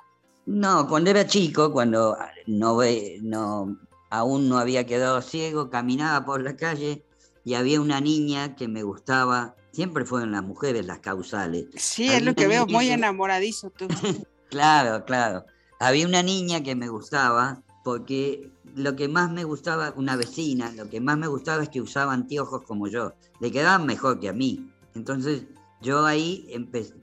No, 0.46 0.88
cuando 0.88 1.10
era 1.10 1.26
chico, 1.26 1.72
cuando 1.72 2.16
no, 2.46 2.78
no, 3.24 3.80
aún 4.12 4.48
no 4.48 4.60
había 4.60 4.86
quedado 4.86 5.24
ciego, 5.24 5.72
caminaba 5.72 6.24
por 6.24 6.44
la 6.44 6.56
calle 6.56 7.04
y 7.44 7.56
había 7.56 7.82
una 7.82 8.00
niña 8.00 8.56
que 8.56 8.68
me 8.68 8.84
gustaba. 8.84 9.56
Siempre 9.72 10.06
fueron 10.06 10.34
las 10.34 10.44
mujeres 10.44 10.86
las 10.86 11.00
causales. 11.00 11.66
Sí, 11.78 12.08
es 12.08 12.22
lo 12.22 12.36
que 12.36 12.46
veo, 12.46 12.68
muy 12.68 12.92
enamoradizo 12.92 13.72
tú. 13.72 13.88
claro, 14.52 15.04
claro. 15.06 15.46
Había 15.80 16.06
una 16.06 16.22
niña 16.22 16.62
que 16.62 16.76
me 16.76 16.90
gustaba 16.90 17.64
porque 17.84 18.52
lo 18.76 18.96
que 18.96 19.08
más 19.08 19.32
me 19.32 19.46
gustaba, 19.46 19.96
una 19.96 20.16
vecina, 20.16 20.72
lo 20.74 20.92
que 20.92 21.02
más 21.02 21.18
me 21.18 21.26
gustaba 21.26 21.64
es 21.64 21.70
que 21.70 21.82
usaba 21.82 22.14
anteojos 22.14 22.62
como 22.68 22.88
yo. 22.88 23.14
Le 23.40 23.52
quedaban 23.52 23.88
mejor 23.88 24.20
que 24.20 24.30
a 24.30 24.34
mí. 24.34 24.72
Entonces 24.96 25.46
yo 25.82 26.06
ahí 26.06 26.48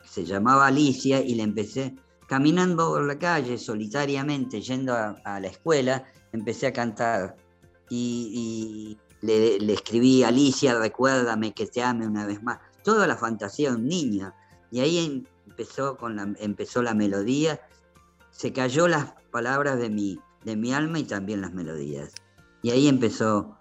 se 0.05 0.25
llamaba 0.25 0.67
Alicia 0.67 1.21
y 1.21 1.35
le 1.35 1.43
empecé 1.43 1.97
caminando 2.29 2.91
por 2.91 3.05
la 3.05 3.19
calle 3.19 3.59
solitariamente, 3.59 4.61
yendo 4.61 4.95
a, 4.95 5.41
la 5.41 5.49
escuela, 5.49 6.05
empecé 6.33 6.67
a 6.69 6.73
cantar 6.73 7.37
y, 7.89 8.99
le, 9.23 9.57
escribí, 9.73 10.23
Alicia, 10.23 10.79
recuérdame 10.79 11.53
que 11.53 11.67
te 11.67 11.83
ame 11.83 12.07
una 12.07 12.27
vez 12.27 12.43
más. 12.43 12.59
Toda 12.85 13.07
la 13.07 13.17
fantasía 13.17 13.71
de 13.71 13.77
un 13.77 13.87
niño. 13.87 14.33
Y 14.71 14.81
ahí 14.81 15.25
empezó, 15.47 15.97
con 15.97 16.17
la, 16.17 16.35
empezó 16.39 16.83
la 16.83 16.95
melodía, 16.95 17.61
se 18.31 18.53
cayó 18.53 18.87
las 18.87 19.15
palabras 19.33 19.79
de 19.79 19.89
mi, 19.89 20.21
de 20.45 20.55
mi 20.55 20.73
alma 20.73 20.99
y 20.99 21.05
también 21.05 21.41
las 21.41 21.55
melodías. 21.55 22.13
Y 22.63 22.71
ahí 22.71 22.89
empezó 22.89 23.57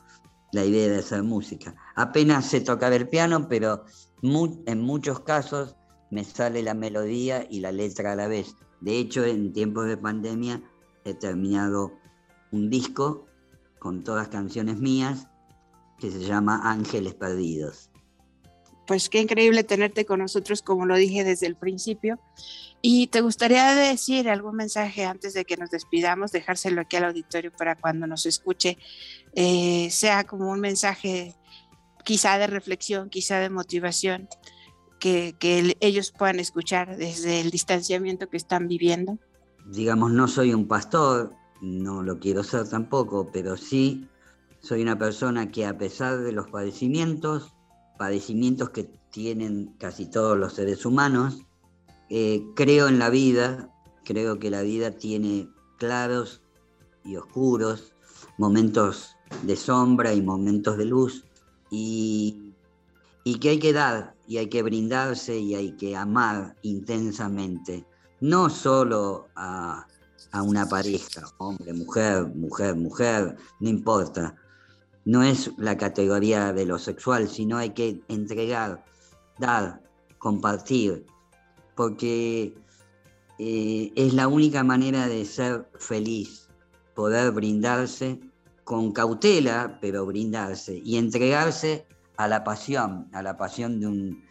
la 0.51 0.65
idea 0.65 0.89
de 0.89 0.97
hacer 0.99 1.23
música. 1.23 1.73
Apenas 1.95 2.49
sé 2.49 2.61
tocar 2.61 2.91
el 2.93 3.07
piano, 3.07 3.47
pero 3.47 3.85
en 4.21 4.81
muchos 4.81 5.19
casos 5.21 5.75
me 6.09 6.23
sale 6.23 6.63
la 6.63 6.73
melodía 6.73 7.45
y 7.49 7.59
la 7.59 7.71
letra 7.71 8.13
a 8.13 8.15
la 8.15 8.27
vez. 8.27 8.55
De 8.81 8.97
hecho, 8.97 9.25
en 9.25 9.53
tiempos 9.53 9.87
de 9.87 9.97
pandemia 9.97 10.61
he 11.03 11.13
terminado 11.13 11.93
un 12.51 12.69
disco 12.69 13.25
con 13.79 14.03
todas 14.03 14.27
canciones 14.29 14.77
mías 14.77 15.27
que 15.99 16.11
se 16.11 16.19
llama 16.19 16.61
Ángeles 16.63 17.15
Perdidos. 17.15 17.89
Pues 18.85 19.09
qué 19.09 19.19
increíble 19.19 19.63
tenerte 19.65 20.05
con 20.05 20.19
nosotros, 20.19 20.61
como 20.61 20.85
lo 20.85 20.95
dije 20.95 21.25
desde 21.25 21.47
el 21.47 21.57
principio. 21.57 22.19
¿Y 22.81 23.07
te 23.07 23.19
gustaría 23.19 23.75
decir 23.75 24.29
algún 24.29 24.55
mensaje 24.55 25.03
antes 25.03 25.33
de 25.33 25.43
que 25.43 25.57
nos 25.57 25.71
despidamos, 25.71 26.31
dejárselo 26.31 26.81
aquí 26.81 26.95
al 26.95 27.05
auditorio 27.05 27.51
para 27.51 27.75
cuando 27.75 28.07
nos 28.07 28.25
escuche, 28.25 28.77
eh, 29.33 29.89
sea 29.91 30.23
como 30.23 30.49
un 30.49 30.61
mensaje 30.61 31.35
quizá 32.07 32.37
de 32.37 32.47
reflexión, 32.47 33.09
quizá 33.09 33.37
de 33.39 33.49
motivación, 33.49 34.29
que, 34.97 35.35
ellos 35.81 36.13
puedan 36.17 36.39
escuchar 36.39 36.95
desde 36.95 37.41
el 37.41 37.51
distanciamiento 37.51 38.29
que 38.29 38.37
están 38.37 38.69
viviendo? 38.69 39.19
Digamos, 39.65 40.13
no 40.13 40.29
soy 40.29 40.53
un 40.53 40.69
pastor, 40.69 41.33
no 41.61 42.03
lo 42.03 42.17
quiero 42.17 42.43
ser 42.43 42.69
tampoco, 42.69 43.29
pero 43.33 43.57
sí 43.57 44.07
soy 44.61 44.83
una 44.83 44.97
persona 44.97 45.51
que 45.51 45.65
a 45.65 45.77
pesar 45.77 46.19
de 46.19 46.31
los 46.31 46.49
padecimientos, 46.49 47.53
padecimientos 47.97 48.69
que 48.69 48.85
tienen 49.11 49.75
casi 49.77 50.05
todos 50.09 50.37
los 50.37 50.53
seres 50.53 50.85
humanos, 50.85 51.41
eh, 52.09 52.41
creo 52.55 52.87
en 52.87 52.99
la 52.99 53.09
vida, 53.09 53.69
creo 54.05 54.39
que 54.39 54.49
la 54.49 54.61
vida 54.61 54.91
tiene 54.91 55.49
claros 55.77 56.41
y 57.03 57.17
oscuros, 57.17 57.91
momentos 58.37 59.17
de 59.43 59.57
sombra 59.57 60.13
y 60.13 60.21
momentos 60.21 60.77
de 60.77 60.85
luz, 60.85 61.25
y, 61.69 62.53
que 63.41 63.49
hay 63.49 63.59
que 63.59 63.73
dar, 63.73 64.15
y 64.27 64.37
hay 64.37 64.47
que 64.47 64.63
brindarse 64.63 65.37
y 65.37 65.55
hay 65.55 65.71
que 65.73 65.95
amar 65.95 66.55
intensamente, 66.61 67.85
no 68.19 68.49
solo 68.49 69.27
a, 69.35 69.85
una 70.33 70.67
pareja, 70.67 71.23
hombre, 71.37 71.73
mujer, 71.73 72.27
mujer, 72.35 72.75
mujer, 72.75 73.35
no 73.59 73.69
importa. 73.69 74.35
No 75.05 75.23
es 75.23 75.51
la 75.57 75.77
categoría 75.77 76.53
de 76.53 76.65
lo 76.65 76.77
sexual, 76.77 77.27
sino 77.27 77.57
hay 77.57 77.71
que 77.71 78.01
entregar, 78.07 78.83
dar, 79.39 79.81
compartir, 80.19 81.05
porque 81.75 82.53
eh, 83.39 83.91
es 83.95 84.13
la 84.13 84.27
única 84.27 84.63
manera 84.63 85.07
de 85.07 85.25
ser 85.25 85.67
feliz, 85.79 86.49
poder 86.93 87.31
brindarse 87.31 88.19
con 88.67 88.91
cautela, 88.91 89.77
pero 89.79 90.05
brindarse 90.05 90.81
y 90.83 90.97
entregarse 90.97 91.87
a 92.17 92.27
la 92.27 92.43
pasión, 92.43 93.07
a 93.13 93.23
la 93.23 93.37
pasión 93.37 93.79
de, 93.79 93.87
un, 93.87 94.23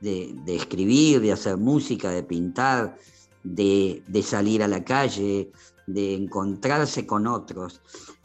de, 0.00 0.34
escribir, 0.48 1.20
de 1.20 1.30
hacer 1.30 1.58
música, 1.58 2.10
de 2.10 2.24
pintar, 2.24 2.96
de, 3.44 4.02
de, 4.08 4.22
salir 4.24 4.64
a 4.64 4.68
la 4.68 4.82
calle, 4.82 5.52
de 5.86 6.14
encontrarse 6.16 7.06
con 7.06 7.28
otros. 7.28 7.82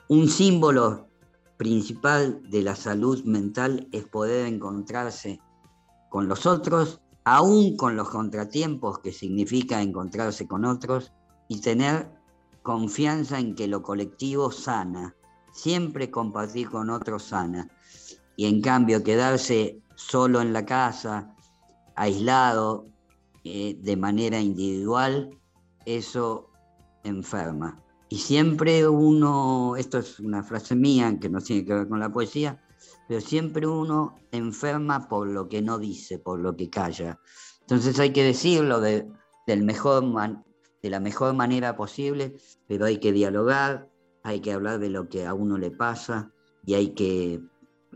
Un 0.07 0.28
símbolo 0.28 1.07
principal 1.57 2.41
de 2.49 2.63
la 2.63 2.76
salud 2.76 3.24
mental 3.26 3.88
es 3.91 4.05
poder 4.05 4.47
encontrarse 4.47 5.39
con 6.09 6.28
los 6.28 6.47
otros, 6.47 6.99
aún 7.26 7.78
con 7.78 7.95
los 7.95 8.09
contratiempos 8.09 8.97
que 8.97 9.11
significa 9.11 9.84
encontrarse 9.84 10.47
con 10.47 10.65
otros, 10.65 11.11
y 11.47 11.61
tener 11.61 12.09
confianza 12.63 13.38
en 13.38 13.53
que 13.53 13.67
lo 13.67 13.84
colectivo 13.84 14.51
sana, 14.51 15.15
siempre 15.54 16.10
compartir 16.10 16.70
con 16.70 16.89
otros 16.89 17.24
sana 17.24 17.70
y 18.36 18.45
en 18.45 18.62
cambio 18.62 19.04
quedarse 19.04 19.82
solo 19.95 20.41
en 20.41 20.54
la 20.54 20.66
casa, 20.66 21.36
aislado, 21.95 22.86
eh, 23.43 23.78
de 23.82 23.97
manera 23.97 24.39
individual, 24.39 25.30
eso 25.86 26.50
enferma. 27.04 27.84
Y 28.08 28.18
siempre 28.18 28.88
uno, 28.88 29.76
esto 29.76 30.00
es 30.00 30.20
una 30.20 30.43
frase 30.43 30.76
mía 30.76 31.18
que 31.20 31.30
no 31.30 31.41
tiene 31.41 31.66
que 31.66 31.74
ver 31.74 31.88
con 31.88 32.00
la 32.00 32.12
poesía, 32.12 32.62
pero 33.08 33.22
siempre 33.22 33.68
uno 33.68 34.16
enferma 34.32 35.10
por 35.10 35.28
lo 35.28 35.50
que 35.50 35.62
no 35.62 35.78
dice, 35.78 36.18
por 36.18 36.39
lo 36.39 36.56
que 36.56 36.70
calla. 36.70 37.20
Entonces 37.62 38.00
hay 38.00 38.14
que 38.14 38.24
decirlo 38.24 38.80
de, 38.80 39.06
de 39.45 39.56
la 40.89 41.00
mejor 41.00 41.34
manera 41.34 41.76
posible, 41.76 42.38
pero 42.68 42.86
hay 42.86 43.00
que 43.00 43.12
dialogar, 43.12 43.89
hay 44.24 44.39
que 44.41 44.53
hablar 44.53 44.80
de 44.80 44.89
lo 44.89 45.09
que 45.09 45.26
a 45.26 45.34
uno 45.34 45.57
le 45.57 45.72
pasa 45.72 46.32
y 46.65 46.74
hay 46.74 46.89
que 46.89 47.41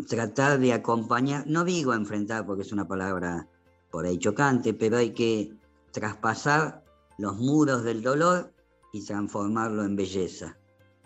tratar 0.08 0.60
de 0.60 0.74
acompañar, 0.74 1.46
no 1.48 1.64
digo 1.64 1.94
enfrentar 1.94 2.46
porque 2.46 2.64
es 2.64 2.72
una 2.72 2.88
palabra 2.88 3.48
por 3.92 4.06
ahí 4.06 4.18
chocante, 4.18 4.74
pero 4.74 4.98
hay 4.98 5.12
que 5.12 5.54
traspasar 5.92 6.84
los 7.18 7.38
muros 7.38 7.84
del 7.84 8.02
dolor 8.02 8.52
y 8.92 9.06
transformarlo 9.06 9.84
en 9.84 9.96
belleza. 9.96 10.58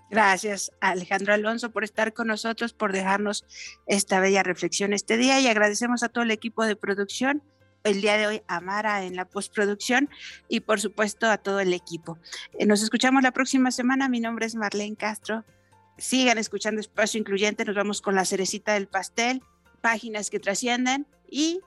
Gracias, 0.10 0.72
Alejandro 0.80 1.34
Alonso, 1.34 1.72
por 1.72 1.84
estar 1.84 2.14
con 2.14 2.28
nosotros, 2.28 2.72
por 2.72 2.94
dejarnos 2.94 3.46
esta 3.88 4.22
bella 4.22 4.42
reflexión 4.42 4.94
este 4.94 5.18
día 5.18 5.42
y 5.42 5.48
agradecemos 5.48 6.02
a 6.02 6.10
todo 6.10 6.24
el 6.24 6.32
equipo 6.32 6.64
de 6.64 6.78
producción, 6.78 7.44
el 7.90 8.02
día 8.02 8.18
de 8.18 8.28
hoy 8.28 8.42
a 8.48 8.60
Mara 8.62 9.04
en 9.04 9.16
la 9.16 9.26
postproducción 9.26 10.10
y 10.48 10.62
por 10.62 10.80
supuesto 10.80 11.28
a 11.28 11.38
todo 11.38 11.60
el 11.60 11.74
equipo. 11.74 12.18
Eh, 12.60 12.66
nos 12.66 12.84
escuchamos 12.84 13.24
la 13.24 13.32
próxima 13.32 13.72
semana. 13.72 14.10
Mi 14.10 14.20
nombre 14.20 14.46
es 14.46 14.56
Marlene 14.56 14.96
Castro 14.96 15.44
sigan 15.98 16.38
escuchando 16.38 16.80
Espacio 16.80 17.20
Incluyente. 17.20 17.66
Nos 17.66 17.76
vamos 17.76 18.02
con 18.02 18.16
la 18.16 18.26
cerecita 18.26 18.74
del 18.74 18.88
pastel. 18.88 19.42
páginas 19.82 20.32
que 20.32 20.40
trascienden 20.40 21.06
y 21.30 21.62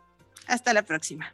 hasta 0.49 0.75
la 0.75 0.83
próxima. 0.83 1.33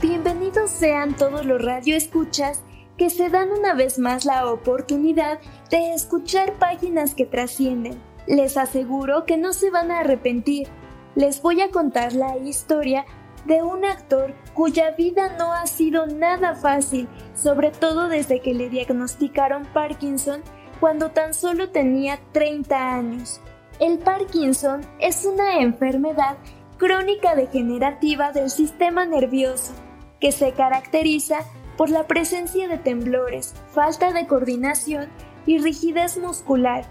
Bienvenidos 0.00 0.70
sean 0.70 1.16
todos 1.16 1.44
los 1.44 1.60
radioescuchas 1.60 2.62
que 2.96 3.10
se 3.10 3.28
dan 3.28 3.50
una 3.50 3.74
vez 3.74 3.98
más 3.98 4.24
la 4.24 4.50
oportunidad 4.50 5.40
de 5.70 5.92
escuchar 5.92 6.54
páginas 6.54 7.14
que 7.14 7.26
trascienden. 7.26 8.00
Les 8.26 8.56
aseguro 8.56 9.24
que 9.24 9.36
no 9.36 9.52
se 9.52 9.70
van 9.70 9.90
a 9.90 10.00
arrepentir. 10.00 10.68
Les 11.14 11.40
voy 11.40 11.60
a 11.60 11.70
contar 11.70 12.12
la 12.12 12.36
historia 12.36 13.04
de 13.46 13.62
un 13.62 13.84
actor 13.84 14.34
cuya 14.54 14.90
vida 14.92 15.36
no 15.38 15.52
ha 15.52 15.66
sido 15.66 16.06
nada 16.06 16.54
fácil, 16.56 17.08
sobre 17.34 17.70
todo 17.70 18.08
desde 18.08 18.40
que 18.40 18.54
le 18.54 18.68
diagnosticaron 18.68 19.64
Parkinson 19.66 20.42
cuando 20.80 21.10
tan 21.10 21.32
solo 21.32 21.70
tenía 21.70 22.18
30 22.32 22.94
años. 22.94 23.40
El 23.78 23.98
Parkinson 23.98 24.80
es 24.98 25.24
una 25.24 25.60
enfermedad 25.60 26.36
crónica 26.78 27.34
degenerativa 27.34 28.32
del 28.32 28.50
sistema 28.50 29.06
nervioso 29.06 29.72
que 30.20 30.32
se 30.32 30.52
caracteriza 30.52 31.38
por 31.76 31.90
la 31.90 32.06
presencia 32.06 32.68
de 32.68 32.78
temblores, 32.78 33.54
falta 33.70 34.12
de 34.12 34.26
coordinación 34.26 35.08
y 35.44 35.58
rigidez 35.58 36.18
muscular, 36.18 36.86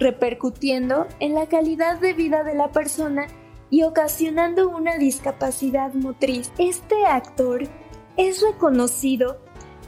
repercutiendo 0.00 1.06
en 1.20 1.34
la 1.34 1.46
calidad 1.46 2.00
de 2.00 2.14
vida 2.14 2.42
de 2.42 2.54
la 2.54 2.72
persona 2.72 3.28
y 3.68 3.82
ocasionando 3.82 4.68
una 4.68 4.96
discapacidad 4.96 5.92
motriz. 5.94 6.50
Este 6.58 7.06
actor 7.06 7.62
es 8.16 8.42
reconocido 8.42 9.38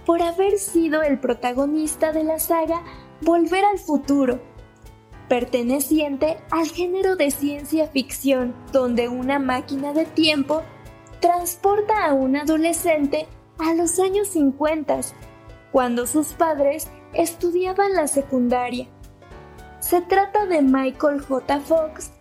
por 0.07 0.23
haber 0.23 0.59
sido 0.59 1.03
el 1.03 1.19
protagonista 1.19 2.13
de 2.13 2.25
la 2.25 2.39
saga 2.39 2.83
Volver 3.23 3.65
al 3.65 3.79
futuro, 3.79 4.41
perteneciente 5.29 6.39
al 6.51 6.67
género 6.67 7.15
de 7.15 7.31
ciencia 7.31 7.87
ficción, 7.87 8.53
donde 8.73 9.09
una 9.09 9.39
máquina 9.39 9.93
de 9.93 10.07
tiempo 10.07 10.63
transporta 11.21 12.05
a 12.05 12.15
un 12.15 12.37
adolescente 12.37 13.29
a 13.59 13.75
los 13.75 14.01
años 14.01 14.27
50, 14.29 15.01
cuando 15.71 16.09
sus 16.09 16.33
padres 16.33 16.89
estudiaban 17.15 17.93
la 17.95 18.09
secundaria. 18.09 18.89
Se 19.83 20.01
trata 20.01 20.47
de 20.47 20.63
Michael 20.63 21.21
J. 21.21 21.61
Fox. 21.61 22.13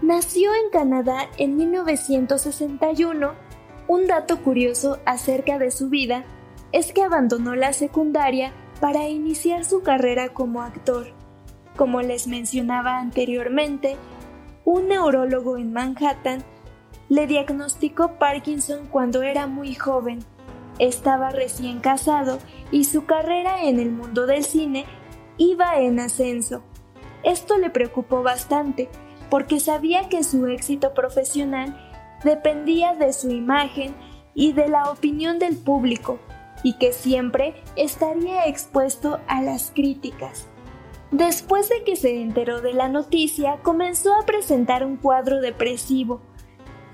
Nació 0.00 0.54
en 0.54 0.70
Canadá 0.72 1.28
en 1.36 1.54
1961. 1.54 3.32
Un 3.88 4.06
dato 4.06 4.42
curioso 4.42 4.98
acerca 5.04 5.58
de 5.58 5.70
su 5.70 5.90
vida 5.90 6.24
es 6.72 6.94
que 6.94 7.02
abandonó 7.02 7.54
la 7.56 7.74
secundaria 7.74 8.54
para 8.80 9.06
iniciar 9.06 9.66
su 9.66 9.82
carrera 9.82 10.30
como 10.30 10.62
actor. 10.62 11.08
Como 11.76 12.00
les 12.00 12.26
mencionaba 12.26 12.98
anteriormente, 12.98 13.96
un 14.64 14.88
neurólogo 14.88 15.58
en 15.58 15.74
Manhattan 15.74 16.42
le 17.10 17.26
diagnosticó 17.26 18.18
Parkinson 18.18 18.86
cuando 18.86 19.20
era 19.20 19.46
muy 19.46 19.74
joven. 19.74 20.20
Estaba 20.78 21.28
recién 21.28 21.80
casado 21.80 22.38
y 22.70 22.84
su 22.84 23.04
carrera 23.04 23.62
en 23.62 23.78
el 23.78 23.90
mundo 23.90 24.24
del 24.24 24.42
cine 24.42 24.86
iba 25.36 25.76
en 25.76 26.00
ascenso. 26.00 26.62
Esto 27.22 27.58
le 27.58 27.70
preocupó 27.70 28.22
bastante 28.22 28.88
porque 29.30 29.60
sabía 29.60 30.08
que 30.08 30.24
su 30.24 30.46
éxito 30.46 30.94
profesional 30.94 31.76
dependía 32.24 32.94
de 32.94 33.12
su 33.12 33.30
imagen 33.30 33.94
y 34.34 34.52
de 34.52 34.68
la 34.68 34.90
opinión 34.90 35.38
del 35.38 35.56
público 35.56 36.18
y 36.62 36.74
que 36.74 36.92
siempre 36.92 37.54
estaría 37.76 38.46
expuesto 38.46 39.20
a 39.28 39.42
las 39.42 39.70
críticas. 39.70 40.48
Después 41.10 41.68
de 41.68 41.82
que 41.84 41.96
se 41.96 42.20
enteró 42.20 42.60
de 42.60 42.72
la 42.72 42.88
noticia, 42.88 43.58
comenzó 43.62 44.14
a 44.14 44.26
presentar 44.26 44.84
un 44.84 44.96
cuadro 44.96 45.40
depresivo 45.40 46.20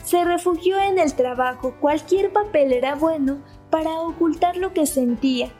se 0.06 0.24
refugió 0.24 0.78
en 0.80 1.00
el 1.00 1.14
trabajo, 1.14 1.74
cualquier 1.80 2.32
papel 2.32 2.72
era 2.72 2.94
bueno 2.94 3.38
para 3.70 3.98
ocultar 4.02 4.56
lo 4.56 4.72
que 4.72 4.86
sentía. 4.86 5.50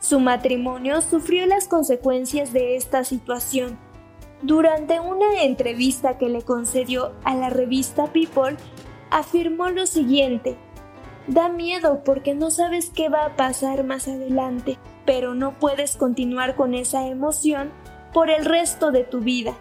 Su 0.00 0.18
matrimonio 0.18 1.02
sufrió 1.02 1.44
las 1.44 1.68
consecuencias 1.68 2.54
de 2.54 2.76
esta 2.76 3.04
situación. 3.04 3.78
Durante 4.42 5.00
una 5.00 5.42
entrevista 5.42 6.18
que 6.18 6.28
le 6.28 6.42
concedió 6.42 7.12
a 7.24 7.34
la 7.34 7.50
revista 7.50 8.06
People, 8.12 8.56
afirmó 9.10 9.68
lo 9.70 9.86
siguiente, 9.86 10.56
Da 11.26 11.48
miedo 11.48 12.02
porque 12.04 12.34
no 12.34 12.50
sabes 12.50 12.90
qué 12.90 13.08
va 13.08 13.26
a 13.26 13.36
pasar 13.36 13.84
más 13.84 14.08
adelante, 14.08 14.78
pero 15.06 15.34
no 15.34 15.52
puedes 15.58 15.96
continuar 15.96 16.56
con 16.56 16.74
esa 16.74 17.06
emoción 17.06 17.70
por 18.12 18.28
el 18.28 18.44
resto 18.44 18.90
de 18.90 19.04
tu 19.04 19.20
vida. 19.20 19.54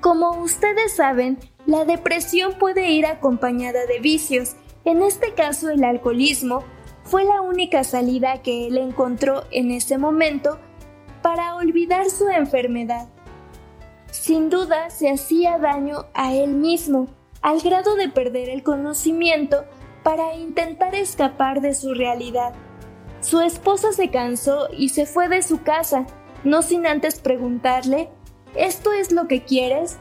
Como 0.00 0.30
ustedes 0.42 0.96
saben, 0.96 1.38
la 1.66 1.84
depresión 1.84 2.54
puede 2.58 2.90
ir 2.90 3.04
acompañada 3.04 3.84
de 3.86 3.98
vicios. 4.00 4.56
En 4.84 5.02
este 5.02 5.34
caso, 5.34 5.68
el 5.68 5.84
alcoholismo 5.84 6.64
fue 7.04 7.24
la 7.24 7.42
única 7.42 7.84
salida 7.84 8.40
que 8.42 8.66
él 8.66 8.78
encontró 8.78 9.44
en 9.50 9.72
ese 9.72 9.98
momento 9.98 10.58
para 11.22 11.56
olvidar 11.56 12.08
su 12.08 12.28
enfermedad. 12.28 13.08
Sin 14.20 14.50
duda 14.50 14.90
se 14.90 15.10
hacía 15.10 15.58
daño 15.58 16.06
a 16.14 16.32
él 16.32 16.54
mismo, 16.54 17.06
al 17.42 17.60
grado 17.60 17.94
de 17.96 18.08
perder 18.08 18.48
el 18.48 18.62
conocimiento 18.62 19.64
para 20.02 20.34
intentar 20.34 20.94
escapar 20.94 21.60
de 21.60 21.74
su 21.74 21.94
realidad. 21.94 22.54
Su 23.20 23.40
esposa 23.40 23.92
se 23.92 24.10
cansó 24.10 24.68
y 24.76 24.88
se 24.88 25.06
fue 25.06 25.28
de 25.28 25.42
su 25.42 25.62
casa, 25.62 26.06
no 26.44 26.62
sin 26.62 26.86
antes 26.86 27.20
preguntarle, 27.20 28.08
¿esto 28.54 28.92
es 28.92 29.12
lo 29.12 29.28
que 29.28 29.44
quieres? 29.44 29.98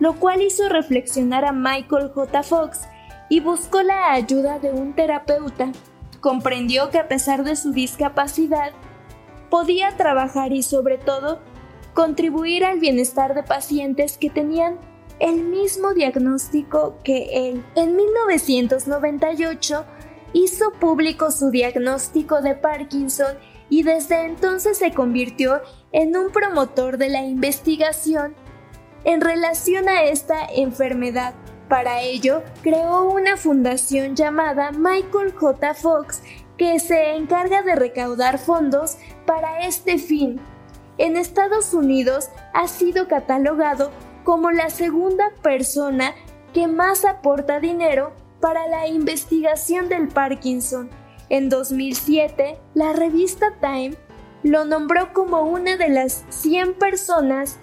lo 0.00 0.14
cual 0.14 0.42
hizo 0.42 0.68
reflexionar 0.68 1.44
a 1.44 1.52
Michael 1.52 2.10
J. 2.12 2.42
Fox 2.42 2.80
y 3.28 3.40
buscó 3.40 3.82
la 3.82 4.12
ayuda 4.12 4.58
de 4.58 4.72
un 4.72 4.94
terapeuta. 4.94 5.70
Comprendió 6.20 6.90
que 6.90 6.98
a 6.98 7.08
pesar 7.08 7.44
de 7.44 7.56
su 7.56 7.72
discapacidad, 7.72 8.72
podía 9.50 9.96
trabajar 9.96 10.52
y 10.52 10.62
sobre 10.62 10.98
todo 10.98 11.40
contribuir 11.94 12.64
al 12.64 12.80
bienestar 12.80 13.34
de 13.34 13.42
pacientes 13.42 14.18
que 14.18 14.30
tenían 14.30 14.78
el 15.20 15.44
mismo 15.44 15.94
diagnóstico 15.94 16.98
que 17.04 17.48
él. 17.50 17.64
En 17.76 17.96
1998 17.96 19.84
hizo 20.32 20.72
público 20.72 21.30
su 21.30 21.50
diagnóstico 21.50 22.42
de 22.42 22.56
Parkinson 22.56 23.36
y 23.70 23.84
desde 23.84 24.26
entonces 24.26 24.76
se 24.76 24.92
convirtió 24.92 25.62
en 25.92 26.16
un 26.16 26.30
promotor 26.30 26.98
de 26.98 27.08
la 27.08 27.22
investigación 27.22 28.34
en 29.04 29.20
relación 29.20 29.88
a 29.88 30.02
esta 30.04 30.44
enfermedad. 30.46 31.34
Para 31.68 32.02
ello, 32.02 32.42
creó 32.62 33.04
una 33.04 33.36
fundación 33.36 34.16
llamada 34.16 34.72
Michael 34.72 35.32
J. 35.34 35.74
Fox 35.74 36.22
que 36.58 36.78
se 36.78 37.16
encarga 37.16 37.62
de 37.62 37.74
recaudar 37.74 38.38
fondos 38.38 38.98
para 39.26 39.66
este 39.66 39.98
fin. 39.98 40.40
En 40.96 41.16
Estados 41.16 41.74
Unidos 41.74 42.30
ha 42.52 42.68
sido 42.68 43.08
catalogado 43.08 43.90
como 44.24 44.50
la 44.50 44.70
segunda 44.70 45.30
persona 45.42 46.14
que 46.52 46.68
más 46.68 47.04
aporta 47.04 47.60
dinero 47.60 48.12
para 48.40 48.68
la 48.68 48.86
investigación 48.86 49.88
del 49.88 50.08
Parkinson. 50.08 50.90
En 51.28 51.48
2007, 51.48 52.58
la 52.74 52.92
revista 52.92 53.54
Time 53.60 53.96
lo 54.42 54.64
nombró 54.64 55.12
como 55.12 55.42
una 55.42 55.76
de 55.76 55.88
las 55.88 56.24
100 56.28 56.74
personas 56.74 57.58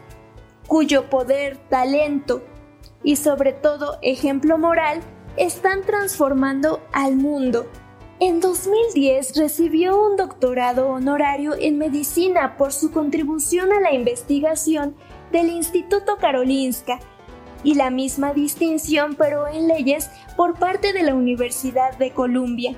cuyo 0.67 1.09
poder, 1.09 1.57
talento 1.69 2.43
y 3.03 3.15
sobre 3.15 3.53
todo 3.53 3.97
ejemplo 4.01 4.57
moral 4.57 5.01
están 5.37 5.83
transformando 5.83 6.81
al 6.91 7.15
mundo. 7.15 7.67
En 8.23 8.39
2010 8.39 9.35
recibió 9.35 9.99
un 9.99 10.15
doctorado 10.15 10.89
honorario 10.89 11.55
en 11.59 11.79
medicina 11.79 12.55
por 12.55 12.71
su 12.71 12.91
contribución 12.91 13.73
a 13.73 13.79
la 13.79 13.93
investigación 13.93 14.95
del 15.31 15.49
Instituto 15.49 16.17
Karolinska 16.17 16.99
y 17.63 17.73
la 17.73 17.89
misma 17.89 18.31
distinción 18.31 19.15
pero 19.15 19.47
en 19.47 19.67
leyes 19.67 20.11
por 20.37 20.59
parte 20.59 20.93
de 20.93 21.01
la 21.01 21.15
Universidad 21.15 21.97
de 21.97 22.11
Columbia. 22.11 22.75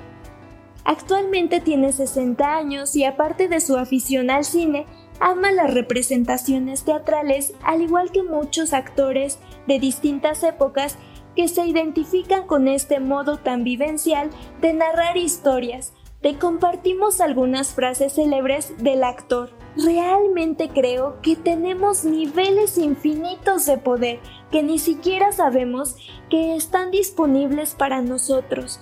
Actualmente 0.86 1.60
tiene 1.60 1.92
60 1.92 2.56
años 2.56 2.96
y 2.96 3.04
aparte 3.04 3.46
de 3.46 3.60
su 3.60 3.76
afición 3.76 4.30
al 4.30 4.46
cine, 4.46 4.86
ama 5.20 5.52
las 5.52 5.74
representaciones 5.74 6.84
teatrales 6.84 7.52
al 7.62 7.82
igual 7.82 8.12
que 8.12 8.22
muchos 8.22 8.72
actores 8.72 9.38
de 9.66 9.78
distintas 9.78 10.42
épocas 10.42 10.96
que 11.34 11.48
se 11.48 11.66
identifican 11.66 12.46
con 12.46 12.68
este 12.68 13.00
modo 13.00 13.38
tan 13.38 13.64
vivencial 13.64 14.30
de 14.60 14.72
narrar 14.72 15.16
historias. 15.16 15.92
Te 16.20 16.38
compartimos 16.38 17.20
algunas 17.20 17.74
frases 17.74 18.14
célebres 18.14 18.74
del 18.78 19.04
actor. 19.04 19.50
Realmente 19.76 20.70
creo 20.70 21.20
que 21.20 21.36
tenemos 21.36 22.04
niveles 22.04 22.78
infinitos 22.78 23.66
de 23.66 23.76
poder 23.76 24.20
que 24.50 24.62
ni 24.62 24.78
siquiera 24.78 25.32
sabemos 25.32 25.96
que 26.30 26.56
están 26.56 26.90
disponibles 26.90 27.74
para 27.74 28.00
nosotros. 28.00 28.80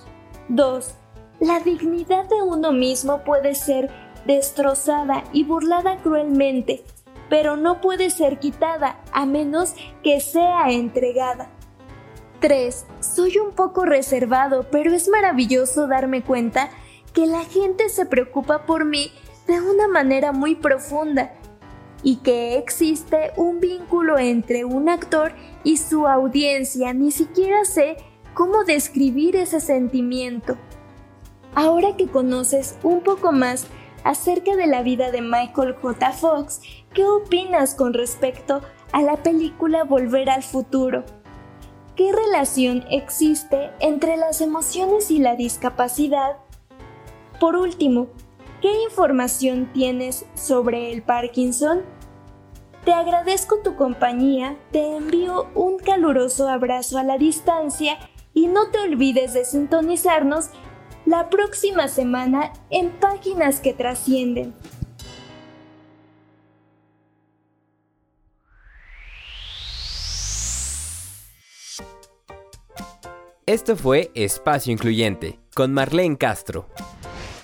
2. 0.49 0.95
La 1.41 1.59
dignidad 1.59 2.29
de 2.29 2.41
uno 2.41 2.71
mismo 2.71 3.23
puede 3.25 3.55
ser 3.55 3.89
destrozada 4.25 5.23
y 5.33 5.43
burlada 5.43 5.97
cruelmente, 5.97 6.83
pero 7.29 7.57
no 7.57 7.81
puede 7.81 8.09
ser 8.09 8.39
quitada 8.39 9.01
a 9.11 9.25
menos 9.25 9.75
que 10.03 10.21
sea 10.21 10.69
entregada. 10.69 11.49
3. 12.43 12.85
Soy 12.99 13.37
un 13.37 13.53
poco 13.53 13.85
reservado, 13.85 14.67
pero 14.69 14.91
es 14.91 15.07
maravilloso 15.07 15.87
darme 15.87 16.23
cuenta 16.23 16.69
que 17.13 17.25
la 17.25 17.45
gente 17.45 17.87
se 17.87 18.05
preocupa 18.05 18.65
por 18.65 18.83
mí 18.83 19.13
de 19.47 19.61
una 19.61 19.87
manera 19.87 20.33
muy 20.33 20.53
profunda 20.53 21.31
y 22.03 22.17
que 22.17 22.57
existe 22.57 23.31
un 23.37 23.61
vínculo 23.61 24.19
entre 24.19 24.65
un 24.65 24.89
actor 24.89 25.31
y 25.63 25.77
su 25.77 26.05
audiencia. 26.05 26.93
Ni 26.93 27.11
siquiera 27.11 27.63
sé 27.63 27.95
cómo 28.33 28.65
describir 28.65 29.37
ese 29.37 29.61
sentimiento. 29.61 30.57
Ahora 31.55 31.95
que 31.95 32.07
conoces 32.07 32.77
un 32.83 33.03
poco 33.03 33.31
más 33.31 33.67
acerca 34.03 34.57
de 34.57 34.67
la 34.67 34.81
vida 34.81 35.11
de 35.11 35.21
Michael 35.21 35.75
J. 35.81 36.11
Fox, 36.11 36.59
¿qué 36.93 37.05
opinas 37.05 37.73
con 37.73 37.93
respecto 37.93 38.59
a 38.91 39.01
la 39.01 39.15
película 39.15 39.85
Volver 39.85 40.29
al 40.29 40.43
Futuro? 40.43 41.05
¿Qué 41.95 42.11
relación 42.11 42.85
existe 42.89 43.69
entre 43.79 44.17
las 44.17 44.41
emociones 44.41 45.11
y 45.11 45.19
la 45.19 45.35
discapacidad? 45.35 46.37
Por 47.39 47.55
último, 47.55 48.07
¿qué 48.63 48.81
información 48.81 49.69
tienes 49.73 50.25
sobre 50.33 50.91
el 50.91 51.03
Parkinson? 51.03 51.81
Te 52.83 52.93
agradezco 52.93 53.59
tu 53.59 53.75
compañía, 53.75 54.57
te 54.71 54.95
envío 54.95 55.45
un 55.53 55.77
caluroso 55.77 56.49
abrazo 56.49 56.97
a 56.97 57.03
la 57.03 57.19
distancia 57.19 57.99
y 58.33 58.47
no 58.47 58.71
te 58.71 58.79
olvides 58.79 59.35
de 59.35 59.45
sintonizarnos 59.45 60.49
la 61.05 61.29
próxima 61.29 61.87
semana 61.89 62.53
en 62.71 62.89
Páginas 62.89 63.59
que 63.59 63.73
Trascienden. 63.73 64.55
Esto 73.45 73.75
fue 73.75 74.09
Espacio 74.15 74.71
Incluyente 74.71 75.37
con 75.53 75.73
Marlene 75.73 76.17
Castro 76.17 76.69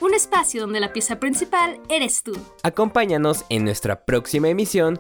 un 0.09 0.15
espacio 0.15 0.61
donde 0.61 0.79
la 0.79 0.91
pieza 0.91 1.19
principal 1.19 1.79
eres 1.89 2.23
tú. 2.23 2.31
Acompáñanos 2.63 3.45
en 3.49 3.63
nuestra 3.63 4.05
próxima 4.05 4.49
emisión 4.49 4.99